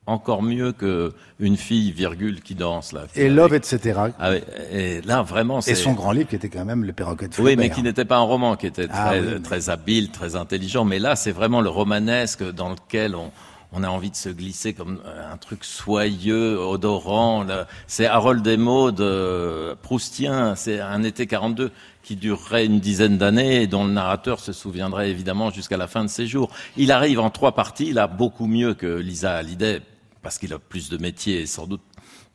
encore 0.06 0.42
mieux 0.42 0.72
que 0.72 1.14
une 1.40 1.58
fille, 1.58 1.92
virgule, 1.92 2.42
qui 2.42 2.56
danse, 2.56 2.94
là. 2.94 3.04
Et 3.16 3.30
Love, 3.30 3.54
etc. 3.54 4.00
Ah, 4.20 4.32
et 4.72 5.02
là, 5.02 5.22
vraiment, 5.22 5.60
Et 5.60 5.76
son 5.76 5.94
grand 5.94 6.12
livre 6.12 6.30
qui 6.30 6.36
était 6.36 6.50
quand 6.50 6.66
même 6.66 6.84
Le 6.86 6.94
perroquet 6.94 7.28
de 7.28 7.42
Oui, 7.42 7.56
mais 7.58 7.70
qui 7.70 7.84
n'était 7.84 8.06
pas 8.06 8.18
un 8.18 8.22
roman, 8.22 8.56
qui 8.56 8.68
était 8.68 8.88
ah 8.90 9.10
très, 9.10 9.40
très 9.40 9.70
habile, 9.70 10.10
très 10.10 10.36
intelligent. 10.36 10.86
Mais 10.86 11.00
là, 11.00 11.16
c'est 11.16 11.34
vraiment 11.34 11.62
le 11.62 11.70
romanesque 11.70 12.44
dans 12.52 12.70
lequel 12.70 13.16
on, 13.16 13.32
on 13.72 13.84
a 13.84 13.90
envie 13.90 14.10
de 14.10 14.16
se 14.16 14.30
glisser 14.30 14.74
comme 14.74 15.02
euh, 15.06 15.34
un 15.34 15.38
truc 15.38 15.64
soyeux, 15.64 16.58
odorant. 16.60 17.46
C'est 17.88 18.06
Harold 18.06 18.42
Desmaudes, 18.42 18.96
de 18.96 19.76
proustien, 19.82 20.56
c'est 20.56 20.80
un 20.80 21.04
été 21.04 21.28
42 21.28 21.72
qui 22.04 22.16
durerait 22.16 22.66
une 22.66 22.80
dizaine 22.80 23.18
d'années 23.18 23.64
et 23.64 23.68
dont 23.68 23.84
le 23.84 23.92
narrateur 23.92 24.40
se 24.40 24.54
souviendrait 24.54 25.10
évidemment 25.10 25.52
jusqu'à 25.52 25.76
la 25.76 25.88
fin 25.88 26.04
de 26.04 26.10
ses 26.10 26.26
jours. 26.26 26.50
Il 26.78 26.92
arrive 26.92 27.20
en 27.20 27.30
trois 27.30 27.52
parties, 27.52 27.98
a 28.00 28.08
beaucoup 28.08 28.48
mieux 28.48 28.74
que 28.74 28.88
Lisa 28.88 29.36
Hallyday, 29.36 29.82
parce 30.22 30.38
qu'il 30.38 30.54
a 30.54 30.60
plus 30.60 30.90
de 30.90 30.98
métier 30.98 31.42
et 31.42 31.46
sans 31.46 31.68
doute 31.68 31.82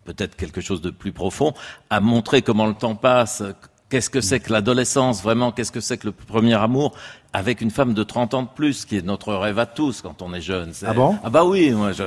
peut-être 0.04 0.36
quelque 0.36 0.60
chose 0.60 0.82
de 0.82 0.90
plus 0.90 1.12
profond, 1.12 1.54
à 1.88 2.00
montrer 2.00 2.42
comment 2.42 2.66
le 2.66 2.74
temps 2.74 2.96
passe, 2.96 3.42
qu'est-ce 3.88 4.10
que 4.10 4.20
c'est 4.20 4.40
que 4.40 4.52
l'adolescence, 4.52 5.22
vraiment, 5.22 5.52
qu'est-ce 5.52 5.72
que 5.72 5.80
c'est 5.80 5.98
que 5.98 6.06
le 6.06 6.12
premier 6.12 6.54
amour, 6.54 6.94
avec 7.32 7.62
une 7.62 7.70
femme 7.70 7.94
de 7.94 8.02
30 8.02 8.34
ans 8.34 8.42
de 8.42 8.48
plus, 8.54 8.84
qui 8.84 8.98
est 8.98 9.04
notre 9.04 9.34
rêve 9.34 9.58
à 9.58 9.66
tous 9.66 10.02
quand 10.02 10.20
on 10.20 10.34
est 10.34 10.40
jeune. 10.40 10.72
ah 10.86 10.92
bon? 10.92 11.16
Ah 11.24 11.30
bah 11.30 11.44
oui, 11.44 11.70
moi, 11.70 11.92
je, 11.92 12.02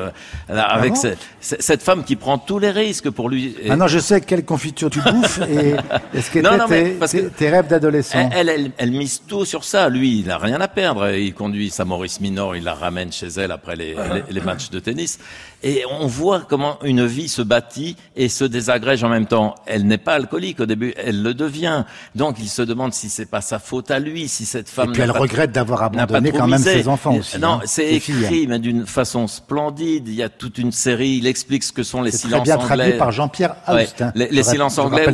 ah 0.49 0.61
avec 0.61 0.93
cette 1.39 1.81
femme 1.81 2.03
qui 2.03 2.15
prend 2.15 2.38
tous 2.38 2.59
les 2.59 2.69
risques 2.69 3.09
pour 3.09 3.29
lui. 3.29 3.55
Maintenant, 3.65 3.88
je 3.88 3.99
sais 3.99 4.21
quelle 4.21 4.45
confiture 4.45 4.89
tu 4.89 5.01
bouffes 5.01 5.39
et, 5.49 5.75
ce 6.21 6.29
qui 6.29 6.39
était 6.39 7.29
tes, 7.38 7.49
rêves 7.49 7.67
d'adolescent? 7.67 8.29
Elle, 8.31 8.49
elle, 8.49 8.71
elle, 8.77 8.91
mise 8.91 9.23
tout 9.27 9.45
sur 9.45 9.63
ça. 9.63 9.89
Lui, 9.89 10.19
il 10.19 10.27
n'a 10.27 10.38
rien 10.38 10.61
à 10.61 10.67
perdre. 10.67 11.09
Il 11.11 11.33
conduit 11.33 11.71
sa 11.71 11.85
Maurice 11.85 12.21
Minor, 12.21 12.55
il 12.55 12.63
la 12.63 12.75
ramène 12.75 13.11
chez 13.11 13.27
elle 13.27 13.51
après 13.51 13.75
les, 13.75 13.95
les, 14.29 14.41
matchs 14.41 14.69
de 14.69 14.79
tennis. 14.79 15.19
Et 15.63 15.83
on 15.99 16.05
voit 16.05 16.41
comment 16.47 16.77
une 16.83 17.05
vie 17.05 17.27
se 17.27 17.41
bâtit 17.41 17.95
et 18.15 18.29
se 18.29 18.43
désagrège 18.43 19.03
en 19.03 19.09
même 19.09 19.25
temps. 19.25 19.55
Elle 19.65 19.88
n'est 19.88 19.97
pas 19.97 20.13
alcoolique 20.13 20.59
au 20.59 20.67
début, 20.67 20.93
elle 20.97 21.23
le 21.23 21.33
devient. 21.33 21.85
Donc 22.13 22.38
il 22.39 22.49
se 22.49 22.61
demande 22.61 22.93
si 22.93 23.09
c'est 23.09 23.25
pas 23.25 23.41
sa 23.41 23.57
faute 23.57 23.89
à 23.89 23.97
lui, 23.97 24.27
si 24.27 24.45
cette 24.45 24.69
femme 24.69 24.91
regrette 25.19 25.51
d'avoir 25.51 25.84
abandonné 25.84 26.32
quand 26.32 26.47
même 26.47 26.60
ses 26.60 26.88
enfants 26.88 27.15
aussi. 27.15 27.39
Non, 27.39 27.54
hein, 27.54 27.62
c'est 27.65 27.93
écrit, 27.93 28.47
mais 28.47 28.60
d'une 28.60 28.86
façon 28.86 29.28
splendide. 29.28 30.08
Il 30.08 30.15
y 30.15 30.23
a 30.23 30.30
toute 30.30 30.58
une 30.58 30.71
série. 30.71 31.17
Il 31.17 31.28
explique 31.28 31.63
ce 31.63 31.71
que 31.71 31.84
sont 31.84 32.01
les 32.01 32.12
silences 32.12 32.41
anglais. 32.41 32.51
C'est 32.51 32.58
très 32.58 32.75
bien 32.75 32.84
traduit 32.86 32.97
par 32.97 33.12
Jean-Pierre 33.12 33.56
Austin. 33.67 34.12
les, 34.15 34.43
silences 34.43 34.78
anglais 34.78 35.08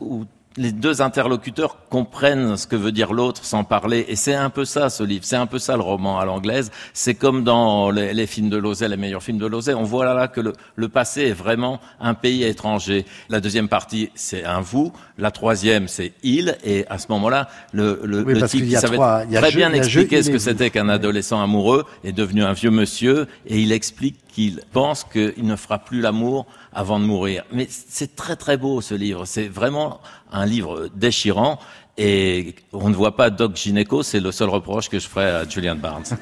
où, 0.00 0.24
les 0.56 0.72
deux 0.72 1.02
interlocuteurs 1.02 1.76
comprennent 1.90 2.56
ce 2.56 2.66
que 2.66 2.76
veut 2.76 2.92
dire 2.92 3.12
l'autre 3.12 3.44
sans 3.44 3.64
parler. 3.64 4.06
Et 4.08 4.16
c'est 4.16 4.34
un 4.34 4.50
peu 4.50 4.64
ça, 4.64 4.88
ce 4.88 5.02
livre. 5.02 5.24
C'est 5.24 5.36
un 5.36 5.46
peu 5.46 5.58
ça, 5.58 5.76
le 5.76 5.82
roman 5.82 6.18
à 6.18 6.24
l'anglaise. 6.24 6.70
C'est 6.94 7.14
comme 7.14 7.44
dans 7.44 7.90
les, 7.90 8.26
films 8.26 8.48
de 8.48 8.56
Lozay, 8.56 8.88
les 8.88 8.96
meilleurs 8.96 9.22
films 9.22 9.38
de 9.38 9.46
Lozay. 9.46 9.74
On 9.74 9.82
voit 9.82 10.04
là, 10.14 10.28
que 10.28 10.40
le, 10.40 10.88
passé 10.88 11.22
est 11.22 11.32
vraiment 11.32 11.80
un 12.00 12.14
pays 12.14 12.44
étranger. 12.44 13.04
La 13.28 13.40
deuxième 13.40 13.68
partie, 13.68 14.10
c'est 14.14 14.44
un 14.44 14.60
vous. 14.60 14.92
La 15.18 15.30
troisième, 15.30 15.88
c'est 15.88 16.12
il. 16.22 16.56
Et 16.64 16.86
à 16.88 16.98
ce 16.98 17.06
moment-là, 17.10 17.48
le, 17.72 18.00
le, 18.04 18.22
le 18.22 18.48
type 18.48 18.64
qui 18.64 18.72
savait 18.72 18.96
très 18.96 19.52
bien 19.52 19.72
expliquer 19.72 20.22
ce 20.22 20.30
que 20.30 20.38
c'était 20.38 20.70
qu'un 20.70 20.88
adolescent 20.88 21.42
amoureux 21.42 21.84
est 22.04 22.12
devenu 22.12 22.42
un 22.44 22.52
vieux 22.52 22.70
monsieur. 22.70 23.26
Et 23.46 23.60
il 23.60 23.72
explique 23.72 24.16
qu'il 24.36 24.60
pense 24.70 25.02
qu'il 25.02 25.46
ne 25.46 25.56
fera 25.56 25.78
plus 25.78 26.02
l'amour 26.02 26.44
avant 26.74 27.00
de 27.00 27.06
mourir. 27.06 27.44
Mais 27.54 27.66
c'est 27.70 28.14
très 28.16 28.36
très 28.36 28.58
beau 28.58 28.82
ce 28.82 28.94
livre. 28.94 29.24
C'est 29.24 29.48
vraiment 29.48 30.02
un 30.30 30.44
livre 30.44 30.90
déchirant. 30.94 31.58
Et 31.96 32.54
on 32.74 32.90
ne 32.90 32.94
voit 32.94 33.16
pas 33.16 33.30
Doc 33.30 33.56
Gineco, 33.56 34.02
c'est 34.02 34.20
le 34.20 34.30
seul 34.32 34.50
reproche 34.50 34.90
que 34.90 34.98
je 34.98 35.08
ferai 35.08 35.24
à 35.24 35.48
Julian 35.48 35.76
Barnes. 35.76 36.04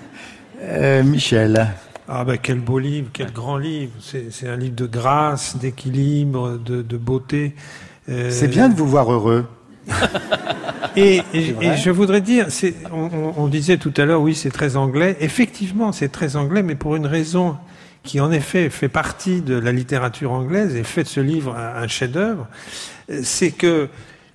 Euh, 0.63 1.03
Michel. 1.03 1.69
Ah 2.09 2.25
ben 2.25 2.39
quel 2.39 2.59
beau 2.59 2.79
livre, 2.79 3.11
quel 3.13 3.31
grand 3.33 3.59
livre. 3.59 3.93
C'est 4.01 4.49
un 4.49 4.57
livre 4.57 4.77
de 4.77 4.87
grâce, 4.87 5.59
d'équilibre, 5.59 6.59
de, 6.65 6.81
de, 6.81 6.97
beauté. 6.97 7.55
Euh... 8.09 8.31
C'est 8.31 8.49
bien 8.49 8.71
de 8.71 8.75
vous 8.75 8.87
voir 8.87 9.13
heureux. 9.13 9.47
et, 10.97 11.21
et, 11.35 11.55
et, 11.61 11.77
je 11.77 11.91
voudrais 11.91 12.23
dire, 12.23 12.47
on, 12.93 13.35
on, 13.37 13.49
disait 13.49 13.77
tout 13.77 13.93
à 13.99 14.07
l'heure, 14.07 14.23
oui, 14.23 14.35
c'est 14.35 14.53
très 14.53 14.77
anglais. 14.77 15.19
Effectivement, 15.21 15.93
c'est 15.93 16.09
très 16.09 16.37
anglais, 16.37 16.63
mais 16.63 16.77
pour 16.77 16.97
une 16.97 17.07
raison 17.07 17.59
qui 18.05 18.21
en 18.21 18.31
effet 18.31 18.71
fait 18.71 18.89
partie 18.89 19.41
de 19.41 19.55
la 19.55 19.73
littérature 19.73 20.33
anglaise 20.33 20.77
et 20.77 20.85
fait 20.85 21.03
de 21.03 21.09
ce 21.09 21.21
livre 21.21 21.57
un, 21.57 21.89
chef-d'œuvre, 21.89 22.47
c'est 23.23 23.51
que 23.51 23.89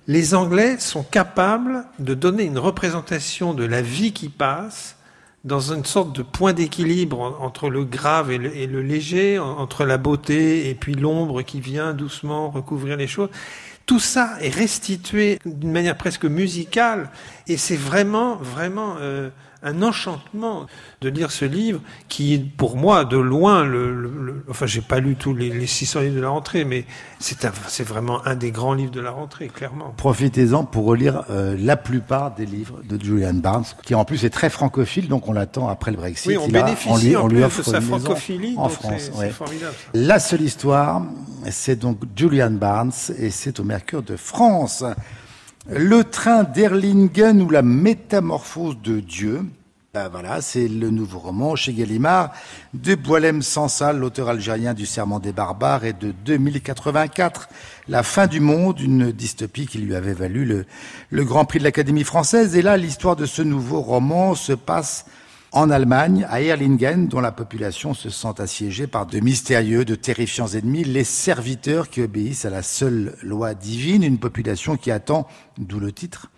les 0.08 0.34
Anglais 0.34 0.78
sont 0.78 1.04
capables 1.04 1.84
de 2.00 2.14
donner 2.14 2.44
une 2.44 2.58
représentation 2.58 3.54
de 3.54 3.64
la 3.64 3.80
vie 3.80 4.12
qui 4.12 4.28
passe 4.28 4.96
dans 5.44 5.72
une 5.72 5.84
sorte 5.84 6.14
de 6.14 6.22
point 6.22 6.52
d'équilibre 6.52 7.38
entre 7.40 7.70
le 7.70 7.84
grave 7.84 8.30
et 8.30 8.38
le, 8.38 8.82
léger, 8.82 9.38
entre 9.38 9.84
la 9.84 9.96
beauté 9.96 10.68
et 10.68 10.74
puis 10.74 10.94
l'ombre 10.94 11.42
qui 11.42 11.60
vient 11.60 11.94
doucement 11.94 12.50
recouvrir 12.50 12.96
les 12.96 13.06
choses. 13.06 13.30
Tout 13.86 14.00
ça 14.00 14.36
est 14.40 14.54
restitué 14.54 15.38
d'une 15.46 15.72
manière 15.72 15.96
presque 15.96 16.24
musicale 16.24 17.10
et 17.46 17.56
c'est 17.56 17.76
vraiment, 17.76 18.36
vraiment 18.36 18.96
euh, 19.00 19.30
un 19.62 19.82
enchantement 19.82 20.66
de 21.00 21.08
lire 21.08 21.30
ce 21.30 21.44
livre 21.44 21.80
qui, 22.08 22.38
pour 22.38 22.76
moi, 22.76 23.04
de 23.04 23.16
loin, 23.16 23.64
le, 23.64 23.94
le, 23.94 24.44
enfin, 24.48 24.66
j'ai 24.66 24.80
pas 24.80 25.00
lu 25.00 25.16
tous 25.16 25.34
les, 25.34 25.50
les 25.50 25.66
600 25.66 26.00
livres 26.00 26.16
de 26.16 26.20
la 26.20 26.30
rentrée, 26.30 26.64
mais 26.64 26.86
c'est 27.18 27.46
c'est 27.68 27.86
vraiment 27.86 28.26
un 28.26 28.36
des 28.36 28.50
grands 28.50 28.74
livres 28.74 28.90
de 28.90 29.00
la 29.00 29.10
rentrée, 29.10 29.48
clairement. 29.48 29.92
Profitez-en 29.96 30.64
pour 30.64 30.84
relire 30.84 31.24
euh, 31.30 31.56
la 31.58 31.76
plupart 31.76 32.34
des 32.34 32.46
livres 32.46 32.80
de 32.88 33.02
Julian 33.02 33.34
Barnes, 33.34 33.64
qui 33.84 33.94
en 33.94 34.04
plus 34.04 34.24
est 34.24 34.30
très 34.30 34.50
francophile, 34.50 35.08
donc 35.08 35.28
on 35.28 35.32
l'attend 35.32 35.68
après 35.68 35.90
le 35.90 35.98
Brexit. 35.98 36.26
Oui, 36.26 36.38
on 36.38 36.48
bénéficie 36.48 37.16
en 37.16 37.28
lui, 37.28 37.42
offre 37.42 37.58
de 37.58 37.64
sa 37.64 37.80
francophilie 37.80 38.54
en 38.56 38.68
France. 38.68 39.10
C'est 39.14 39.30
formidable. 39.30 39.74
La 39.94 40.18
seule 40.18 40.42
histoire, 40.42 41.02
c'est 41.50 41.78
donc 41.78 41.98
Julian 42.16 42.50
Barnes, 42.50 42.92
et 43.18 43.30
c'est 43.30 43.60
au 43.60 43.64
Mercure 43.64 44.02
de 44.02 44.16
France. 44.16 44.84
Le 45.72 46.02
train 46.02 46.42
d'Erlingen 46.42 47.40
ou 47.40 47.48
la 47.48 47.62
métamorphose 47.62 48.76
de 48.82 48.98
Dieu. 48.98 49.44
Ben 49.94 50.08
voilà, 50.08 50.40
c'est 50.40 50.66
le 50.66 50.90
nouveau 50.90 51.20
roman 51.20 51.54
chez 51.54 51.72
Gallimard 51.72 52.32
de 52.74 52.96
Boilem 52.96 53.40
Sansal, 53.40 53.96
l'auteur 53.96 54.28
algérien 54.28 54.74
du 54.74 54.84
Serment 54.84 55.20
des 55.20 55.30
barbares 55.30 55.84
et 55.84 55.92
de 55.92 56.10
2084, 56.24 57.48
La 57.86 58.02
fin 58.02 58.26
du 58.26 58.40
monde, 58.40 58.80
une 58.80 59.12
dystopie 59.12 59.68
qui 59.68 59.78
lui 59.78 59.94
avait 59.94 60.12
valu 60.12 60.44
le, 60.44 60.66
le 61.10 61.24
Grand 61.24 61.44
Prix 61.44 61.60
de 61.60 61.64
l'Académie 61.64 62.02
française. 62.02 62.56
Et 62.56 62.62
là, 62.62 62.76
l'histoire 62.76 63.14
de 63.14 63.26
ce 63.26 63.42
nouveau 63.42 63.80
roman 63.80 64.34
se 64.34 64.52
passe 64.52 65.06
en 65.52 65.70
Allemagne, 65.70 66.26
à 66.30 66.40
Erlingen, 66.40 67.08
dont 67.08 67.20
la 67.20 67.32
population 67.32 67.92
se 67.92 68.08
sent 68.08 68.40
assiégée 68.40 68.86
par 68.86 69.06
de 69.06 69.18
mystérieux, 69.18 69.84
de 69.84 69.96
terrifiants 69.96 70.46
ennemis, 70.46 70.84
les 70.84 71.04
serviteurs 71.04 71.88
qui 71.90 72.02
obéissent 72.02 72.44
à 72.44 72.50
la 72.50 72.62
seule 72.62 73.16
loi 73.22 73.54
divine, 73.54 74.04
une 74.04 74.18
population 74.18 74.76
qui 74.76 74.92
attend, 74.92 75.26
d'où 75.58 75.80
le 75.80 75.90
titre, 75.90 76.30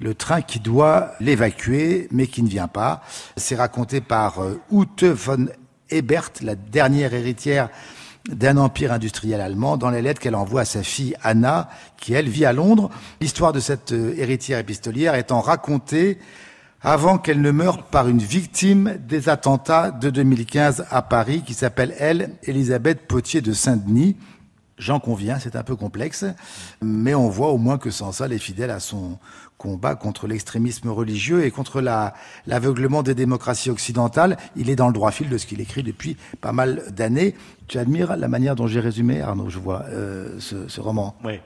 le 0.00 0.14
train 0.14 0.42
qui 0.42 0.60
doit 0.60 1.12
l'évacuer, 1.18 2.08
mais 2.10 2.26
qui 2.26 2.42
ne 2.42 2.48
vient 2.48 2.68
pas. 2.68 3.02
C'est 3.36 3.56
raconté 3.56 4.00
par 4.00 4.40
euh, 4.40 4.60
Ute 4.70 5.04
von 5.04 5.46
Ebert, 5.90 6.32
la 6.42 6.54
dernière 6.54 7.14
héritière 7.14 7.70
d'un 8.28 8.58
empire 8.58 8.92
industriel 8.92 9.40
allemand, 9.40 9.78
dans 9.78 9.88
les 9.88 10.02
lettres 10.02 10.20
qu'elle 10.20 10.34
envoie 10.34 10.60
à 10.60 10.66
sa 10.66 10.82
fille 10.82 11.14
Anna, 11.22 11.70
qui 11.96 12.12
elle 12.12 12.28
vit 12.28 12.44
à 12.44 12.52
Londres. 12.52 12.90
L'histoire 13.22 13.54
de 13.54 13.60
cette 13.60 13.92
euh, 13.92 14.14
héritière 14.18 14.58
épistolière 14.58 15.14
étant 15.14 15.40
racontée 15.40 16.18
avant 16.82 17.18
qu'elle 17.18 17.40
ne 17.40 17.50
meure 17.50 17.84
par 17.84 18.08
une 18.08 18.18
victime 18.18 18.98
des 19.06 19.28
attentats 19.28 19.90
de 19.90 20.10
2015 20.10 20.86
à 20.90 21.02
Paris, 21.02 21.42
qui 21.44 21.54
s'appelle, 21.54 21.94
elle, 21.98 22.30
Elisabeth 22.44 23.06
Potier 23.06 23.40
de 23.40 23.52
Saint-Denis. 23.52 24.16
J'en 24.78 25.00
conviens, 25.00 25.40
c'est 25.40 25.56
un 25.56 25.64
peu 25.64 25.74
complexe, 25.74 26.24
mais 26.80 27.12
on 27.12 27.28
voit 27.28 27.48
au 27.48 27.58
moins 27.58 27.78
que 27.78 27.90
sans 27.90 28.12
ça, 28.12 28.28
est 28.28 28.38
fidèle 28.38 28.70
à 28.70 28.78
son 28.78 29.18
combat 29.56 29.96
contre 29.96 30.28
l'extrémisme 30.28 30.88
religieux 30.88 31.44
et 31.44 31.50
contre 31.50 31.80
l'aveuglement 32.46 33.02
des 33.02 33.16
démocraties 33.16 33.70
occidentales. 33.70 34.36
Il 34.54 34.70
est 34.70 34.76
dans 34.76 34.86
le 34.86 34.92
droit 34.92 35.10
fil 35.10 35.28
de 35.28 35.36
ce 35.36 35.46
qu'il 35.46 35.60
écrit 35.60 35.82
depuis 35.82 36.16
pas 36.40 36.52
mal 36.52 36.84
d'années. 36.92 37.34
Tu 37.66 37.78
admires 37.78 38.16
la 38.16 38.28
manière 38.28 38.54
dont 38.54 38.68
j'ai 38.68 38.78
résumé, 38.78 39.20
Arnaud, 39.20 39.50
je 39.50 39.58
vois, 39.58 39.82
euh, 39.88 40.36
ce, 40.38 40.68
ce 40.68 40.80
roman? 40.80 41.16
Oui. 41.24 41.40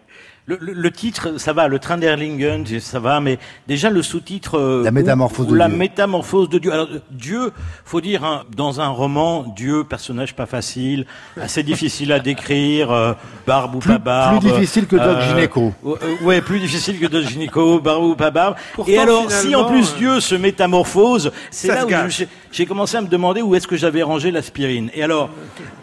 Le, 0.47 0.59
le, 0.61 0.73
le, 0.73 0.91
titre, 0.91 1.39
ça 1.39 1.53
va, 1.53 1.69
le 1.69 1.79
train 1.79 1.99
d'Erlingen, 1.99 2.67
ça 2.81 2.99
va, 2.99 3.21
mais 3.21 3.39
déjà 3.69 3.91
le 3.91 4.03
sous-titre. 4.03 4.59
Euh, 4.59 4.83
la 4.83 4.91
métamorphose 4.91 5.47
de 5.47 5.55
la 5.55 5.69
Dieu. 5.69 5.77
métamorphose 5.77 6.49
de 6.49 6.59
Dieu. 6.59 6.73
Alors, 6.73 6.89
Dieu, 7.13 7.53
faut 7.85 8.01
dire, 8.01 8.25
hein, 8.25 8.43
dans 8.57 8.81
un 8.81 8.89
roman, 8.89 9.45
Dieu, 9.55 9.85
personnage 9.85 10.35
pas 10.35 10.47
facile, 10.47 11.07
assez 11.41 11.63
difficile 11.63 12.11
à 12.11 12.19
décrire, 12.19 12.91
euh, 12.91 13.13
barbe 13.47 13.77
ou 13.77 13.79
plus, 13.79 13.93
pas 13.93 13.99
barbe. 13.99 14.41
Plus 14.41 14.51
difficile 14.51 14.89
que 14.89 14.97
Doc 14.97 15.17
euh, 15.17 15.29
Gynéco. 15.29 15.75
ouais, 16.23 16.41
plus 16.41 16.59
difficile 16.59 16.99
que 16.99 17.07
Doc 17.07 17.23
Gynéco, 17.23 17.79
barbe 17.79 18.03
ou 18.03 18.17
pas 18.17 18.33
barbe. 18.33 18.57
Et 18.89 18.99
alors, 18.99 19.31
si 19.31 19.55
en 19.55 19.67
plus 19.67 19.95
Dieu 19.95 20.19
se 20.19 20.35
métamorphose, 20.35 21.31
c'est 21.53 21.69
là 21.69 21.87
où 21.87 22.09
j'ai 22.53 22.67
commencé 22.67 22.97
à 22.97 23.01
me 23.01 23.09
demander 23.09 23.43
où 23.43 23.55
est-ce 23.55 23.67
que 23.67 23.77
j'avais 23.77 24.03
rangé 24.03 24.31
l'aspirine. 24.31 24.91
Et 24.95 25.03
alors, 25.03 25.31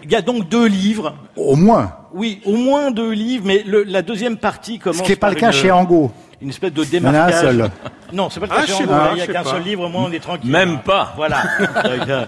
il 0.04 0.12
y 0.12 0.16
a 0.16 0.22
donc 0.22 0.48
deux 0.48 0.68
livres. 0.68 1.16
Au 1.36 1.56
moins. 1.56 1.94
Oui, 2.14 2.42
au 2.46 2.56
moins 2.56 2.92
deux 2.92 3.12
livres, 3.12 3.44
mais 3.46 3.64
le, 3.66 3.84
la 3.84 4.02
deuxième 4.02 4.38
partie 4.38 4.80
commence. 4.80 4.98
Ce 5.00 5.04
qui 5.04 5.10
n'est 5.12 5.16
pas 5.16 5.30
le 5.30 5.36
cas 5.36 5.48
une, 5.48 5.54
chez 5.54 5.72
Angot. 5.72 6.12
Une 6.42 6.50
espèce 6.50 6.72
de 6.72 6.84
démarquage. 6.84 7.30
Il 7.30 7.34
y 7.34 7.48
en 7.48 7.62
a 7.62 7.66
un 7.66 7.68
seul. 7.68 7.72
Non, 8.12 8.32
c'est 8.32 8.40
pas 8.40 8.48
le 8.48 8.52
cas 8.54 8.62
Ah, 8.64 8.66
chez 8.66 8.84
Angot. 8.84 8.88
pas, 8.88 9.10
Il 9.12 9.16
n'y 9.16 9.22
a 9.22 9.28
qu'un 9.28 9.44
seul 9.44 9.62
livre, 9.62 9.88
moi 9.90 10.02
on 10.08 10.12
est 10.12 10.20
tranquille. 10.20 10.50
Même 10.50 10.80
pas. 10.80 11.14
Voilà. 11.18 11.44
Donc, 11.60 12.10
euh, 12.10 12.26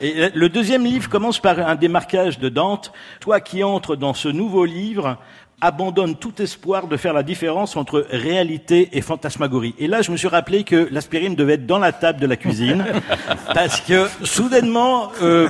et 0.00 0.30
le 0.32 0.48
deuxième 0.48 0.84
livre 0.84 1.08
commence 1.08 1.40
par 1.40 1.58
un 1.58 1.74
démarquage 1.74 2.38
de 2.38 2.48
Dante. 2.48 2.92
Toi 3.20 3.40
qui 3.40 3.64
entres 3.64 3.96
dans 3.96 4.14
ce 4.14 4.28
nouveau 4.28 4.64
livre, 4.64 5.16
abandonne 5.60 6.16
tout 6.16 6.42
espoir 6.42 6.86
de 6.86 6.96
faire 6.96 7.12
la 7.12 7.22
différence 7.22 7.76
entre 7.76 8.06
réalité 8.10 8.90
et 8.92 9.00
fantasmagorie. 9.00 9.74
Et 9.78 9.86
là, 9.86 10.02
je 10.02 10.10
me 10.10 10.16
suis 10.16 10.28
rappelé 10.28 10.64
que 10.64 10.88
l'aspirine 10.90 11.34
devait 11.34 11.54
être 11.54 11.66
dans 11.66 11.78
la 11.78 11.92
table 11.92 12.20
de 12.20 12.26
la 12.26 12.36
cuisine, 12.36 12.84
parce 13.54 13.80
que 13.80 14.08
soudainement, 14.22 15.10
euh, 15.22 15.48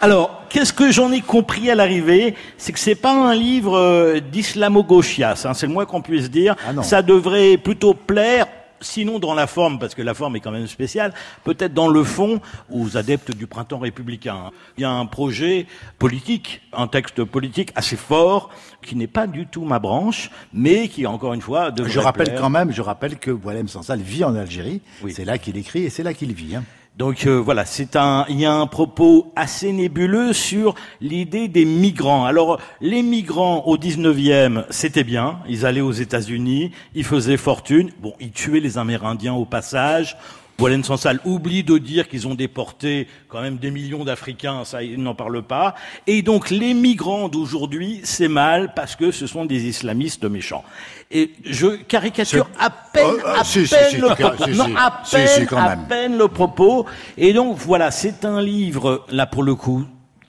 alors 0.00 0.42
qu'est-ce 0.48 0.72
que 0.72 0.90
j'en 0.90 1.12
ai 1.12 1.20
compris 1.20 1.70
à 1.70 1.74
l'arrivée, 1.74 2.34
c'est 2.56 2.72
que 2.72 2.78
c'est 2.78 2.94
pas 2.94 3.12
un 3.12 3.34
livre 3.34 3.76
euh, 3.76 4.20
d'islamo-gauchias, 4.20 5.44
hein, 5.44 5.54
c'est 5.54 5.66
le 5.66 5.72
moins 5.72 5.84
qu'on 5.84 6.02
puisse 6.02 6.30
dire. 6.30 6.56
Ah. 6.66 6.82
Ça 6.82 7.02
devrait 7.02 7.56
plutôt 7.56 7.94
plaire 7.94 8.46
sinon 8.80 9.18
dans 9.18 9.34
la 9.34 9.46
forme, 9.46 9.78
parce 9.78 9.94
que 9.94 10.02
la 10.02 10.14
forme 10.14 10.36
est 10.36 10.40
quand 10.40 10.50
même 10.50 10.66
spéciale, 10.66 11.12
peut-être 11.44 11.74
dans 11.74 11.88
le 11.88 12.04
fond, 12.04 12.40
aux 12.70 12.96
adeptes 12.96 13.34
du 13.36 13.46
printemps 13.46 13.78
républicain. 13.78 14.50
Il 14.76 14.82
y 14.82 14.84
a 14.84 14.90
un 14.90 15.06
projet 15.06 15.66
politique, 15.98 16.62
un 16.72 16.86
texte 16.86 17.24
politique 17.24 17.70
assez 17.74 17.96
fort, 17.96 18.50
qui 18.82 18.96
n'est 18.96 19.06
pas 19.06 19.26
du 19.26 19.46
tout 19.46 19.64
ma 19.64 19.78
branche, 19.78 20.30
mais 20.52 20.88
qui, 20.88 21.06
encore 21.06 21.34
une 21.34 21.40
fois, 21.40 21.70
Je 21.76 21.98
rappelle 21.98 22.28
plaire. 22.28 22.40
quand 22.40 22.50
même, 22.50 22.72
je 22.72 22.82
rappelle 22.82 23.18
que 23.18 23.30
Boilem 23.30 23.68
Sansal 23.68 24.00
vit 24.00 24.24
en 24.24 24.34
Algérie. 24.34 24.80
Oui. 25.02 25.12
C'est 25.14 25.24
là 25.24 25.38
qu'il 25.38 25.56
écrit 25.56 25.84
et 25.84 25.90
c'est 25.90 26.02
là 26.02 26.14
qu'il 26.14 26.32
vit. 26.32 26.56
Hein. 26.56 26.64
Donc 26.96 27.26
euh, 27.26 27.36
voilà, 27.36 27.66
c'est 27.66 27.94
un, 27.94 28.24
il 28.30 28.40
y 28.40 28.46
a 28.46 28.54
un 28.54 28.66
propos 28.66 29.30
assez 29.36 29.70
nébuleux 29.70 30.32
sur 30.32 30.74
l'idée 31.02 31.46
des 31.46 31.66
migrants. 31.66 32.24
Alors 32.24 32.58
les 32.80 33.02
migrants 33.02 33.64
au 33.66 33.76
19e, 33.76 34.64
c'était 34.70 35.04
bien, 35.04 35.40
ils 35.46 35.66
allaient 35.66 35.82
aux 35.82 35.92
États-Unis, 35.92 36.72
ils 36.94 37.04
faisaient 37.04 37.36
fortune. 37.36 37.90
Bon, 38.00 38.14
ils 38.18 38.30
tuaient 38.30 38.60
les 38.60 38.78
Amérindiens 38.78 39.34
au 39.34 39.44
passage. 39.44 40.16
Boilen 40.58 40.82
Sansal 40.82 41.20
oublie 41.24 41.62
de 41.64 41.76
dire 41.78 42.08
qu'ils 42.08 42.26
ont 42.26 42.34
déporté 42.34 43.08
quand 43.28 43.42
même 43.42 43.58
des 43.58 43.70
millions 43.70 44.04
d'Africains, 44.04 44.64
ça 44.64 44.82
il 44.82 45.02
n'en 45.02 45.14
parle 45.14 45.42
pas. 45.42 45.74
Et 46.06 46.22
donc 46.22 46.50
les 46.50 46.72
migrants 46.72 47.28
d'aujourd'hui, 47.28 48.00
c'est 48.04 48.28
mal 48.28 48.72
parce 48.74 48.96
que 48.96 49.10
ce 49.10 49.26
sont 49.26 49.44
des 49.44 49.66
islamistes 49.66 50.24
méchants. 50.24 50.64
Et 51.10 51.32
je 51.44 51.76
caricature 51.76 52.48
à 52.58 52.70
peine, 52.70 53.04
Oh, 53.08 53.20
ah, 53.24 53.40
à 53.40 53.44
si, 53.44 53.66
si, 53.66 53.74
peine 53.74 53.90
si, 53.90 53.96
le 53.98 54.08
propos. 54.08 54.50
non, 54.50 54.76
à 54.76 55.02
peine, 55.10 55.48
à 55.56 55.76
peine 55.76 56.18
le 56.18 56.28
propos. 56.28 56.86
Et 57.16 57.32
donc 57.32 57.58
voilà, 57.58 57.90
c'est 57.90 58.24
un 58.24 58.40
livre, 58.40 59.04
là 59.10 59.26
pour 59.26 59.42
le 59.42 59.54
coup, 59.54 59.84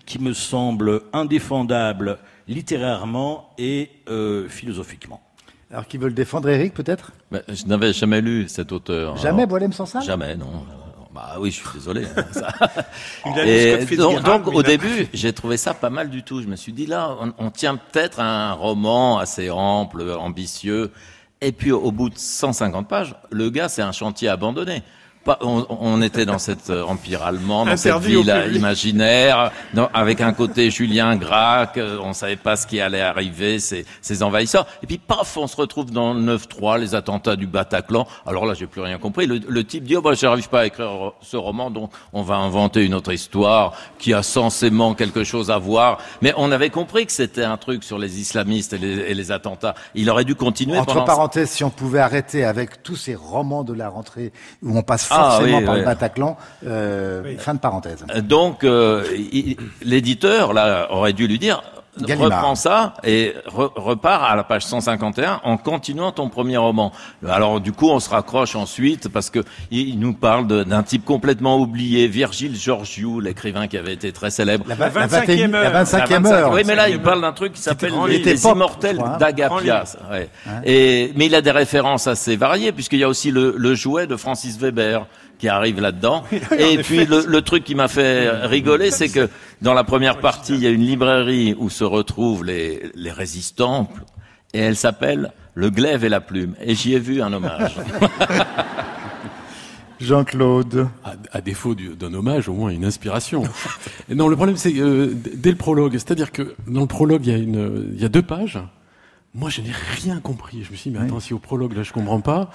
qui 0.05 0.19
me 0.19 0.33
semble 0.33 1.01
indéfendable 1.13 2.19
littérairement 2.47 3.49
et 3.57 3.89
euh, 4.09 4.47
philosophiquement. 4.49 5.21
Alors 5.71 5.85
qui 5.87 5.97
veut 5.97 6.07
le 6.07 6.13
défendre, 6.13 6.47
Eric, 6.49 6.73
peut-être? 6.73 7.11
Ben, 7.31 7.41
je 7.49 7.65
n'avais 7.65 7.91
jamais 7.93 8.21
lu 8.21 8.47
cet 8.47 8.71
auteur. 8.71 9.17
Jamais 9.17 9.39
Alors, 9.43 9.47
Boilem 9.49 9.73
Sansal 9.73 10.01
Jamais, 10.03 10.35
non. 10.35 10.65
Bah 11.13 11.37
oui, 11.39 11.51
je 11.51 11.55
suis 11.57 11.67
désolé. 11.73 12.05
hein, 12.15 12.25
ça. 12.31 12.53
Il 13.25 13.39
a 13.39 13.45
Et 13.45 13.85
donc, 13.97 14.47
au 14.53 14.63
début, 14.63 15.07
j'ai 15.13 15.33
trouvé 15.33 15.57
ça 15.57 15.73
pas 15.73 15.89
mal 15.89 16.09
du 16.09 16.23
tout. 16.23 16.41
Je 16.41 16.47
me 16.47 16.55
suis 16.55 16.73
dit 16.73 16.85
là, 16.85 17.17
on, 17.19 17.33
on 17.37 17.49
tient 17.49 17.75
peut-être 17.75 18.19
à 18.19 18.51
un 18.51 18.53
roman 18.53 19.17
assez 19.17 19.49
ample, 19.49 20.03
ambitieux. 20.11 20.91
Et 21.41 21.51
puis 21.51 21.71
au 21.71 21.91
bout 21.91 22.09
de 22.09 22.17
150 22.17 22.87
pages, 22.87 23.15
le 23.31 23.49
gars, 23.49 23.67
c'est 23.69 23.81
un 23.81 23.91
chantier 23.91 24.29
abandonné. 24.29 24.83
Pas- 25.27 25.37
on, 25.41 25.65
on 25.69 26.01
était 26.01 26.25
dans 26.25 26.39
cet 26.39 26.69
euh, 26.69 26.83
empire 26.83 27.21
allemand, 27.23 27.65
dans 27.65 27.75
cette 27.75 27.91
Interdit 27.91 28.15
ville 28.15 28.51
imaginaire, 28.55 29.51
dans- 29.73 29.89
avec 29.93 30.21
un 30.21 30.31
côté 30.31 30.71
Julien 30.71 31.15
Gracq, 31.17 31.77
euh, 31.77 31.99
on 32.01 32.13
savait 32.13 32.37
pas 32.37 32.55
ce 32.55 32.65
qui 32.65 32.79
allait 32.79 33.01
arriver, 33.01 33.59
ces, 33.59 33.85
ces 34.01 34.23
envahisseurs. 34.23 34.65
Et 34.83 34.87
puis 34.87 34.97
paf, 34.97 35.35
on 35.35 35.47
se 35.47 35.55
retrouve 35.57 35.91
dans 35.91 36.13
le 36.13 36.21
9-3, 36.37 36.79
les 36.79 36.95
attentats 36.95 37.35
du 37.35 37.45
Bataclan. 37.45 38.07
Alors 38.25 38.45
là, 38.45 38.53
j'ai 38.53 38.67
plus 38.67 38.79
rien 38.81 38.97
compris. 38.97 39.27
Le, 39.27 39.39
le 39.47 39.63
type 39.65 39.83
dit, 39.83 39.97
oh, 39.97 40.01
bah, 40.01 40.13
j'arrive 40.13 40.47
pas 40.49 40.61
à 40.61 40.65
écrire 40.65 41.11
ce 41.21 41.35
roman, 41.37 41.69
donc 41.71 41.91
on 42.13 42.21
va 42.21 42.35
inventer 42.35 42.85
une 42.85 42.93
autre 42.93 43.11
histoire 43.11 43.73
qui 43.99 44.13
a 44.13 44.23
censément 44.23 44.93
quelque 44.93 45.25
chose 45.25 45.51
à 45.51 45.57
voir. 45.57 45.97
Mais 46.21 46.33
on 46.37 46.51
avait 46.53 46.69
compris 46.69 47.05
que 47.05 47.11
c'était 47.11 47.43
un 47.43 47.57
truc 47.57 47.83
sur 47.83 47.97
les 47.99 48.19
islamistes 48.21 48.71
et 48.73 48.77
les, 48.77 48.97
et 48.99 49.13
les 49.13 49.31
attentats. 49.33 49.75
Il 49.93 50.09
aurait 50.09 50.23
dû 50.25 50.35
continuer 50.35 50.77
Entre 50.77 50.93
pendant... 50.93 51.05
parenthèses, 51.05 51.49
si 51.49 51.63
on 51.65 51.69
pouvait 51.69 51.99
arrêter 51.99 52.45
avec 52.45 52.81
tous 52.81 52.95
ces 52.95 53.15
romans 53.15 53.63
de 53.65 53.73
la 53.73 53.89
rentrée 53.89 54.31
où 54.63 54.77
on 54.77 54.83
passe 54.83 55.05
Ah, 55.17 55.31
forcément 55.31 55.57
oui, 55.59 55.65
par 55.65 55.73
oui. 55.73 55.79
le 55.81 55.85
Bataclan, 55.85 56.37
euh, 56.65 57.37
fin 57.37 57.53
de 57.53 57.59
parenthèse. 57.59 58.05
Donc, 58.23 58.63
euh, 58.63 59.03
l'éditeur 59.81 60.53
là 60.53 60.87
aurait 60.91 61.13
dû 61.13 61.27
lui 61.27 61.39
dire 61.39 61.61
Gallimard. 62.05 62.37
reprends 62.39 62.55
ça 62.55 62.93
et 63.03 63.33
re- 63.47 63.71
repars 63.75 64.23
à 64.23 64.35
la 64.35 64.43
page 64.43 64.65
151 64.65 65.41
en 65.43 65.57
continuant 65.57 66.11
ton 66.11 66.29
premier 66.29 66.57
roman. 66.57 66.91
Alors 67.27 67.59
du 67.61 67.71
coup, 67.71 67.89
on 67.89 67.99
se 67.99 68.09
raccroche 68.09 68.55
ensuite 68.55 69.09
parce 69.09 69.29
que 69.29 69.39
il, 69.71 69.89
il 69.89 69.99
nous 69.99 70.13
parle 70.13 70.47
d'un 70.65 70.83
type 70.83 71.05
complètement 71.05 71.57
oublié, 71.59 72.07
Virgile 72.07 72.55
Georgiou, 72.55 73.19
l'écrivain 73.19 73.67
qui 73.67 73.77
avait 73.77 73.93
été 73.93 74.11
très 74.11 74.29
célèbre. 74.29 74.65
La, 74.67 74.75
va- 74.75 74.89
La 74.89 75.07
la 75.07 75.07
25e 75.07 75.25
21e 75.25 75.53
heure. 75.55 75.73
la 75.73 75.83
25e 75.83 75.97
La 75.97 76.05
25e 76.19 76.25
heure. 76.27 76.51
Oui, 76.53 76.61
mais 76.65 76.75
là, 76.75 76.89
il 76.89 77.01
parle 77.01 77.21
d'un 77.21 77.33
truc 77.33 77.53
qui 77.53 77.61
s'appelle 77.61 77.93
les, 78.07 78.35
pop, 78.35 78.53
immortels 78.55 78.99
hein. 78.99 79.17
d'Agapia. 79.19 79.83
Ouais. 80.11 80.29
Et, 80.65 81.11
mais 81.15 81.25
il 81.27 81.35
a 81.35 81.41
des 81.41 81.51
références 81.51 82.07
assez 82.07 82.35
variées, 82.35 82.71
puisqu'il 82.71 82.99
y 82.99 83.03
a 83.03 83.09
aussi 83.09 83.31
le, 83.31 83.55
le 83.57 83.75
jouet 83.75 84.07
de 84.07 84.15
Francis 84.15 84.57
Weber, 84.59 85.05
qui 85.39 85.47
arrive 85.47 85.79
là-dedans. 85.79 86.23
Et 86.57 86.77
puis 86.79 87.05
le, 87.05 87.39
truc 87.41 87.63
qui 87.63 87.75
m'a 87.75 87.87
fait 87.87 88.29
rigoler, 88.29 88.91
c'est 88.91 89.09
que 89.09 89.29
dans 89.61 89.73
la 89.73 89.83
première 89.83 90.19
partie, 90.19 90.53
il 90.53 90.61
y 90.61 90.67
a 90.67 90.69
une 90.69 90.85
librairie 90.85 91.55
où 91.57 91.69
se 91.69 91.83
retrouvent 91.83 92.43
les, 92.43 92.91
les 92.95 93.11
résistants, 93.11 93.89
et 94.53 94.59
elle 94.59 94.75
s'appelle 94.75 95.31
Le 95.53 95.69
glaive 95.69 96.03
et 96.03 96.09
la 96.09 96.21
plume. 96.21 96.55
Et 96.61 96.75
j'y 96.75 96.93
ai 96.93 96.99
vu 96.99 97.21
un 97.21 97.31
hommage. 97.33 97.75
Jean-Claude. 99.99 100.87
À, 101.31 101.41
défaut 101.41 101.75
d'un 101.75 102.13
hommage, 102.13 102.49
au 102.49 102.53
moins 102.53 102.69
une 102.69 102.85
inspiration. 102.85 103.43
non, 104.09 104.27
le 104.27 104.35
problème, 104.35 104.57
c'est 104.57 104.73
euh, 104.77 105.13
dès 105.13 105.51
le 105.51 105.57
prologue, 105.57 105.93
c'est-à-dire 105.93 106.31
que 106.31 106.55
dans 106.67 106.81
le 106.81 106.87
prologue, 106.87 107.25
il 107.25 107.31
y 107.31 107.35
a, 107.35 107.37
une, 107.37 107.91
il 107.93 108.01
y 108.01 108.05
a 108.05 108.09
deux 108.09 108.21
pages 108.21 108.59
moi, 109.37 109.51
je 109.51 109.61
n'ai 109.61 109.71
rien 109.71 110.19
compris. 110.19 110.63
Je 110.63 110.71
me 110.71 110.75
suis 110.75 110.89
dit, 110.89 110.97
mais 110.97 111.05
attends, 111.05 111.19
si 111.19 111.31
au 111.31 111.37
prologue, 111.37 111.77
là, 111.77 111.83
je 111.83 111.93
comprends 111.93 112.21
pas, 112.21 112.49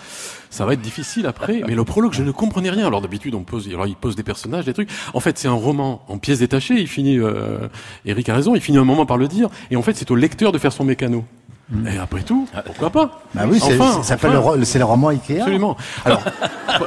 ça 0.51 0.67
va 0.67 0.73
être 0.73 0.81
difficile 0.81 1.27
après. 1.27 1.63
Mais 1.67 1.77
le 1.77 1.85
prologue, 1.85 2.13
je 2.13 2.25
ne 2.25 2.33
comprenais 2.33 2.71
rien. 2.71 2.89
Alors, 2.89 3.01
d'habitude, 3.01 3.37
on 3.37 3.45
pose, 3.45 3.69
alors, 3.69 3.87
il 3.87 3.95
pose 3.95 4.17
des 4.17 4.25
personnages, 4.25 4.65
des 4.65 4.73
trucs. 4.73 4.91
En 5.15 5.21
fait, 5.21 5.39
c'est 5.39 5.47
un 5.47 5.53
roman 5.53 6.03
en 6.09 6.19
pièces 6.19 6.41
détachées. 6.41 6.75
Il 6.75 6.89
finit, 6.89 7.19
euh, 7.19 7.69
Eric 8.05 8.29
a 8.29 8.35
raison, 8.35 8.57
il 8.57 8.61
finit 8.61 8.79
un 8.79 8.85
moment 8.85 9.07
par 9.07 9.17
le 9.17 9.29
dire. 9.29 9.49
Et 9.71 9.77
en 9.77 9.83
fait, 9.83 9.97
c'est 9.97 10.11
au 10.11 10.17
lecteur 10.17 10.51
de 10.51 10.59
faire 10.59 10.73
son 10.73 10.83
mécano. 10.83 11.25
Mm. 11.71 11.87
Et 11.87 11.99
après 11.99 12.23
tout, 12.23 12.49
pourquoi 12.67 12.91
pas 12.91 13.23
Bah 13.33 13.43
oui, 13.49 13.61
enfin, 13.63 13.93
ça 13.93 14.03
s'appelle 14.03 14.33
c'est 14.65 14.81
le 14.81 14.85
roman 14.85 15.09
Ikea. 15.09 15.39
Absolument. 15.39 15.77
Alors, 16.05 16.23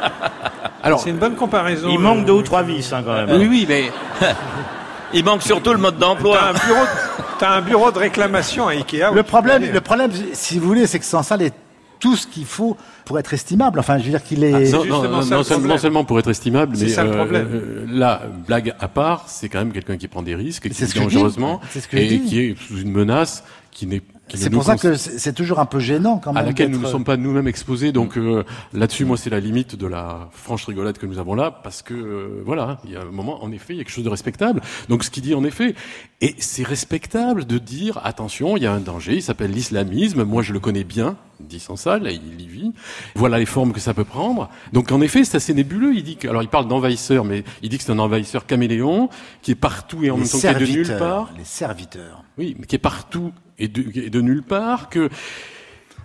alors 0.84 1.00
c'est 1.00 1.10
une 1.10 1.20
bonne 1.20 1.36
comparaison. 1.36 1.88
Il 1.90 2.00
manque 2.00 2.26
deux 2.26 2.34
ou 2.34 2.42
trois 2.42 2.64
vis, 2.64 2.92
hein, 2.92 3.02
quand 3.06 3.14
même. 3.14 3.32
Oui, 3.32 3.48
oui, 3.50 3.66
mais 3.68 3.92
il 5.14 5.24
manque 5.24 5.42
surtout 5.42 5.72
le 5.72 5.80
mode 5.80 5.98
d'emploi. 5.98 6.50
Un 6.50 6.54
bureau, 6.54 6.86
as 7.44 7.54
un 7.54 7.62
bureau 7.62 7.92
de 7.92 8.00
réclamation 8.00 8.68
à 8.68 8.72
Ikea. 8.72 9.12
Le 9.14 9.24
problème, 9.24 9.72
le 9.72 9.82
problème, 9.82 10.12
si 10.34 10.60
vous 10.60 10.68
voulez, 10.68 10.88
c'est 10.88 11.00
que 11.00 11.06
sans 11.06 11.24
ça, 11.24 11.38
les 11.38 11.52
tout 12.00 12.16
ce 12.16 12.28
qu'il 12.28 12.46
faut 12.46 12.78
pour 13.06 13.18
être 13.20 13.34
estimable. 13.34 13.80
Enfin, 13.80 13.98
je 13.98 14.04
veux 14.04 14.10
dire 14.10 14.24
qu'il 14.24 14.44
est. 14.44 14.54
Ah, 14.54 14.78
non, 14.88 15.78
seulement, 15.78 16.04
pour 16.04 16.20
être 16.20 16.30
estimable, 16.30 16.78
mais 16.80 16.90
ça, 16.90 17.04
le 17.04 17.12
problème. 17.12 17.48
Euh, 17.52 17.86
là, 17.90 18.24
blague 18.48 18.76
à 18.80 18.88
part, 18.88 19.26
c'est 19.28 19.50
quand 19.50 19.60
même 19.60 19.72
quelqu'un 19.72 19.98
qui 19.98 20.08
prend 20.08 20.22
des 20.22 20.36
risques, 20.36 20.70
qui 20.70 20.86
vit 20.86 21.00
dangereusement, 21.00 21.62
et 21.94 22.20
qui 22.20 22.40
est 22.40 22.56
sous 22.60 22.80
une 22.80 22.92
menace 22.92 23.44
qui 23.72 23.88
n'est 23.88 24.02
c'est 24.34 24.50
pour 24.50 24.64
ça 24.64 24.76
que 24.76 24.96
c'est 24.96 25.34
toujours 25.34 25.60
un 25.60 25.66
peu 25.66 25.80
gênant 25.80 26.18
quand 26.18 26.34
même. 26.34 26.44
À 26.44 26.46
laquelle 26.46 26.70
nous 26.70 26.80
ne 26.80 26.88
sommes 26.88 27.04
pas 27.04 27.18
nous-mêmes 27.18 27.48
exposés. 27.48 27.92
Donc 27.92 28.18
euh, 28.18 28.44
là-dessus, 28.74 29.06
moi, 29.06 29.18
c'est 29.18 29.30
la 29.30 29.40
limite 29.40 29.76
de 29.76 29.88
la 29.88 30.30
franche 30.32 30.66
rigolade 30.66 30.98
que 30.98 31.06
nous 31.06 31.20
avons 31.20 31.36
là, 31.36 31.52
parce 31.52 31.82
que 31.82 31.94
euh, 31.94 32.42
voilà, 32.46 32.80
il 32.86 32.92
y 32.92 32.96
a 32.96 33.02
un 33.02 33.12
moment, 33.12 33.44
en 33.44 33.52
effet, 33.52 33.74
il 33.74 33.78
y 33.78 33.80
a 33.82 33.84
quelque 33.84 33.94
chose 33.94 34.04
de 34.04 34.10
respectable. 34.10 34.62
Donc 34.90 35.04
ce 35.04 35.12
qu'il 35.12 35.24
dit, 35.24 35.36
en 35.36 35.44
effet, 35.44 35.76
et 36.22 36.36
c'est 36.40 36.64
respectable 36.64 37.46
de 37.46 37.58
dire 37.58 38.00
attention, 38.04 38.58
il 38.58 38.64
y 38.64 38.66
a 38.68 38.74
un 38.74 38.80
danger, 38.80 39.16
il 39.16 39.22
s'appelle 39.22 39.52
l'islamisme. 39.52 40.24
Moi, 40.24 40.42
je 40.42 40.54
le 40.54 40.60
connais 40.60 40.84
bien, 40.84 41.18
dit 41.40 41.60
sans 41.60 41.76
ça, 41.76 41.98
là, 42.00 42.12
il 42.12 42.42
y 42.42 42.48
vit. 42.48 42.74
Voilà 43.16 43.40
les 43.40 43.46
formes 43.46 43.74
que 43.74 43.80
ça 43.80 43.94
peut 43.94 44.06
prendre. 44.06 44.50
Donc 44.74 44.92
en 44.92 45.02
effet, 45.02 45.24
c'est 45.24 45.38
assez 45.38 45.54
nébuleux. 45.54 45.94
Il 45.96 46.04
dit 46.04 46.18
que, 46.18 46.28
alors 46.28 46.44
il 46.44 46.50
parle 46.50 46.68
d'envahisseur, 46.68 47.26
mais 47.26 47.44
il 47.62 47.70
dit 47.70 47.78
que 47.78 47.84
c'est 47.84 47.92
un 47.92 48.00
envahisseur 48.00 48.46
caméléon 48.46 49.10
qui 49.42 49.52
est 49.52 49.56
partout 49.56 50.04
et 50.04 50.12
en 50.12 50.18
même 50.18 50.28
temps 50.28 50.40
qui 50.40 50.48
est 50.48 50.54
de 50.54 50.66
nulle 50.66 50.98
part. 50.98 51.32
Les 51.38 51.44
serviteurs. 51.44 52.24
Oui, 52.38 52.56
mais 52.60 52.66
qui 52.66 52.76
est 52.76 52.80
partout 52.80 53.32
et 53.58 53.68
de, 53.68 54.22
nulle 54.22 54.44
part, 54.44 54.90
que 54.90 55.10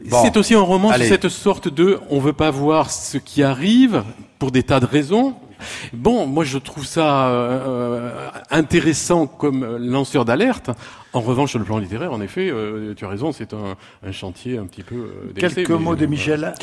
c'est 0.08 0.36
aussi 0.36 0.54
un 0.54 0.60
roman 0.60 0.92
sur 0.92 1.04
cette 1.04 1.28
sorte 1.28 1.68
de 1.68 1.98
on 2.08 2.20
veut 2.20 2.32
pas 2.32 2.50
voir 2.50 2.90
ce 2.90 3.18
qui 3.18 3.42
arrive 3.42 4.04
pour 4.38 4.50
des 4.50 4.62
tas 4.62 4.80
de 4.80 4.86
raisons. 4.86 5.34
Bon, 5.92 6.26
moi 6.26 6.44
je 6.44 6.58
trouve 6.58 6.86
ça 6.86 7.28
euh, 7.28 8.30
intéressant 8.50 9.26
comme 9.26 9.76
lanceur 9.76 10.24
d'alerte. 10.24 10.70
En 11.12 11.20
revanche, 11.20 11.50
sur 11.50 11.58
le 11.58 11.64
plan 11.64 11.78
littéraire, 11.78 12.12
en 12.12 12.20
effet, 12.20 12.50
euh, 12.50 12.94
tu 12.94 13.04
as 13.04 13.08
raison, 13.08 13.32
c'est 13.32 13.52
un, 13.52 13.76
un, 14.06 14.12
chantier 14.12 14.58
un 14.58 14.66
petit 14.66 14.82
peu. 14.82 14.94
Euh, 14.94 15.32
Quelques 15.34 15.70
mots 15.70 15.96
de 15.96 16.06
Michel. 16.06 16.54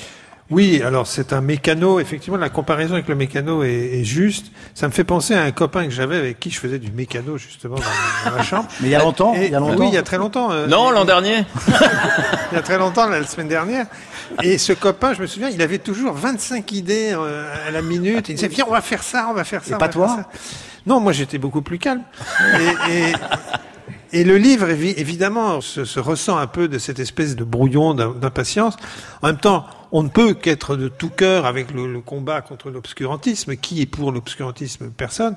Oui, 0.50 0.82
alors 0.82 1.08
c'est 1.08 1.34
un 1.34 1.42
mécano. 1.42 2.00
Effectivement, 2.00 2.38
la 2.38 2.50
comparaison 2.50 2.94
avec 2.94 3.10
le 3.10 3.16
mécano 3.16 3.64
est, 3.64 4.04
juste. 4.04 4.48
Ça 4.76 4.88
me 4.88 4.94
fait 4.94 5.04
penser 5.04 5.34
à 5.34 5.44
un 5.44 5.52
copain 5.52 5.84
que 5.86 5.92
j'avais 5.92 6.16
avec 6.16 6.40
qui 6.40 6.52
je 6.52 6.60
faisais 6.60 6.80
du 6.80 6.92
mécano 6.92 7.38
justement 7.38 7.76
dans, 7.76 8.36
la 8.36 8.44
chambre. 8.44 8.68
Mais 8.82 8.88
il 8.88 8.92
y 8.92 8.96
a 8.96 9.00
longtemps. 9.00 9.34
il 9.36 9.52
y 9.52 9.56
a 9.56 9.60
longtemps. 9.60 9.82
Oui, 9.82 9.88
il 9.90 9.94
y 9.94 9.98
a 9.98 10.04
très 10.04 10.18
longtemps. 10.18 10.52
Euh, 10.52 10.68
non, 10.68 10.92
l'an 10.92 11.04
dernier. 11.04 11.44
il 12.52 12.56
y 12.56 12.58
a 12.58 12.62
très 12.62 12.78
longtemps, 12.78 13.10
la 13.10 13.24
semaine 13.26 13.50
dernière. 13.50 13.88
Et 14.42 14.58
ce 14.58 14.72
copain, 14.72 15.14
je 15.14 15.22
me 15.22 15.28
souviens, 15.28 15.50
il 15.50 15.62
avait 15.62 15.80
toujours 15.80 16.14
25 16.14 16.72
idées 16.72 17.12
euh, 17.14 17.54
à 17.68 17.72
la 17.72 17.82
minute. 17.82 18.30
Il 18.30 18.36
disait 18.36 18.48
viens, 18.48 18.66
on 18.68 18.72
va 18.72 18.82
faire 18.82 19.04
ça, 19.04 19.28
on 19.30 19.34
va 19.34 19.44
faire 19.44 19.66
ça. 19.66 19.76
Et 19.76 19.78
pas 19.78 19.90
toi 19.90 20.18
Non, 20.86 21.02
moi 21.02 21.12
j'étais 21.12 21.40
beaucoup 21.40 21.62
plus 21.62 21.78
calme. 21.78 22.04
Et, 22.90 22.92
et, 22.92 23.14
et 24.14 24.24
le 24.24 24.38
livre, 24.38 24.70
évidemment, 24.70 25.62
se, 25.62 26.00
ressent 26.00 26.38
un 26.38 26.48
peu 26.48 26.68
de 26.68 26.78
cette 26.78 27.00
espèce 27.00 27.36
de 27.36 27.44
brouillon 27.44 27.94
d'impatience. 27.94 28.76
En 29.22 29.28
même 29.28 29.38
temps, 29.38 29.66
on 29.92 30.04
ne 30.04 30.10
peut 30.10 30.34
qu'être 30.34 30.76
de 30.76 30.88
tout 30.88 31.10
cœur 31.10 31.46
avec 31.46 31.72
le, 31.72 32.00
combat 32.02 32.42
contre 32.42 32.70
l'obscurantisme. 32.70 33.56
Qui 33.56 33.82
est 33.82 33.86
pour 33.86 34.12
l'obscurantisme? 34.12 34.92
Personne. 34.92 35.36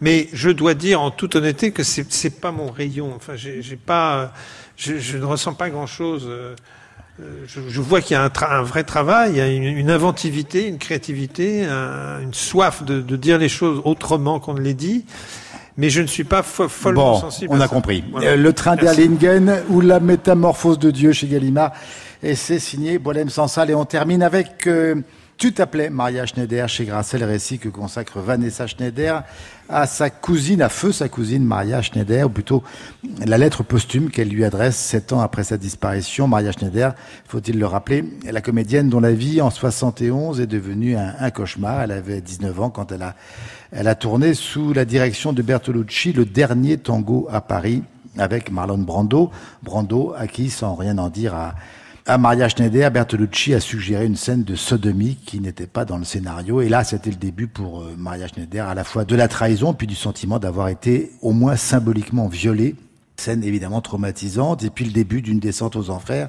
Mais 0.00 0.28
je 0.32 0.50
dois 0.50 0.74
dire 0.74 1.00
en 1.00 1.10
toute 1.10 1.36
honnêteté 1.36 1.70
que 1.70 1.82
c'est, 1.82 2.10
c'est 2.12 2.40
pas 2.40 2.52
mon 2.52 2.70
rayon. 2.70 3.12
Enfin, 3.14 3.34
j'ai, 3.36 3.76
pas, 3.76 4.32
je, 4.76 5.16
ne 5.16 5.24
ressens 5.24 5.54
pas 5.54 5.70
grand-chose. 5.70 6.26
Euh, 6.28 6.54
je, 7.46 7.80
vois 7.80 8.00
qu'il 8.00 8.14
y 8.14 8.18
a 8.18 8.30
un, 8.50 8.62
vrai 8.62 8.84
travail, 8.84 9.38
une, 9.56 9.90
inventivité, 9.90 10.66
une 10.66 10.78
créativité, 10.78 11.64
une 11.64 12.34
soif 12.34 12.82
de, 12.82 13.16
dire 13.16 13.38
les 13.38 13.48
choses 13.48 13.80
autrement 13.84 14.40
qu'on 14.40 14.54
ne 14.54 14.60
les 14.60 14.74
dit 14.74 15.06
mais 15.76 15.90
je 15.90 16.00
ne 16.00 16.06
suis 16.06 16.24
pas 16.24 16.42
follement 16.42 17.12
bon, 17.12 17.20
sensible. 17.20 17.52
On 17.52 17.60
a 17.60 17.68
compris. 17.68 18.04
Euh, 18.22 18.36
le 18.36 18.52
train 18.52 18.76
d'Erlingen 18.76 19.62
ou 19.68 19.80
la 19.80 20.00
métamorphose 20.00 20.78
de 20.78 20.90
Dieu 20.90 21.12
chez 21.12 21.26
Gallimard. 21.26 21.72
Et 22.22 22.36
c'est 22.36 22.58
signé 22.58 22.98
Bolem 22.98 23.28
Sansal. 23.28 23.70
Et 23.70 23.74
on 23.74 23.84
termine 23.84 24.22
avec 24.22 24.66
euh, 24.66 24.94
Tu 25.36 25.52
t'appelais 25.52 25.90
Maria 25.90 26.26
Schneider 26.26 26.68
chez 26.68 26.84
Grasset, 26.84 27.24
récit 27.24 27.58
que 27.58 27.68
consacre 27.68 28.20
Vanessa 28.20 28.68
Schneider 28.68 29.24
à 29.68 29.86
sa 29.86 30.08
cousine, 30.08 30.62
à 30.62 30.68
feu 30.68 30.92
sa 30.92 31.08
cousine 31.08 31.44
Maria 31.44 31.82
Schneider, 31.82 32.26
ou 32.26 32.28
plutôt 32.28 32.62
la 33.26 33.36
lettre 33.36 33.64
posthume 33.64 34.10
qu'elle 34.10 34.28
lui 34.28 34.44
adresse 34.44 34.76
sept 34.76 35.12
ans 35.12 35.20
après 35.20 35.42
sa 35.42 35.56
disparition. 35.56 36.28
Maria 36.28 36.52
Schneider, 36.52 36.94
faut-il 37.26 37.58
le 37.58 37.66
rappeler, 37.66 38.04
est 38.24 38.30
la 38.30 38.40
comédienne 38.40 38.88
dont 38.88 39.00
la 39.00 39.12
vie 39.12 39.40
en 39.40 39.50
71 39.50 40.40
est 40.40 40.46
devenue 40.46 40.96
un, 40.96 41.14
un 41.18 41.30
cauchemar. 41.30 41.82
Elle 41.82 41.92
avait 41.92 42.20
19 42.20 42.60
ans 42.60 42.70
quand 42.70 42.92
elle 42.92 43.02
a, 43.02 43.16
elle 43.72 43.88
a 43.88 43.96
tourné 43.96 44.34
sous 44.34 44.72
la 44.72 44.84
direction 44.84 45.32
de 45.32 45.42
Bertolucci 45.42 46.12
le 46.12 46.26
dernier 46.26 46.78
tango 46.78 47.26
à 47.30 47.40
Paris 47.40 47.82
avec 48.18 48.52
Marlon 48.52 48.78
Brando. 48.78 49.32
Brando 49.64 50.14
à 50.16 50.28
qui, 50.28 50.48
sans 50.48 50.76
rien 50.76 50.96
en 50.98 51.08
dire 51.08 51.34
à 51.34 51.54
à 52.06 52.18
Maria 52.18 52.50
Schneider, 52.50 52.90
Bertolucci 52.90 53.54
a 53.54 53.60
suggéré 53.60 54.04
une 54.04 54.16
scène 54.16 54.44
de 54.44 54.56
sodomie 54.56 55.16
qui 55.24 55.40
n'était 55.40 55.66
pas 55.66 55.86
dans 55.86 55.96
le 55.96 56.04
scénario. 56.04 56.60
Et 56.60 56.68
là, 56.68 56.84
c'était 56.84 57.10
le 57.10 57.16
début 57.16 57.46
pour 57.46 57.80
euh, 57.80 57.94
Maria 57.96 58.28
Schneider, 58.28 58.68
à 58.68 58.74
la 58.74 58.84
fois 58.84 59.06
de 59.06 59.16
la 59.16 59.26
trahison, 59.26 59.72
puis 59.72 59.86
du 59.86 59.94
sentiment 59.94 60.38
d'avoir 60.38 60.68
été 60.68 61.12
au 61.22 61.32
moins 61.32 61.56
symboliquement 61.56 62.28
violée. 62.28 62.74
Scène 63.16 63.42
évidemment 63.42 63.80
traumatisante, 63.80 64.64
et 64.64 64.70
puis 64.70 64.84
le 64.84 64.90
début 64.90 65.22
d'une 65.22 65.38
descente 65.38 65.76
aux 65.76 65.88
enfers 65.88 66.28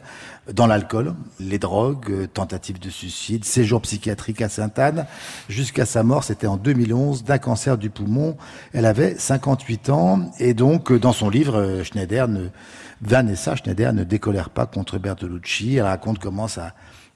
dans 0.53 0.67
l'alcool, 0.67 1.13
les 1.41 1.59
drogues, 1.59 2.09
euh, 2.09 2.27
tentative 2.27 2.79
de 2.79 2.89
suicide, 2.89 3.43
séjour 3.43 3.81
psychiatrique 3.81 4.41
à 4.41 4.47
Sainte-Anne, 4.47 5.07
jusqu'à 5.49 5.85
sa 5.85 6.03
mort, 6.03 6.23
c'était 6.23 6.47
en 6.47 6.55
2011, 6.55 7.25
d'un 7.25 7.39
cancer 7.39 7.77
du 7.77 7.89
poumon. 7.89 8.37
Elle 8.71 8.85
avait 8.85 9.15
58 9.17 9.89
ans, 9.89 10.31
et 10.39 10.53
donc 10.53 10.91
euh, 10.91 10.99
dans 10.99 11.11
son 11.11 11.29
livre, 11.29 11.81
Schneider 11.83 12.29
ne 12.29 12.47
Vanessa 13.01 13.55
Schneider 13.55 13.93
ne 13.93 14.03
décolère 14.03 14.49
pas 14.49 14.65
contre 14.65 14.97
Bertolucci. 14.97 15.75
Elle 15.75 15.83
raconte 15.83 16.19
comment 16.19 16.47
sa, 16.47 16.73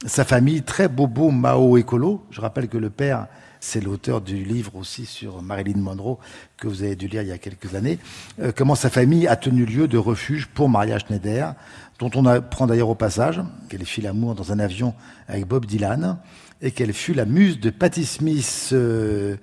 famille, 0.08 0.62
très 0.64 0.88
bobo 0.88 1.32
Mao 1.32 1.78
écolo, 1.78 2.26
je 2.32 2.42
rappelle 2.42 2.68
que 2.68 2.78
le 2.78 2.90
père, 2.90 3.28
c'est 3.60 3.82
l'auteur 3.82 4.22
du 4.22 4.44
livre 4.44 4.76
aussi 4.76 5.06
sur 5.06 5.42
Marilyn 5.42 5.80
Monroe 5.80 6.18
que 6.58 6.68
vous 6.68 6.84
avez 6.84 6.96
dû 6.96 7.08
lire 7.08 7.22
il 7.24 7.28
y 7.28 7.34
a 7.34 7.38
quelques 7.38 7.76
années, 7.76 8.00
euh, 8.42 8.52
comment 8.56 8.76
sa 8.76 8.90
famille 8.90 9.28
a 9.28 9.36
tenu 9.36 9.66
lieu 9.66 9.88
de 9.88 9.98
refuge 9.98 10.48
pour 10.48 10.70
Maria 10.70 10.98
Schneider, 11.00 11.56
dont 12.00 12.10
on 12.16 12.26
apprend 12.26 12.68
d'ailleurs 12.68 12.90
au 12.90 12.96
passage 12.96 13.42
qu'elle 13.68 13.86
fit 13.86 14.02
l'amour 14.02 14.36
dans 14.36 14.54
un 14.54 14.60
avion 14.60 14.94
avec 15.28 15.46
Bob 15.46 15.66
Dylan 15.66 16.20
et 16.62 16.72
qu'elle 16.72 16.94
fut 16.94 17.14
la 17.14 17.26
muse 17.26 17.60
de 17.60 17.70
Patti 17.70 18.06
Smith. 18.06 18.70
Euh, 18.72 19.36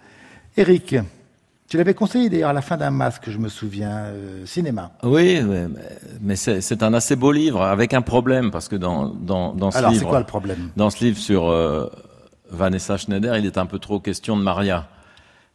Eric, 0.57 0.97
tu 1.69 1.77
l'avais 1.77 1.95
conseillé 1.95 2.29
d'ailleurs 2.29 2.51
à 2.51 2.53
la 2.53 2.63
fin 2.63 2.77
d'un 2.77 2.91
masque, 2.91 3.29
je 3.29 3.39
me 3.39 3.49
souviens, 3.49 3.97
euh, 4.07 4.47
cinéma. 4.47 4.93
Oui, 5.03 5.41
mais 6.21 6.37
c'est 6.37 6.83
un 6.83 6.95
assez 6.95 7.17
beau 7.17 7.33
livre 7.33 7.63
avec 7.63 7.95
un 7.95 8.03
problème 8.03 8.51
parce 8.51 8.69
que 8.69 8.77
dans 8.77 9.09
dans, 9.09 9.53
dans 9.55 9.71
ce 9.71 9.79
Alors, 9.79 9.91
livre, 9.91 10.03
c'est 10.03 10.09
quoi 10.09 10.21
le 10.21 10.27
problème? 10.27 10.71
Dans 10.77 10.91
ce 10.91 11.05
livre 11.05 11.19
sur 11.19 11.49
euh, 11.49 11.87
Vanessa 12.51 12.97
Schneider, 12.97 13.37
il 13.37 13.47
est 13.47 13.59
un 13.59 13.67
peu 13.67 13.79
trop 13.79 14.01
question 14.01 14.37
de 14.37 14.43
Maria. 14.43 14.89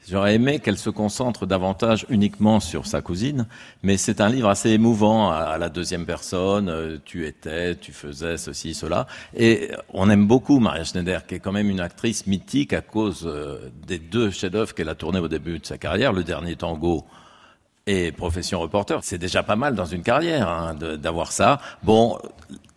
J'aurais 0.10 0.34
aimé 0.34 0.60
qu'elle 0.60 0.80
se 0.80 0.90
concentre 0.90 1.46
davantage 1.46 2.08
uniquement 2.10 2.60
sur 2.60 2.88
sa 2.88 3.02
cousine, 3.02 3.46
mais 3.84 3.98
c'est 3.98 4.20
un 4.20 4.30
livre 4.30 4.50
assez 4.50 4.72
émouvant 4.72 5.32
à, 5.32 5.60
la 5.60 5.70
deuxième 5.70 6.08
personne. 6.08 6.70
Euh, 6.70 6.98
tu 7.06 7.28
étais, 7.28 7.76
tu 7.76 7.92
faisais 7.92 8.38
ceci, 8.38 8.74
cela. 8.74 9.06
Et 9.36 9.70
on 9.94 10.10
aime 10.10 10.26
beaucoup 10.26 10.60
Maria 10.60 10.84
Schneider, 10.84 11.28
qui 11.28 11.36
est 11.36 11.40
quand 11.40 11.52
même 11.52 11.70
une 11.70 11.80
actrice 11.80 12.26
mythique 12.26 12.74
à 12.74 12.82
cause 12.82 13.28
euh, 13.28 13.70
des 13.86 14.00
deux 14.00 14.32
chefs-d'œuvre 14.32 14.74
qu'elle 14.74 14.90
a 14.90 14.96
tournés 14.96 15.20
au 15.20 15.28
début 15.28 15.60
de 15.60 15.66
sa 15.66 15.78
carrière, 15.78 16.14
Le 16.14 16.24
Dernier 16.24 16.56
Tango 16.56 17.06
et 17.86 18.12
Profession 18.12 18.60
Reporter. 18.60 19.04
C'est 19.04 19.20
déjà 19.20 19.44
pas 19.44 19.56
mal 19.56 19.76
dans 19.76 19.86
une 19.86 20.02
carrière 20.02 20.50
hein, 20.50 20.74
d'avoir 20.74 21.32
ça. 21.32 21.62
Bon, 21.84 22.18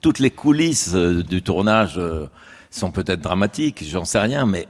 toutes 0.02 0.18
les 0.18 0.30
coulisses 0.30 0.92
euh, 0.94 1.22
du 1.22 1.42
tournage 1.42 1.98
sont 2.70 2.90
peut-être 2.90 3.22
dramatiques, 3.22 3.82
j'en 3.88 4.04
sais 4.04 4.18
rien, 4.18 4.44
mais 4.44 4.68